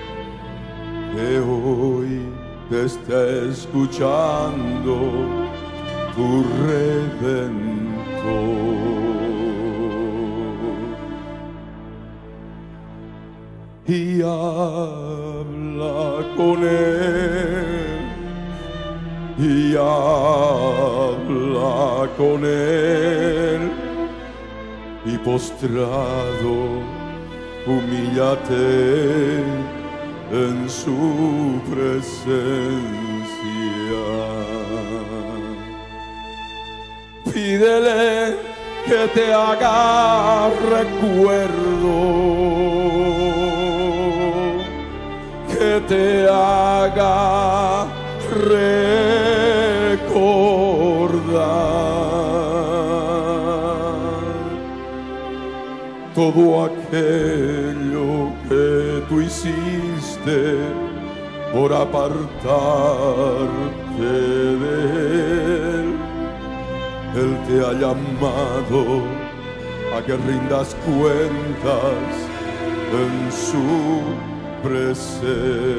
que 1.16 1.40
hoy 1.40 2.28
te 2.70 2.86
está 2.86 3.26
escuchando 3.50 4.96
tu 6.16 6.44
redentor. 6.68 7.96
y 13.88 14.20
habla 14.24 15.46
con 16.36 16.64
él 16.64 18.00
y 19.38 19.76
habla 19.76 21.30
con 22.18 22.44
él 22.44 23.72
y 25.06 25.18
postrado 25.20 26.82
humíllate 27.68 29.44
en 30.32 30.70
su 30.70 31.62
presencia. 31.70 32.46
Pídele 37.32 38.36
que 38.86 39.08
te 39.14 39.34
haga 39.34 40.50
recuerdo 40.70 42.06
que 45.50 45.82
te 45.88 46.28
haga 46.28 47.88
recordar 48.30 48.86
todo 56.14 56.66
tú 56.66 57.55
por 61.54 61.72
apartarte 61.72 62.26
de 64.02 65.80
él. 65.80 65.88
Él 67.16 67.38
te 67.48 67.56
ha 67.66 67.72
llamado 67.74 69.04
a 69.96 69.98
que 70.04 70.18
rindas 70.18 70.76
cuentas 70.86 72.12
en 72.92 73.32
su 73.32 74.04
presencia. 74.64 75.76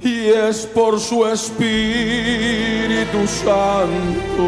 Y 0.00 0.28
es 0.28 0.64
por 0.66 1.00
su 1.00 1.26
Espíritu 1.26 3.26
Santo 3.26 4.44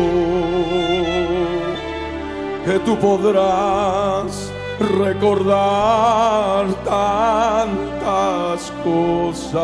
que 2.65 2.79
tú 2.81 2.97
podrás 2.99 4.53
recordar 4.99 6.67
tantas 6.85 8.73
cosas. 8.85 9.61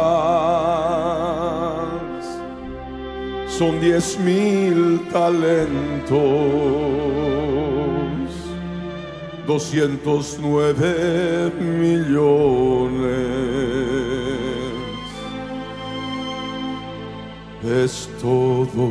Son 3.48 3.80
diez 3.80 4.18
mil 4.18 5.00
talentos, 5.10 6.18
doscientos 9.46 10.38
nueve 10.40 11.50
millones. 11.58 13.16
Es 17.64 18.08
todo 18.20 18.88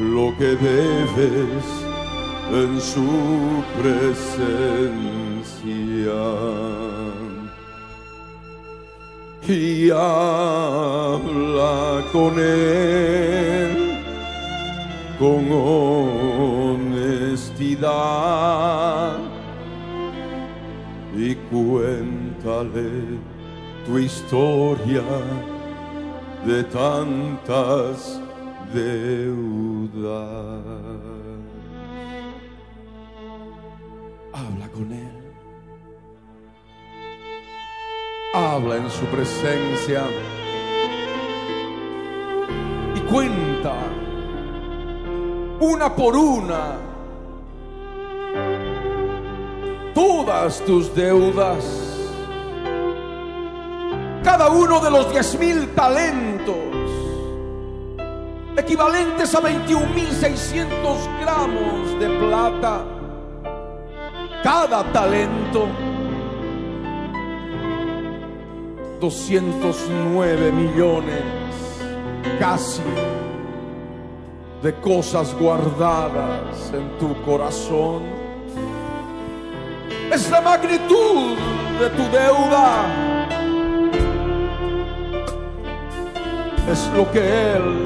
lo 0.00 0.36
que 0.36 0.56
debes 0.56 1.77
en 2.52 2.80
su 2.80 3.62
presencia. 3.80 4.08
Y 9.46 9.90
habla 9.90 11.24
con 12.12 12.38
él 12.38 13.88
con 15.18 15.50
honestidad 16.80 17.88
y 21.16 21.34
cuéntale 21.50 23.18
tu 23.84 23.98
historia 23.98 25.02
de 26.46 26.62
tantas 26.64 28.20
deudas. 28.72 29.48
Habla 38.32 38.76
en 38.76 38.90
su 38.90 39.04
presencia. 39.06 40.04
Y 42.94 43.00
cuenta 43.10 43.74
una 45.60 45.94
por 45.94 46.16
una 46.16 46.76
todas 49.94 50.64
tus 50.64 50.94
deudas. 50.94 51.64
Cada 54.22 54.48
uno 54.50 54.78
de 54.80 54.90
los 54.90 55.10
diez 55.10 55.38
mil 55.38 55.68
talentos 55.74 56.56
equivalentes 58.56 59.34
a 59.34 59.40
21.600 59.40 61.20
gramos 61.20 61.98
de 61.98 62.08
plata 62.18 62.97
cada 64.42 64.84
talento 64.92 65.66
209 69.00 70.52
millones 70.52 71.22
casi 72.38 72.82
de 74.62 74.74
cosas 74.74 75.34
guardadas 75.38 76.72
en 76.72 76.98
tu 76.98 77.14
corazón. 77.22 78.02
Es 80.12 80.30
la 80.30 80.40
magnitud 80.40 81.36
de 81.78 81.90
tu 81.90 82.02
deuda. 82.10 82.86
Es 86.70 86.90
lo 86.96 87.10
que 87.12 87.52
Él 87.52 87.84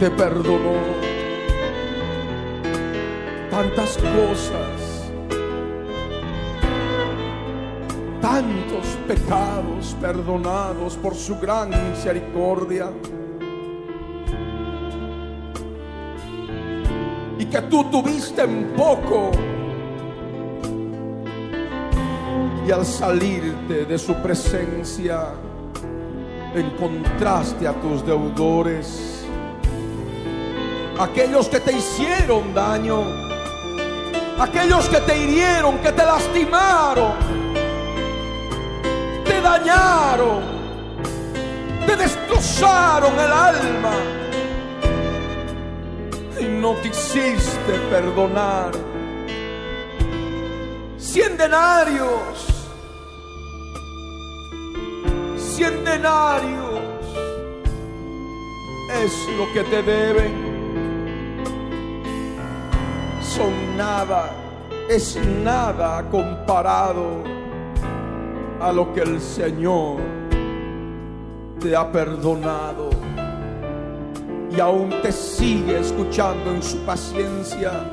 te 0.00 0.10
perdonó 0.10 1.13
tantas 3.54 3.96
cosas, 3.98 5.12
tantos 8.20 8.86
pecados 9.06 9.96
perdonados 10.00 10.96
por 10.96 11.14
su 11.14 11.38
gran 11.38 11.70
misericordia. 11.70 12.90
Y 17.38 17.44
que 17.44 17.62
tú 17.62 17.84
tuviste 17.84 18.42
en 18.42 18.72
poco. 18.76 19.30
Y 22.66 22.72
al 22.72 22.84
salirte 22.84 23.84
de 23.84 23.98
su 23.98 24.14
presencia, 24.14 25.28
encontraste 26.56 27.68
a 27.68 27.74
tus 27.74 28.04
deudores, 28.04 29.24
aquellos 30.98 31.48
que 31.48 31.60
te 31.60 31.72
hicieron 31.72 32.52
daño 32.52 33.23
aquellos 34.38 34.88
que 34.88 35.00
te 35.00 35.16
hirieron, 35.16 35.78
que 35.78 35.92
te 35.92 36.04
lastimaron, 36.04 37.12
te 39.24 39.40
dañaron, 39.40 40.42
te 41.86 41.96
destrozaron 41.96 43.12
el 43.18 43.32
alma 43.32 43.92
y 46.40 46.44
no 46.44 46.74
te 46.74 46.88
hiciste 46.88 47.72
perdonar. 47.90 48.72
Cien 50.98 51.36
denarios, 51.36 52.46
cien 55.36 55.84
denarios 55.84 56.64
es 59.02 59.12
lo 59.38 59.52
que 59.52 59.62
te 59.64 59.82
deben 59.82 60.43
son 63.34 63.76
nada, 63.76 64.30
es 64.88 65.18
nada 65.42 66.08
comparado 66.08 67.24
a 68.60 68.72
lo 68.72 68.92
que 68.92 69.00
el 69.00 69.20
Señor 69.20 69.98
te 71.58 71.74
ha 71.74 71.90
perdonado 71.90 72.90
y 74.56 74.60
aún 74.60 74.90
te 75.02 75.10
sigue 75.10 75.80
escuchando 75.80 76.52
en 76.52 76.62
su 76.62 76.78
paciencia. 76.84 77.90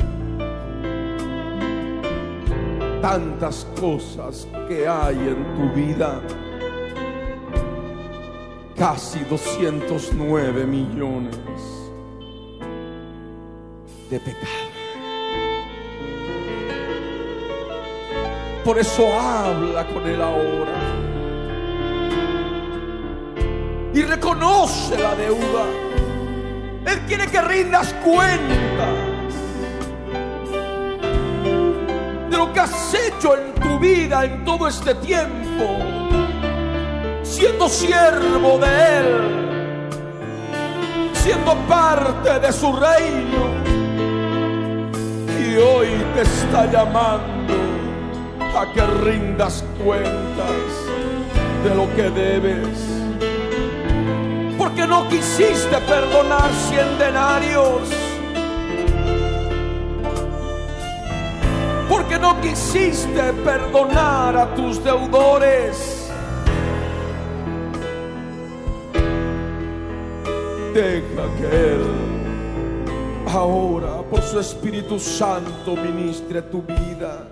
Tantas 3.02 3.66
cosas 3.80 4.48
que 4.68 4.88
hay 4.88 5.16
en 5.16 5.56
tu 5.56 5.76
vida, 5.76 6.22
casi 8.78 9.20
209 9.22 10.68
millones 10.68 11.36
de 14.12 14.20
pecados. 14.20 14.71
Por 18.64 18.78
eso 18.80 19.20
habla 19.20 19.86
con 19.88 20.08
Él 20.08 20.22
ahora. 20.22 21.02
y 23.94 24.02
reconoce 24.04 24.98
la 24.98 25.16
deuda. 25.16 25.66
Él 26.86 27.00
quiere 27.08 27.28
que 27.28 27.42
rindas 27.42 27.94
cuentas 28.04 28.90
de 32.30 32.38
lo 32.38 32.52
que 32.54 32.60
has 32.60 32.94
hecho 32.94 33.38
en 33.38 33.54
tu 33.56 33.80
vida 33.80 34.26
en 34.26 34.46
todo 34.46 34.68
este 34.68 34.96
tiempo, 34.96 35.78
siendo 37.24 37.68
siervo 37.68 38.58
de 38.60 38.98
Él, 38.98 39.52
siendo 41.14 41.56
parte 41.68 42.40
de 42.40 42.52
su 42.52 42.74
reino. 42.74 43.62
Y 45.40 45.58
hoy 45.58 45.88
te 46.16 46.22
está 46.22 46.72
llamando 46.72 47.54
a 48.56 48.72
que 48.74 48.86
rindas 49.04 49.64
cuentas 49.84 50.62
de 51.64 51.76
lo 51.76 51.94
que 51.96 52.10
debes 52.10 53.02
porque 54.62 54.86
no 54.86 55.10
quisiste 55.10 55.76
perdonar 55.88 56.52
cien 56.70 56.98
denarios. 57.00 57.90
Porque 61.90 62.20
no 62.20 62.40
quisiste 62.42 63.34
perdonar 63.44 64.38
a 64.38 64.54
tus 64.54 64.84
deudores. 64.84 66.12
Deja 70.76 71.24
que 71.38 71.74
Él 71.74 71.86
ahora 73.28 74.04
por 74.10 74.22
su 74.22 74.40
Espíritu 74.40 75.00
Santo 75.00 75.76
ministre 75.76 76.44
tu 76.44 76.62
vida. 76.62 77.31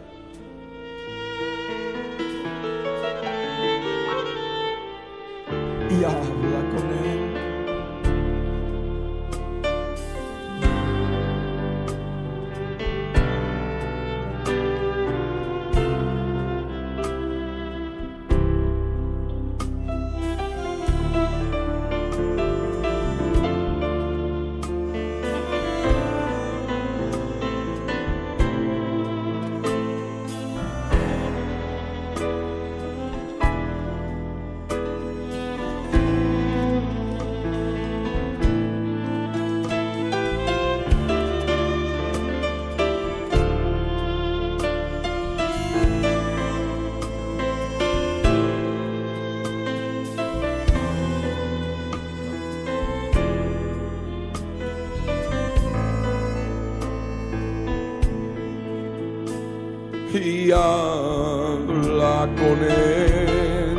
Y 60.14 60.51
habla 60.51 62.28
con 62.36 62.64
él. 62.64 63.78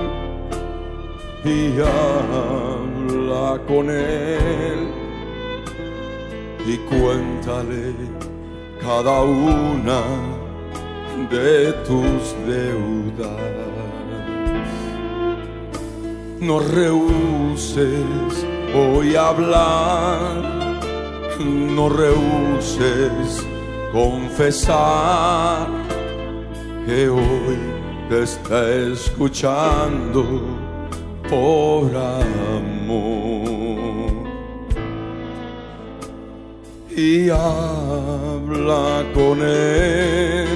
Y 1.45 1.81
habla 1.81 3.61
con 3.67 3.91
él. 3.91 4.89
Y 6.67 6.77
cuéntale 6.89 7.95
cada 8.81 9.23
una 9.23 10.03
de 11.31 11.73
tus 11.87 12.35
deudas. 12.47 13.61
No 16.41 16.61
rehuses 16.61 18.47
hoy 18.75 19.17
hablar, 19.17 20.79
no 21.39 21.89
rehuses 21.89 23.47
confesar 23.93 25.80
que 26.91 27.09
hoy 27.09 27.59
te 28.09 28.25
está 28.25 28.69
escuchando 28.93 30.23
por 31.29 31.87
amor. 31.95 33.31
Y 36.91 37.31
habla 37.31 39.05
con 39.15 39.39
él, 39.41 40.49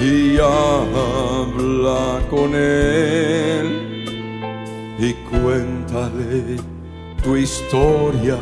y 0.00 0.36
habla 0.38 2.20
con 2.28 2.50
él, 2.56 3.66
y 4.98 5.12
cuéntale 5.30 6.56
tu 7.22 7.36
historia 7.36 8.40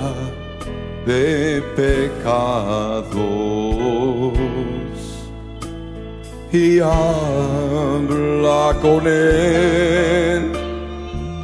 de 1.04 1.62
pecados 1.76 3.55
habla 6.82 8.62
con 8.80 9.06
él 9.06 10.52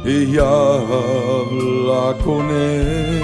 y 0.05 0.37
habla 0.37 2.15
con 2.23 2.49
él 2.49 3.23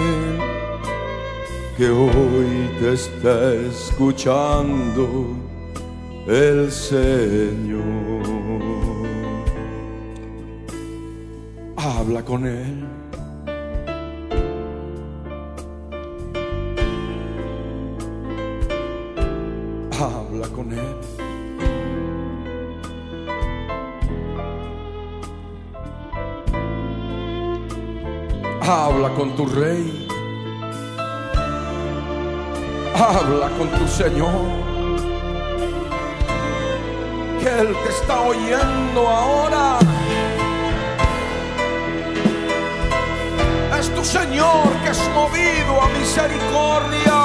que 1.80 1.90
hoy 1.90 2.70
te 2.80 2.94
está 2.94 3.54
escuchando 3.54 5.06
el 6.28 6.70
Señor. 6.70 7.80
Habla 11.78 12.24
con 12.26 12.46
él. 12.46 12.99
Con 29.20 29.36
tu 29.36 29.46
rey. 29.48 30.08
Habla 32.96 33.50
con 33.58 33.68
tu 33.68 33.86
Señor. 33.86 34.46
Que 37.42 37.50
Él 37.62 37.76
te 37.84 37.90
está 37.90 38.22
oyendo 38.22 39.02
ahora. 39.10 39.80
Es 43.78 43.94
tu 43.94 44.06
Señor 44.06 44.68
que 44.84 44.92
es 44.92 45.02
movido 45.14 45.82
a 45.82 45.88
misericordia. 46.00 47.20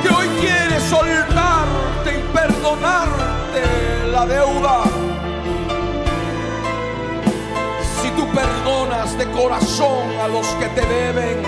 Que 0.00 0.08
hoy 0.10 0.28
quiere 0.40 0.78
soltarte 0.78 2.08
y 2.18 2.22
perdonarte 2.32 3.62
la 4.12 4.26
deuda. 4.26 5.01
Perdonas 8.34 9.16
de 9.18 9.26
corazón 9.30 10.08
a 10.20 10.28
los 10.28 10.46
que 10.58 10.66
te 10.68 10.80
deben, 10.86 11.42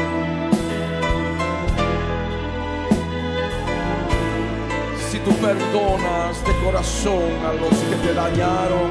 si 5.10 5.18
tú 5.20 5.32
perdonas 5.36 6.44
de 6.44 6.52
corazón 6.64 7.30
a 7.46 7.52
los 7.52 7.70
que 7.70 7.96
te 7.96 8.14
dañaron, 8.14 8.90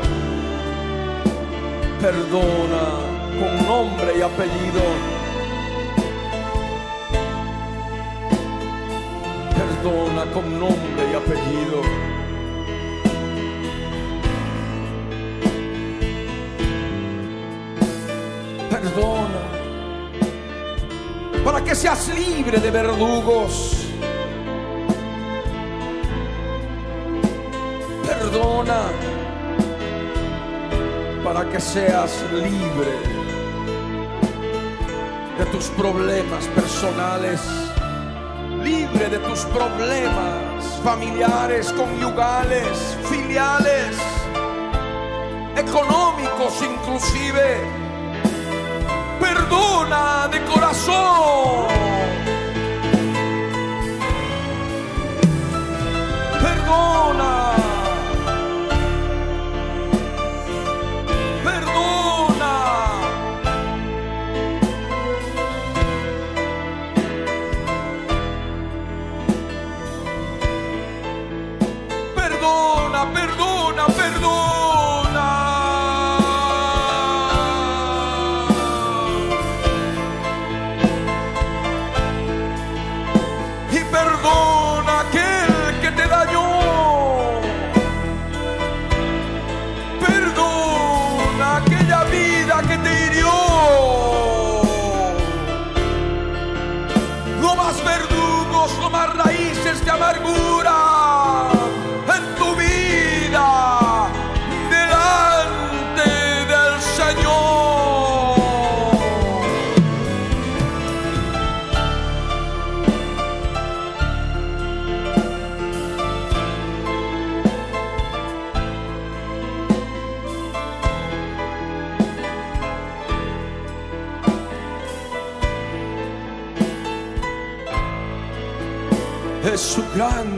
perdona 2.01 3.13
con 3.39 3.67
nombre 3.67 4.17
y 4.17 4.21
apellido. 4.21 4.83
Perdona 9.55 10.31
con 10.33 10.59
nombre 10.59 11.03
y 11.11 11.15
apellido. 11.15 12.12
Para 21.43 21.61
que 21.61 21.75
seas 21.75 22.07
libre 22.09 22.59
de 22.59 22.71
verdugos. 22.71 23.85
Perdona, 28.05 28.83
para 31.23 31.49
que 31.49 31.59
seas 31.59 32.23
libre 32.31 32.93
de 35.37 35.45
tus 35.47 35.65
problemas 35.69 36.45
personales, 36.55 37.41
libre 38.63 39.09
de 39.09 39.19
tus 39.19 39.39
problemas 39.45 40.79
familiares, 40.83 41.73
conyugales, 41.73 42.97
filiales, 43.09 43.97
económicos 45.57 46.53
inclusive 46.61 47.82
perdona 49.23 50.27
de 50.27 50.43
corazón. 50.43 51.82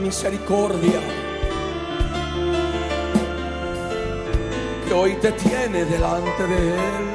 Misericordia 0.06 1.00
que 4.86 4.94
hoy 4.94 5.14
te 5.14 5.32
tiene 5.32 5.84
delante 5.84 6.46
de 6.46 6.68
Él 6.68 7.06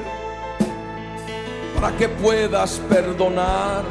para 1.80 1.96
que 1.96 2.10
puedas 2.10 2.82
perdonar 2.90 3.86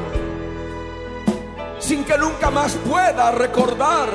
sin 1.78 2.05
que 2.05 2.18
nunca 2.18 2.51
más 2.51 2.74
puedas 2.86 3.35
recordar 3.36 4.10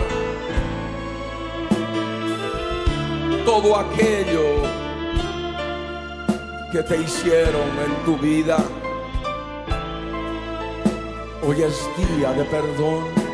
todo 3.43 3.79
aquello 3.79 4.45
que 6.71 6.83
te 6.83 6.97
hicieron 6.97 7.69
en 7.85 8.05
tu 8.05 8.17
vida. 8.17 8.57
Hoy 11.41 11.63
es 11.63 11.89
día 11.97 12.33
de 12.33 12.43
perdón. 12.45 13.24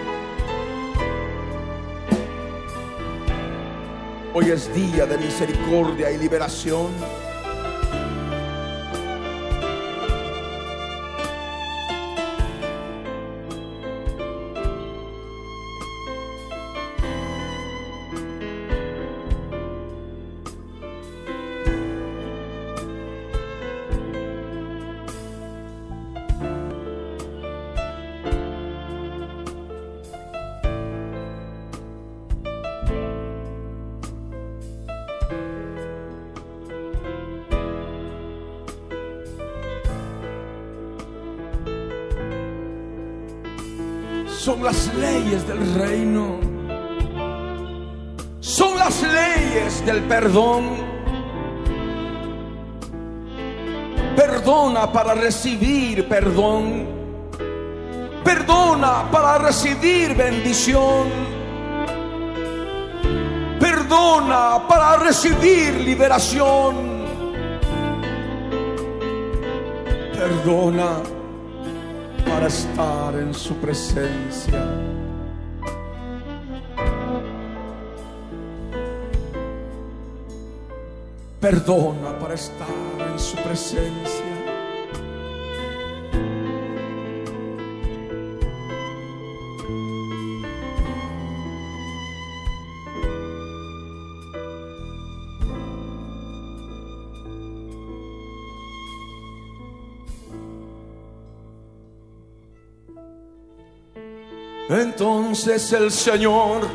Hoy 4.34 4.50
es 4.50 4.74
día 4.74 5.06
de 5.06 5.18
misericordia 5.18 6.10
y 6.10 6.18
liberación. 6.18 6.88
Perdona 54.52 54.92
para 54.92 55.14
recibir 55.14 56.10
perdón. 56.10 56.86
Perdona 58.22 59.10
para 59.10 59.38
recibir 59.38 60.14
bendición. 60.14 61.08
Perdona 63.58 64.68
para 64.68 64.98
recibir 64.98 65.76
liberación. 65.76 66.76
Perdona 70.20 70.98
para 72.26 72.48
estar 72.48 73.16
en 73.16 73.34
su 73.34 73.56
presencia. 73.56 74.66
Perdona 81.40 82.20
para 82.20 82.34
estar 82.34 82.68
en 83.10 83.18
su 83.18 83.38
presencia. 83.38 84.21
Entonces 105.32 105.72
el 105.72 105.90
Señor 105.92 106.68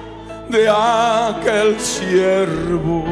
de 0.49 0.67
aquel 0.67 1.79
siervo 1.79 3.05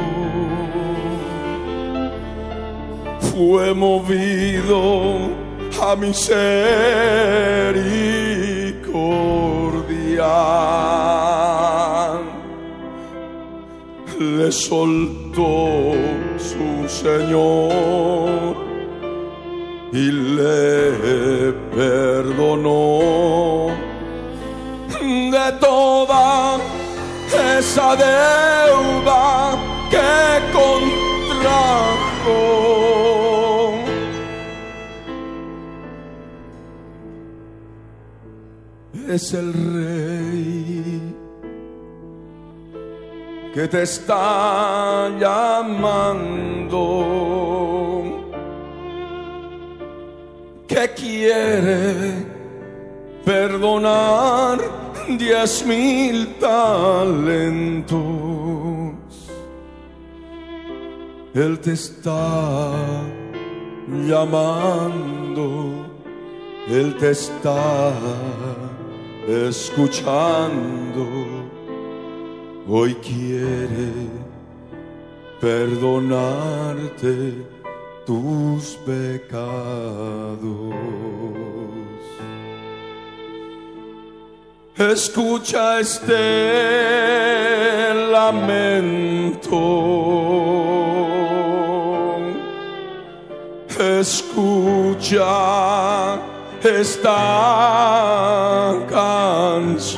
fue 3.21 3.75
movido 3.75 5.19
a 5.83 5.95
misericordia. 5.97 6.25
Le 14.19 14.51
soltó 14.51 15.93
su 16.39 16.89
Señor 16.89 18.57
y 19.93 20.11
le 20.11 21.53
perdonó 21.77 23.05
de 25.45 25.53
toda 25.59 26.59
esa 27.59 27.97
deuda 27.97 29.57
que 29.91 30.41
contrajo. 30.53 32.41
Es 39.09 39.35
el 39.35 39.53
rey 39.53 41.15
que 43.53 43.69
te 43.69 43.83
está 43.83 45.11
llamando, 45.21 46.85
que 50.67 50.89
quiere 50.95 52.27
perdonar 53.25 54.84
diez 55.09 55.65
mil 55.67 56.35
talentos. 56.39 58.03
Él 61.35 61.59
te 61.59 61.73
está 61.73 63.03
llamando, 64.07 65.87
Él 66.69 66.97
te 66.97 67.11
está 67.11 67.93
escuchando. 69.29 71.07
Hoy 72.69 72.95
quiere 72.95 73.91
perdonarte 75.41 77.35
tus 78.07 78.79
pecados. 78.87 80.75
Escucha 84.77 85.79
este 85.79 86.11
lamento. 88.11 89.55
Escucha 93.79 95.31
esta 96.61 97.15
canción. 98.91 99.95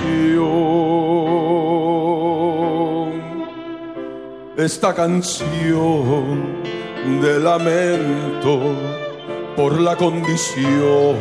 Esta 4.59 4.95
canción 4.95 6.63
de 7.23 7.41
lamento 7.41 8.61
por 9.57 9.81
la 9.81 9.97
condición 9.97 11.17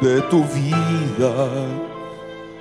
de 0.00 0.22
tu 0.30 0.42
vida 0.44 1.83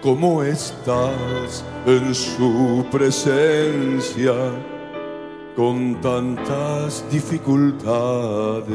cómo 0.04 0.44
estás 0.44 1.64
en 1.86 2.14
su 2.14 2.86
presencia 2.92 4.34
con 5.56 6.02
tantas 6.02 7.10
dificultades. 7.10 8.68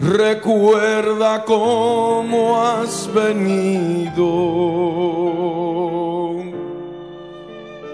Recuerda 0.00 1.44
cómo 1.44 2.58
has 2.58 3.10
venido, 3.12 4.22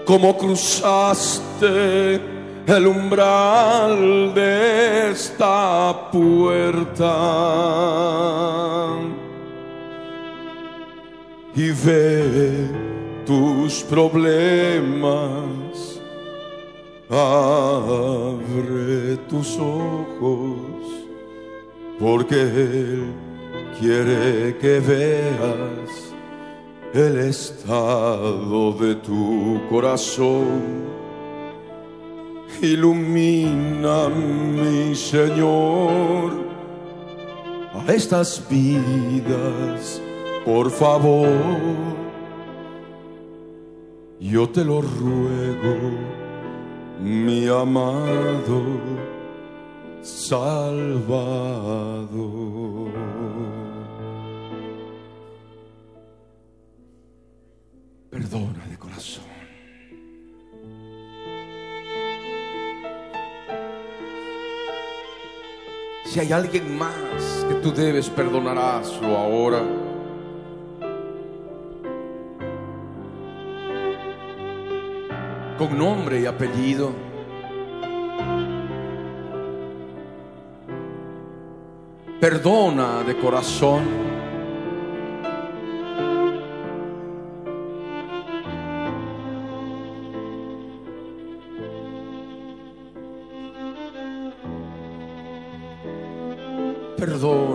cómo 0.05 0.37
cruzaste 0.37 2.15
el 2.65 2.87
umbral 2.87 4.33
de 4.33 5.11
esta 5.11 6.09
puerta 6.11 7.61
y 11.55 11.71
ve 11.71 12.69
tus 13.25 13.83
problemas. 13.83 15.21
Abre 17.09 18.37
tus 19.29 19.57
ojos 19.57 20.71
porque 21.99 22.41
Él 22.41 23.13
quiere 23.79 24.57
que 24.57 24.79
veas 24.79 26.11
el 26.93 27.17
estado 27.19 28.73
de 28.73 28.95
tu 28.95 29.61
corazón. 29.69 30.89
Ilumina, 32.61 34.09
mi 34.09 34.95
Señor, 34.95 36.33
a 37.73 37.91
estas 37.93 38.43
vidas, 38.49 40.00
por 40.45 40.71
favor. 40.71 41.27
Yo 44.19 44.47
te 44.49 44.63
lo 44.63 44.81
ruego, 44.81 45.75
mi 47.01 47.47
amado 47.47 48.79
Salvador. 50.01 50.51
Perdona 58.09 58.65
de 58.67 58.77
corazón. 58.77 59.23
Si 66.05 66.19
hay 66.19 66.31
alguien 66.31 66.77
más 66.77 67.45
que 67.47 67.55
tú 67.55 67.71
debes 67.71 68.09
perdonaráslo 68.09 69.17
ahora. 69.17 69.90
Con 75.61 75.77
nombre 75.77 76.19
y 76.19 76.25
apellido. 76.25 76.91
Perdona 82.19 83.03
de 83.03 83.15
corazón. 83.19 83.83
perdona. 96.97 97.50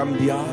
Cambiar. 0.00 0.46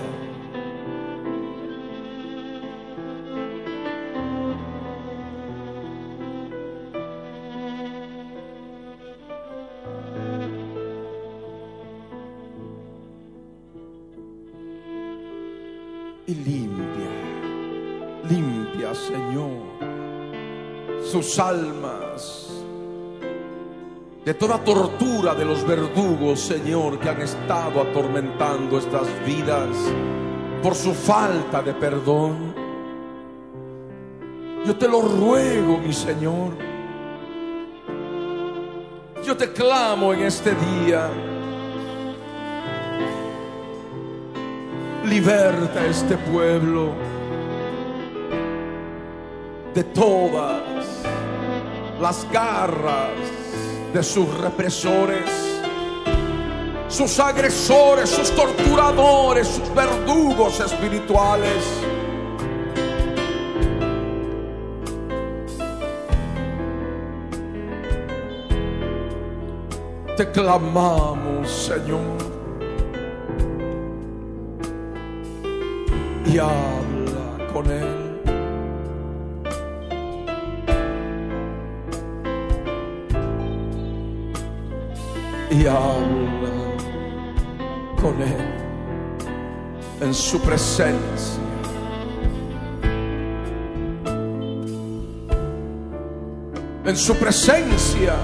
y 16.26 16.36
limpia, 16.36 17.10
limpia, 18.28 18.94
Señor, 18.94 19.62
sus 21.10 21.40
almas 21.40 21.77
de 24.28 24.34
toda 24.34 24.58
tortura 24.58 25.34
de 25.34 25.46
los 25.46 25.66
verdugos, 25.66 26.42
Señor, 26.42 27.00
que 27.00 27.08
han 27.08 27.22
estado 27.22 27.82
atormentando 27.82 28.78
estas 28.78 29.08
vidas 29.26 29.70
por 30.62 30.76
su 30.76 30.94
falta 30.94 31.62
de 31.62 31.74
perdón. 31.74 32.54
Yo 34.66 34.76
te 34.76 34.86
lo 34.86 35.02
ruego, 35.02 35.78
mi 35.78 35.94
Señor. 35.94 36.58
Yo 39.26 39.38
te 39.38 39.54
clamo 39.54 40.12
en 40.12 40.24
este 40.24 40.54
día 40.56 41.10
liberta 45.06 45.80
a 45.80 45.86
este 45.86 46.18
pueblo 46.18 46.90
de 49.74 49.86
todas 49.86 50.64
las 52.02 52.30
garras 52.30 53.37
de 53.94 54.04
sus 54.04 54.28
represores, 54.38 55.30
sus 56.88 57.20
agresores, 57.20 58.10
sus 58.10 58.32
torturadores, 58.32 59.48
sus 59.48 59.74
verdugos 59.74 60.60
espirituales. 60.60 61.64
Te 70.16 70.32
clamamos, 70.32 71.50
Señor. 71.50 72.28
y 76.28 76.40
habla 76.40 77.54
con 77.54 77.72
él. 77.72 77.97
Y 85.50 85.66
habla 85.66 86.50
con 88.02 88.22
él 88.22 88.58
en 90.02 90.14
su 90.14 90.40
presencia. 90.42 91.42
En 96.86 96.96
su 96.96 97.16
presencia. 97.16 98.16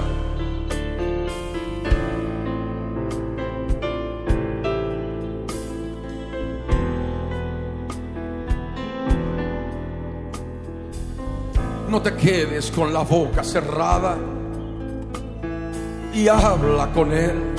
No 11.88 12.02
te 12.02 12.14
quedes 12.16 12.70
con 12.70 12.92
la 12.92 13.02
boca 13.02 13.44
cerrada 13.44 14.18
y 16.14 16.28
habla 16.28 16.90
con 16.92 17.12
Él. 17.12 17.53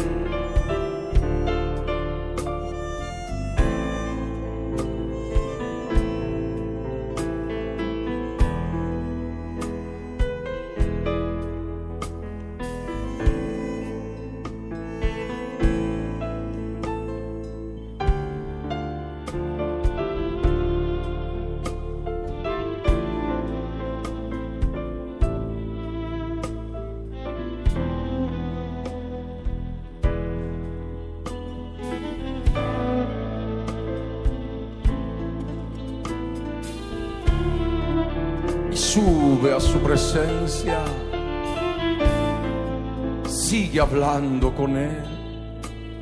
Con 44.56 44.78
Él. 44.78 44.98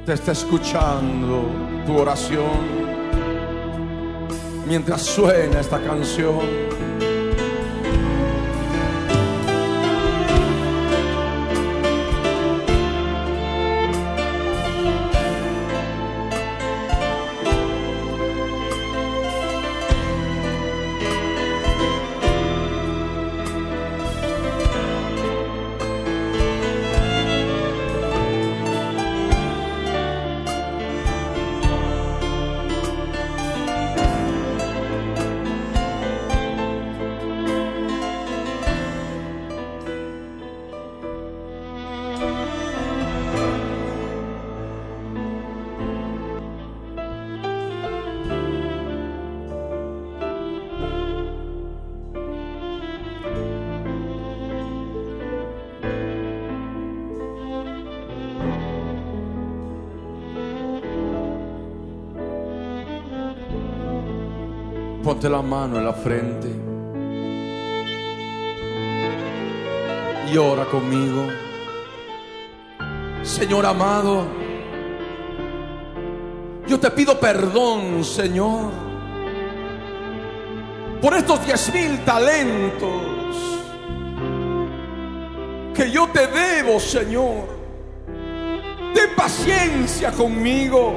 Te 0.06 0.14
está 0.14 0.32
escuchando 0.32 1.46
tu 1.86 1.98
oración. 1.98 2.84
Mientras 4.68 5.02
suena 5.02 5.60
esta 5.60 5.80
canción. 5.82 6.40
La 65.30 65.42
mano 65.42 65.78
en 65.78 65.86
la 65.86 65.94
frente 65.94 66.50
y 70.30 70.38
ora 70.38 70.66
conmigo. 70.66 71.28
Señor 73.22 73.66
amado, 73.66 74.26
yo 76.68 76.78
te 76.78 76.92
pido 76.92 77.18
perdón, 77.18 78.04
Señor, 78.04 78.70
por 81.02 81.16
estos 81.16 81.46
diez 81.46 81.74
mil 81.74 82.04
talentos 82.04 82.92
que 85.74 85.90
yo 85.90 86.10
te 86.10 86.28
debo, 86.28 86.82
Señor. 86.82 87.48
Ten 88.94 89.16
paciencia 89.16 90.12
conmigo 90.12 90.96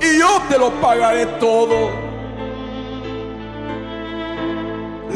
y 0.00 0.18
yo 0.20 0.40
te 0.48 0.56
lo 0.56 0.70
pagaré 0.80 1.26
todo. 1.40 2.05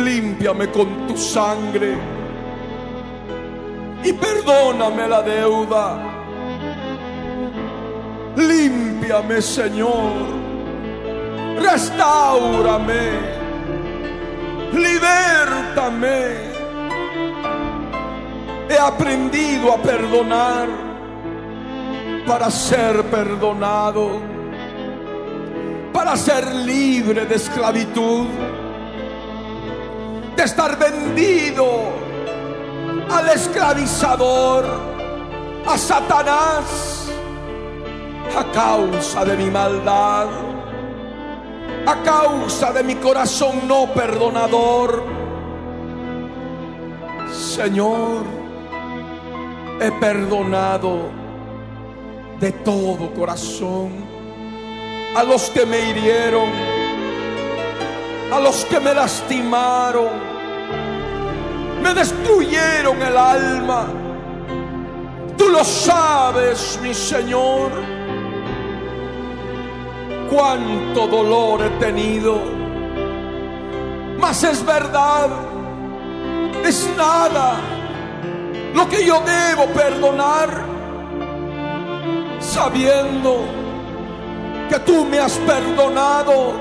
Límpiame 0.05 0.71
con 0.71 1.07
tu 1.07 1.17
sangre 1.17 1.97
y 4.03 4.13
perdóname 4.13 5.09
la 5.09 5.23
deuda. 5.23 5.99
Límpiame, 8.37 9.43
Señor. 9.43 10.13
Restaurame. 11.61 13.41
Libértame. 14.73 16.51
He 18.69 18.79
aprendido 18.79 19.73
a 19.73 19.83
perdonar 19.83 20.69
para 22.27 22.51
ser 22.51 23.03
perdonado, 23.07 24.21
para 25.93 26.17
ser 26.17 26.55
libre 26.55 27.27
de 27.27 27.35
esclavitud, 27.35 28.29
de 30.41 30.47
estar 30.47 30.79
vendido 30.79 31.67
al 33.11 33.29
esclavizador, 33.29 34.65
a 35.67 35.77
Satanás, 35.77 37.11
a 38.35 38.51
causa 38.51 39.23
de 39.27 39.37
mi 39.37 39.51
maldad, 39.51 40.29
a 41.85 41.95
causa 42.03 42.73
de 42.73 42.83
mi 42.83 42.95
corazón 42.95 43.69
no 43.69 43.93
perdonador. 43.93 45.05
Señor, 47.31 48.25
he 49.79 49.93
perdonado 49.93 51.11
de 52.41 52.51
todo 52.53 53.13
corazón 53.13 53.91
a 55.15 55.23
los 55.23 55.51
que 55.51 55.67
me 55.67 55.91
hirieron, 55.91 56.49
a 58.33 58.41
los 58.41 58.65
que 58.65 58.81
me 58.81 58.95
lastimaron 58.95 60.30
me 61.83 61.95
destruyeron 61.95 63.01
el 63.03 63.17
alma. 63.17 63.87
Tú 65.37 65.49
lo 65.49 65.65
sabes, 65.65 66.79
mi 66.83 66.93
Señor, 66.93 67.71
cuánto 70.31 71.07
dolor 71.07 71.63
he 71.63 71.71
tenido. 71.79 72.39
Mas 74.19 74.45
es 74.45 74.65
verdad, 74.65 75.31
es 76.65 76.89
nada 76.97 77.55
lo 78.75 78.89
que 78.89 79.05
yo 79.05 79.21
debo 79.21 79.67
perdonar, 79.73 80.65
sabiendo 82.39 83.45
que 84.69 84.79
tú 84.81 85.05
me 85.07 85.19
has 85.19 85.33
perdonado 85.39 86.53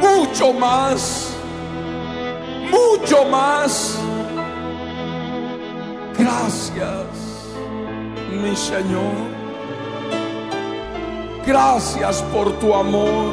mucho 0.00 0.52
más, 0.52 1.34
mucho 2.70 3.24
más 3.24 3.98
Gracias, 6.18 7.52
mi 8.42 8.56
Señor. 8.56 9.36
Gracias 11.46 12.22
por 12.32 12.52
tu 12.58 12.74
amor. 12.74 13.32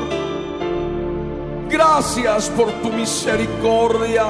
Gracias 1.70 2.50
por 2.50 2.70
tu 2.82 2.90
misericordia. 2.90 4.26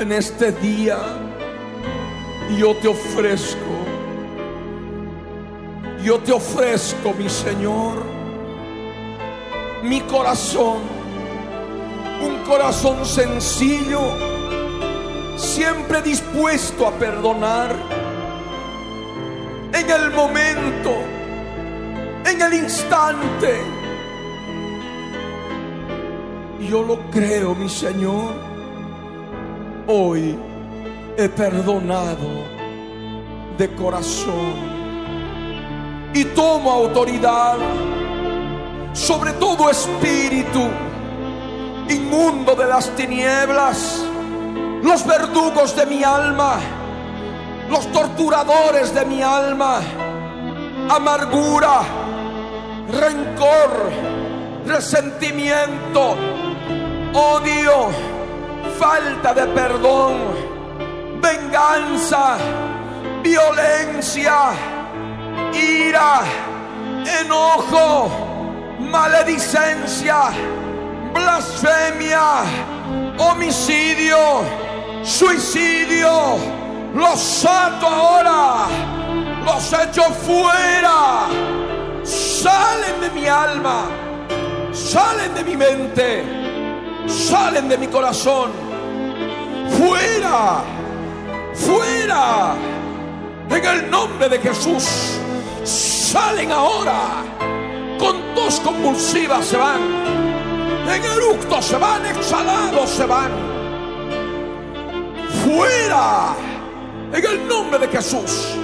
En 0.00 0.12
este 0.12 0.52
día 0.52 0.98
yo 2.56 2.74
te 2.76 2.88
ofrezco, 2.88 3.58
yo 6.02 6.18
te 6.20 6.32
ofrezco, 6.32 7.12
mi 7.18 7.28
Señor, 7.28 8.02
mi 9.82 10.00
corazón, 10.02 10.78
un 12.22 12.38
corazón 12.48 13.04
sencillo 13.04 14.37
siempre 15.38 16.02
dispuesto 16.02 16.86
a 16.86 16.90
perdonar 16.92 17.74
en 19.72 19.90
el 19.90 20.10
momento, 20.10 20.90
en 22.24 22.42
el 22.42 22.54
instante. 22.54 23.60
Yo 26.68 26.82
lo 26.82 26.98
creo, 27.10 27.54
mi 27.54 27.68
Señor. 27.68 28.34
Hoy 29.86 30.36
he 31.16 31.28
perdonado 31.28 32.44
de 33.56 33.74
corazón 33.74 34.54
y 36.12 36.24
tomo 36.24 36.70
autoridad 36.70 37.56
sobre 38.92 39.32
todo 39.34 39.70
espíritu 39.70 40.68
inmundo 41.88 42.54
de 42.54 42.66
las 42.66 42.90
tinieblas 42.96 44.07
los 44.82 45.06
verdugos 45.06 45.74
de 45.74 45.86
mi 45.86 46.04
alma, 46.04 46.58
los 47.68 47.90
torturadores 47.92 48.94
de 48.94 49.04
mi 49.04 49.22
alma, 49.22 49.80
amargura, 50.88 51.80
rencor, 52.92 53.90
resentimiento, 54.66 56.16
odio, 57.12 57.88
falta 58.78 59.34
de 59.34 59.46
perdón, 59.48 60.16
venganza, 61.20 62.36
violencia, 63.22 64.36
ira, 65.52 66.20
enojo, 67.20 68.10
maledicencia, 68.80 70.30
blasfemia, 71.12 72.42
homicidio 73.18 74.67
suicidio, 75.08 76.36
los 76.94 77.44
ato 77.46 77.86
ahora, 77.86 78.66
los 79.44 79.72
echo 79.72 80.02
fuera, 80.02 81.28
salen 82.04 83.00
de 83.00 83.10
mi 83.18 83.26
alma, 83.26 83.86
salen 84.72 85.34
de 85.34 85.44
mi 85.44 85.56
mente, 85.56 86.24
salen 87.06 87.70
de 87.70 87.78
mi 87.78 87.86
corazón, 87.86 88.50
fuera, 89.78 90.62
fuera, 91.54 92.54
en 93.48 93.64
el 93.64 93.90
nombre 93.90 94.28
de 94.28 94.38
Jesús, 94.38 95.18
salen 95.64 96.52
ahora, 96.52 97.00
con 97.98 98.34
tos 98.34 98.60
convulsivas 98.60 99.46
se 99.46 99.56
van, 99.56 99.80
en 100.86 101.02
eructos 101.02 101.64
se 101.64 101.78
van, 101.78 102.04
exhalados 102.04 102.90
se 102.90 103.06
van 103.06 103.47
fuera. 105.48 106.36
En 107.12 107.24
el 107.24 107.48
nombre 107.48 107.78
de 107.78 107.88
Jesús. 107.88 108.54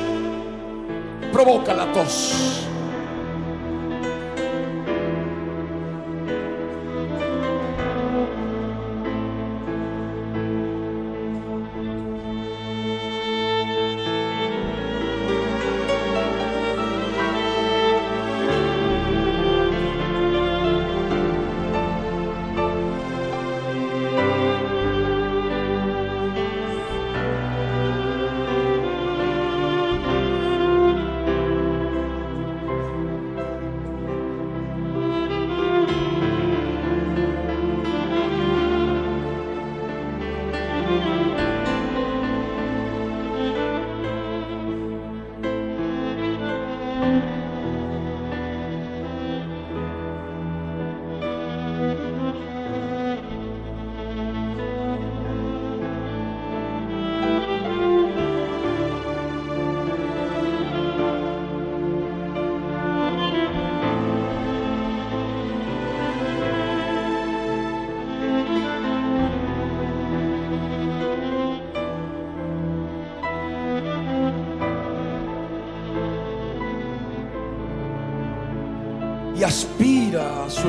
Provoca 1.32 1.72
la 1.72 1.90
tos. 1.92 2.66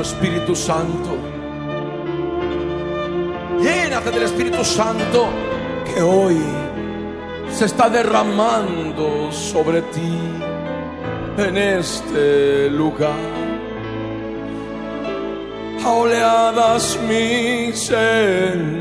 Espíritu 0.01 0.55
Santo. 0.55 1.17
Llénate 3.61 4.11
del 4.11 4.23
Espíritu 4.23 4.63
Santo 4.63 5.27
que 5.85 6.01
hoy 6.01 6.38
se 7.51 7.65
está 7.65 7.89
derramando 7.89 9.31
sobre 9.31 9.81
ti 9.81 10.19
en 11.38 11.57
este 11.57 12.69
lugar. 12.69 13.13
A 15.84 15.91
oleadas, 15.91 16.99
mi 17.07 17.72
Señor. 17.73 18.76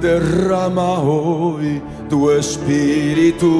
Derrama 0.00 0.92
hoy 1.00 1.82
tu 2.08 2.30
espíritu 2.30 3.54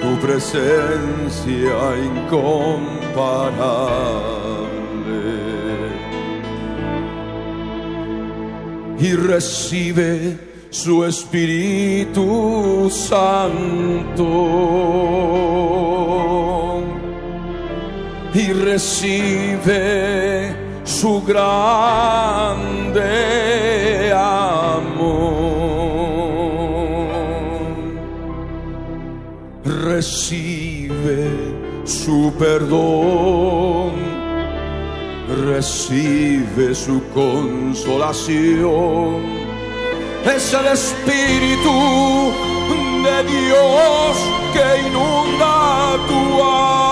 tu 0.01 0.11
presencia 0.25 1.77
incomparable. 2.07 4.34
Y 8.99 9.13
recibe 9.13 10.37
su 10.69 11.05
Espíritu 11.05 12.89
Santo. 12.91 14.23
Y 18.33 18.51
recibe 18.51 19.85
su 20.83 21.23
grande 21.23 21.73
amor. 24.13 25.45
recibe 29.95 31.29
su 31.83 32.33
perdón, 32.37 33.64
recibe 35.45 36.73
su 36.73 37.01
consolación. 37.13 38.35
Es 40.25 40.53
el 40.53 40.65
Espíritu 40.67 42.33
de 43.03 43.23
Dios 43.23 44.17
que 44.53 44.65
inunda 44.87 45.97
tu 46.07 46.43
alma. 46.43 46.85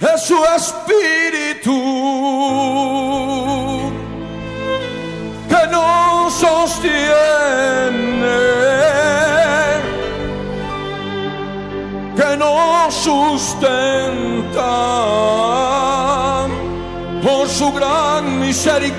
Es 0.00 0.20
su 0.22 0.38
Espíritu 0.56 1.23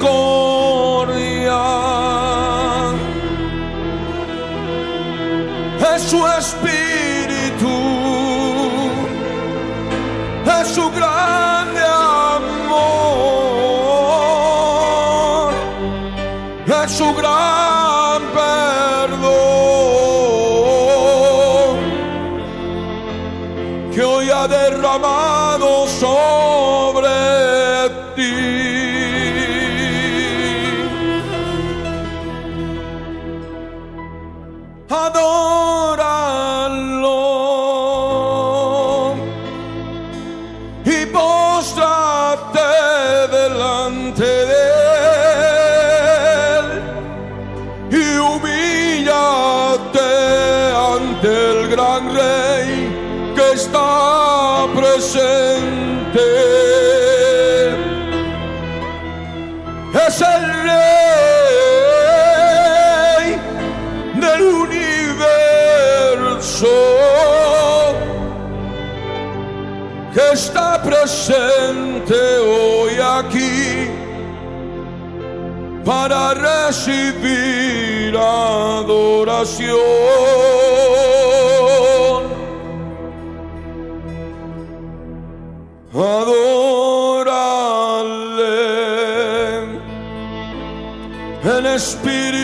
misericordia. 0.05 1.63
Es 5.95 6.01
su 6.03 6.25
espíritu, 6.27 7.77
es 10.61 10.67
su 10.67 10.91
grande 10.91 11.81
amor, 12.21 12.83
es 16.83 16.91
su 16.91 17.13
gran 17.15 18.21
perdón 18.33 19.25
que 23.93 24.03
hoy 24.03 24.29
ha 24.29 24.47
derramado 24.47 25.24
recibir 76.67 78.17
adoración. 78.17 79.75
Adórale 85.93 86.45
en 91.57 91.65
espíritu 91.67 92.34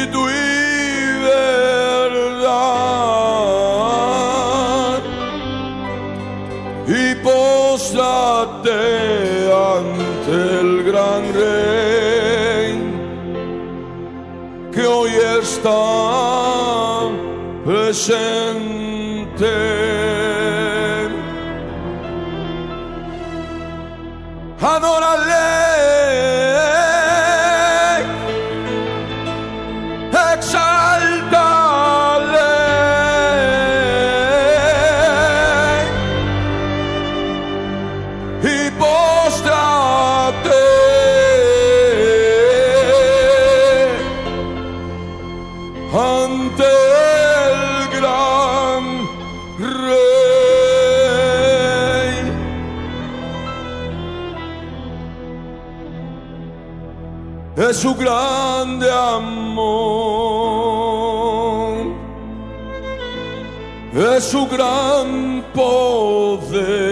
presente. 17.91 19.51
Adórale, 24.61 25.60
su 57.81 57.95
grande 57.95 58.87
amor, 58.91 59.65
es 63.95 64.23
su 64.23 64.47
gran 64.47 65.43
poder. 65.51 66.91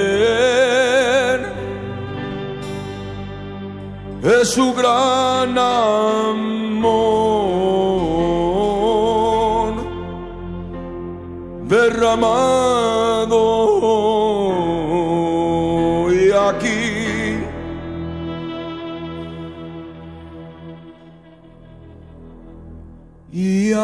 Es 4.21 4.49
su 4.49 4.73
gran 4.73 5.57
amor. 5.57 6.09
Derramado 11.67 12.78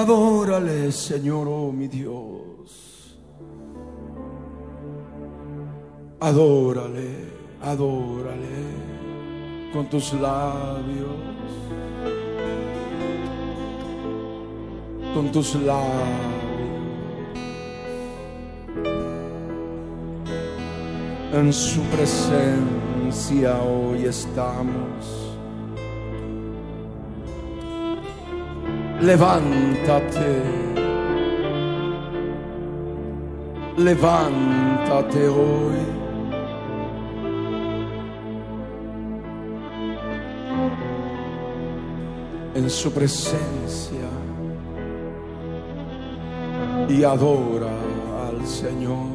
adórale 0.06 0.91
Señor 0.91 1.48
oh 1.48 1.72
mi 1.72 1.88
Dios. 1.88 3.18
Adórale 6.19 7.26
adórale 7.61 8.65
con 9.73 9.90
tus 9.90 10.14
labios, 10.14 11.10
con 15.15 15.32
tus 15.32 15.56
labios, 15.56 15.95
en 21.34 21.52
su 21.52 21.82
presencia 21.95 23.60
hoy 23.60 24.06
estamos. 24.06 25.35
Levántate, 29.02 30.42
levántate 33.78 35.28
hoy. 35.28 35.96
en 42.56 42.70
su 42.70 42.90
presencia 42.92 44.08
y 46.88 47.04
adora 47.04 47.68
al 48.30 48.48
Señor. 48.48 49.15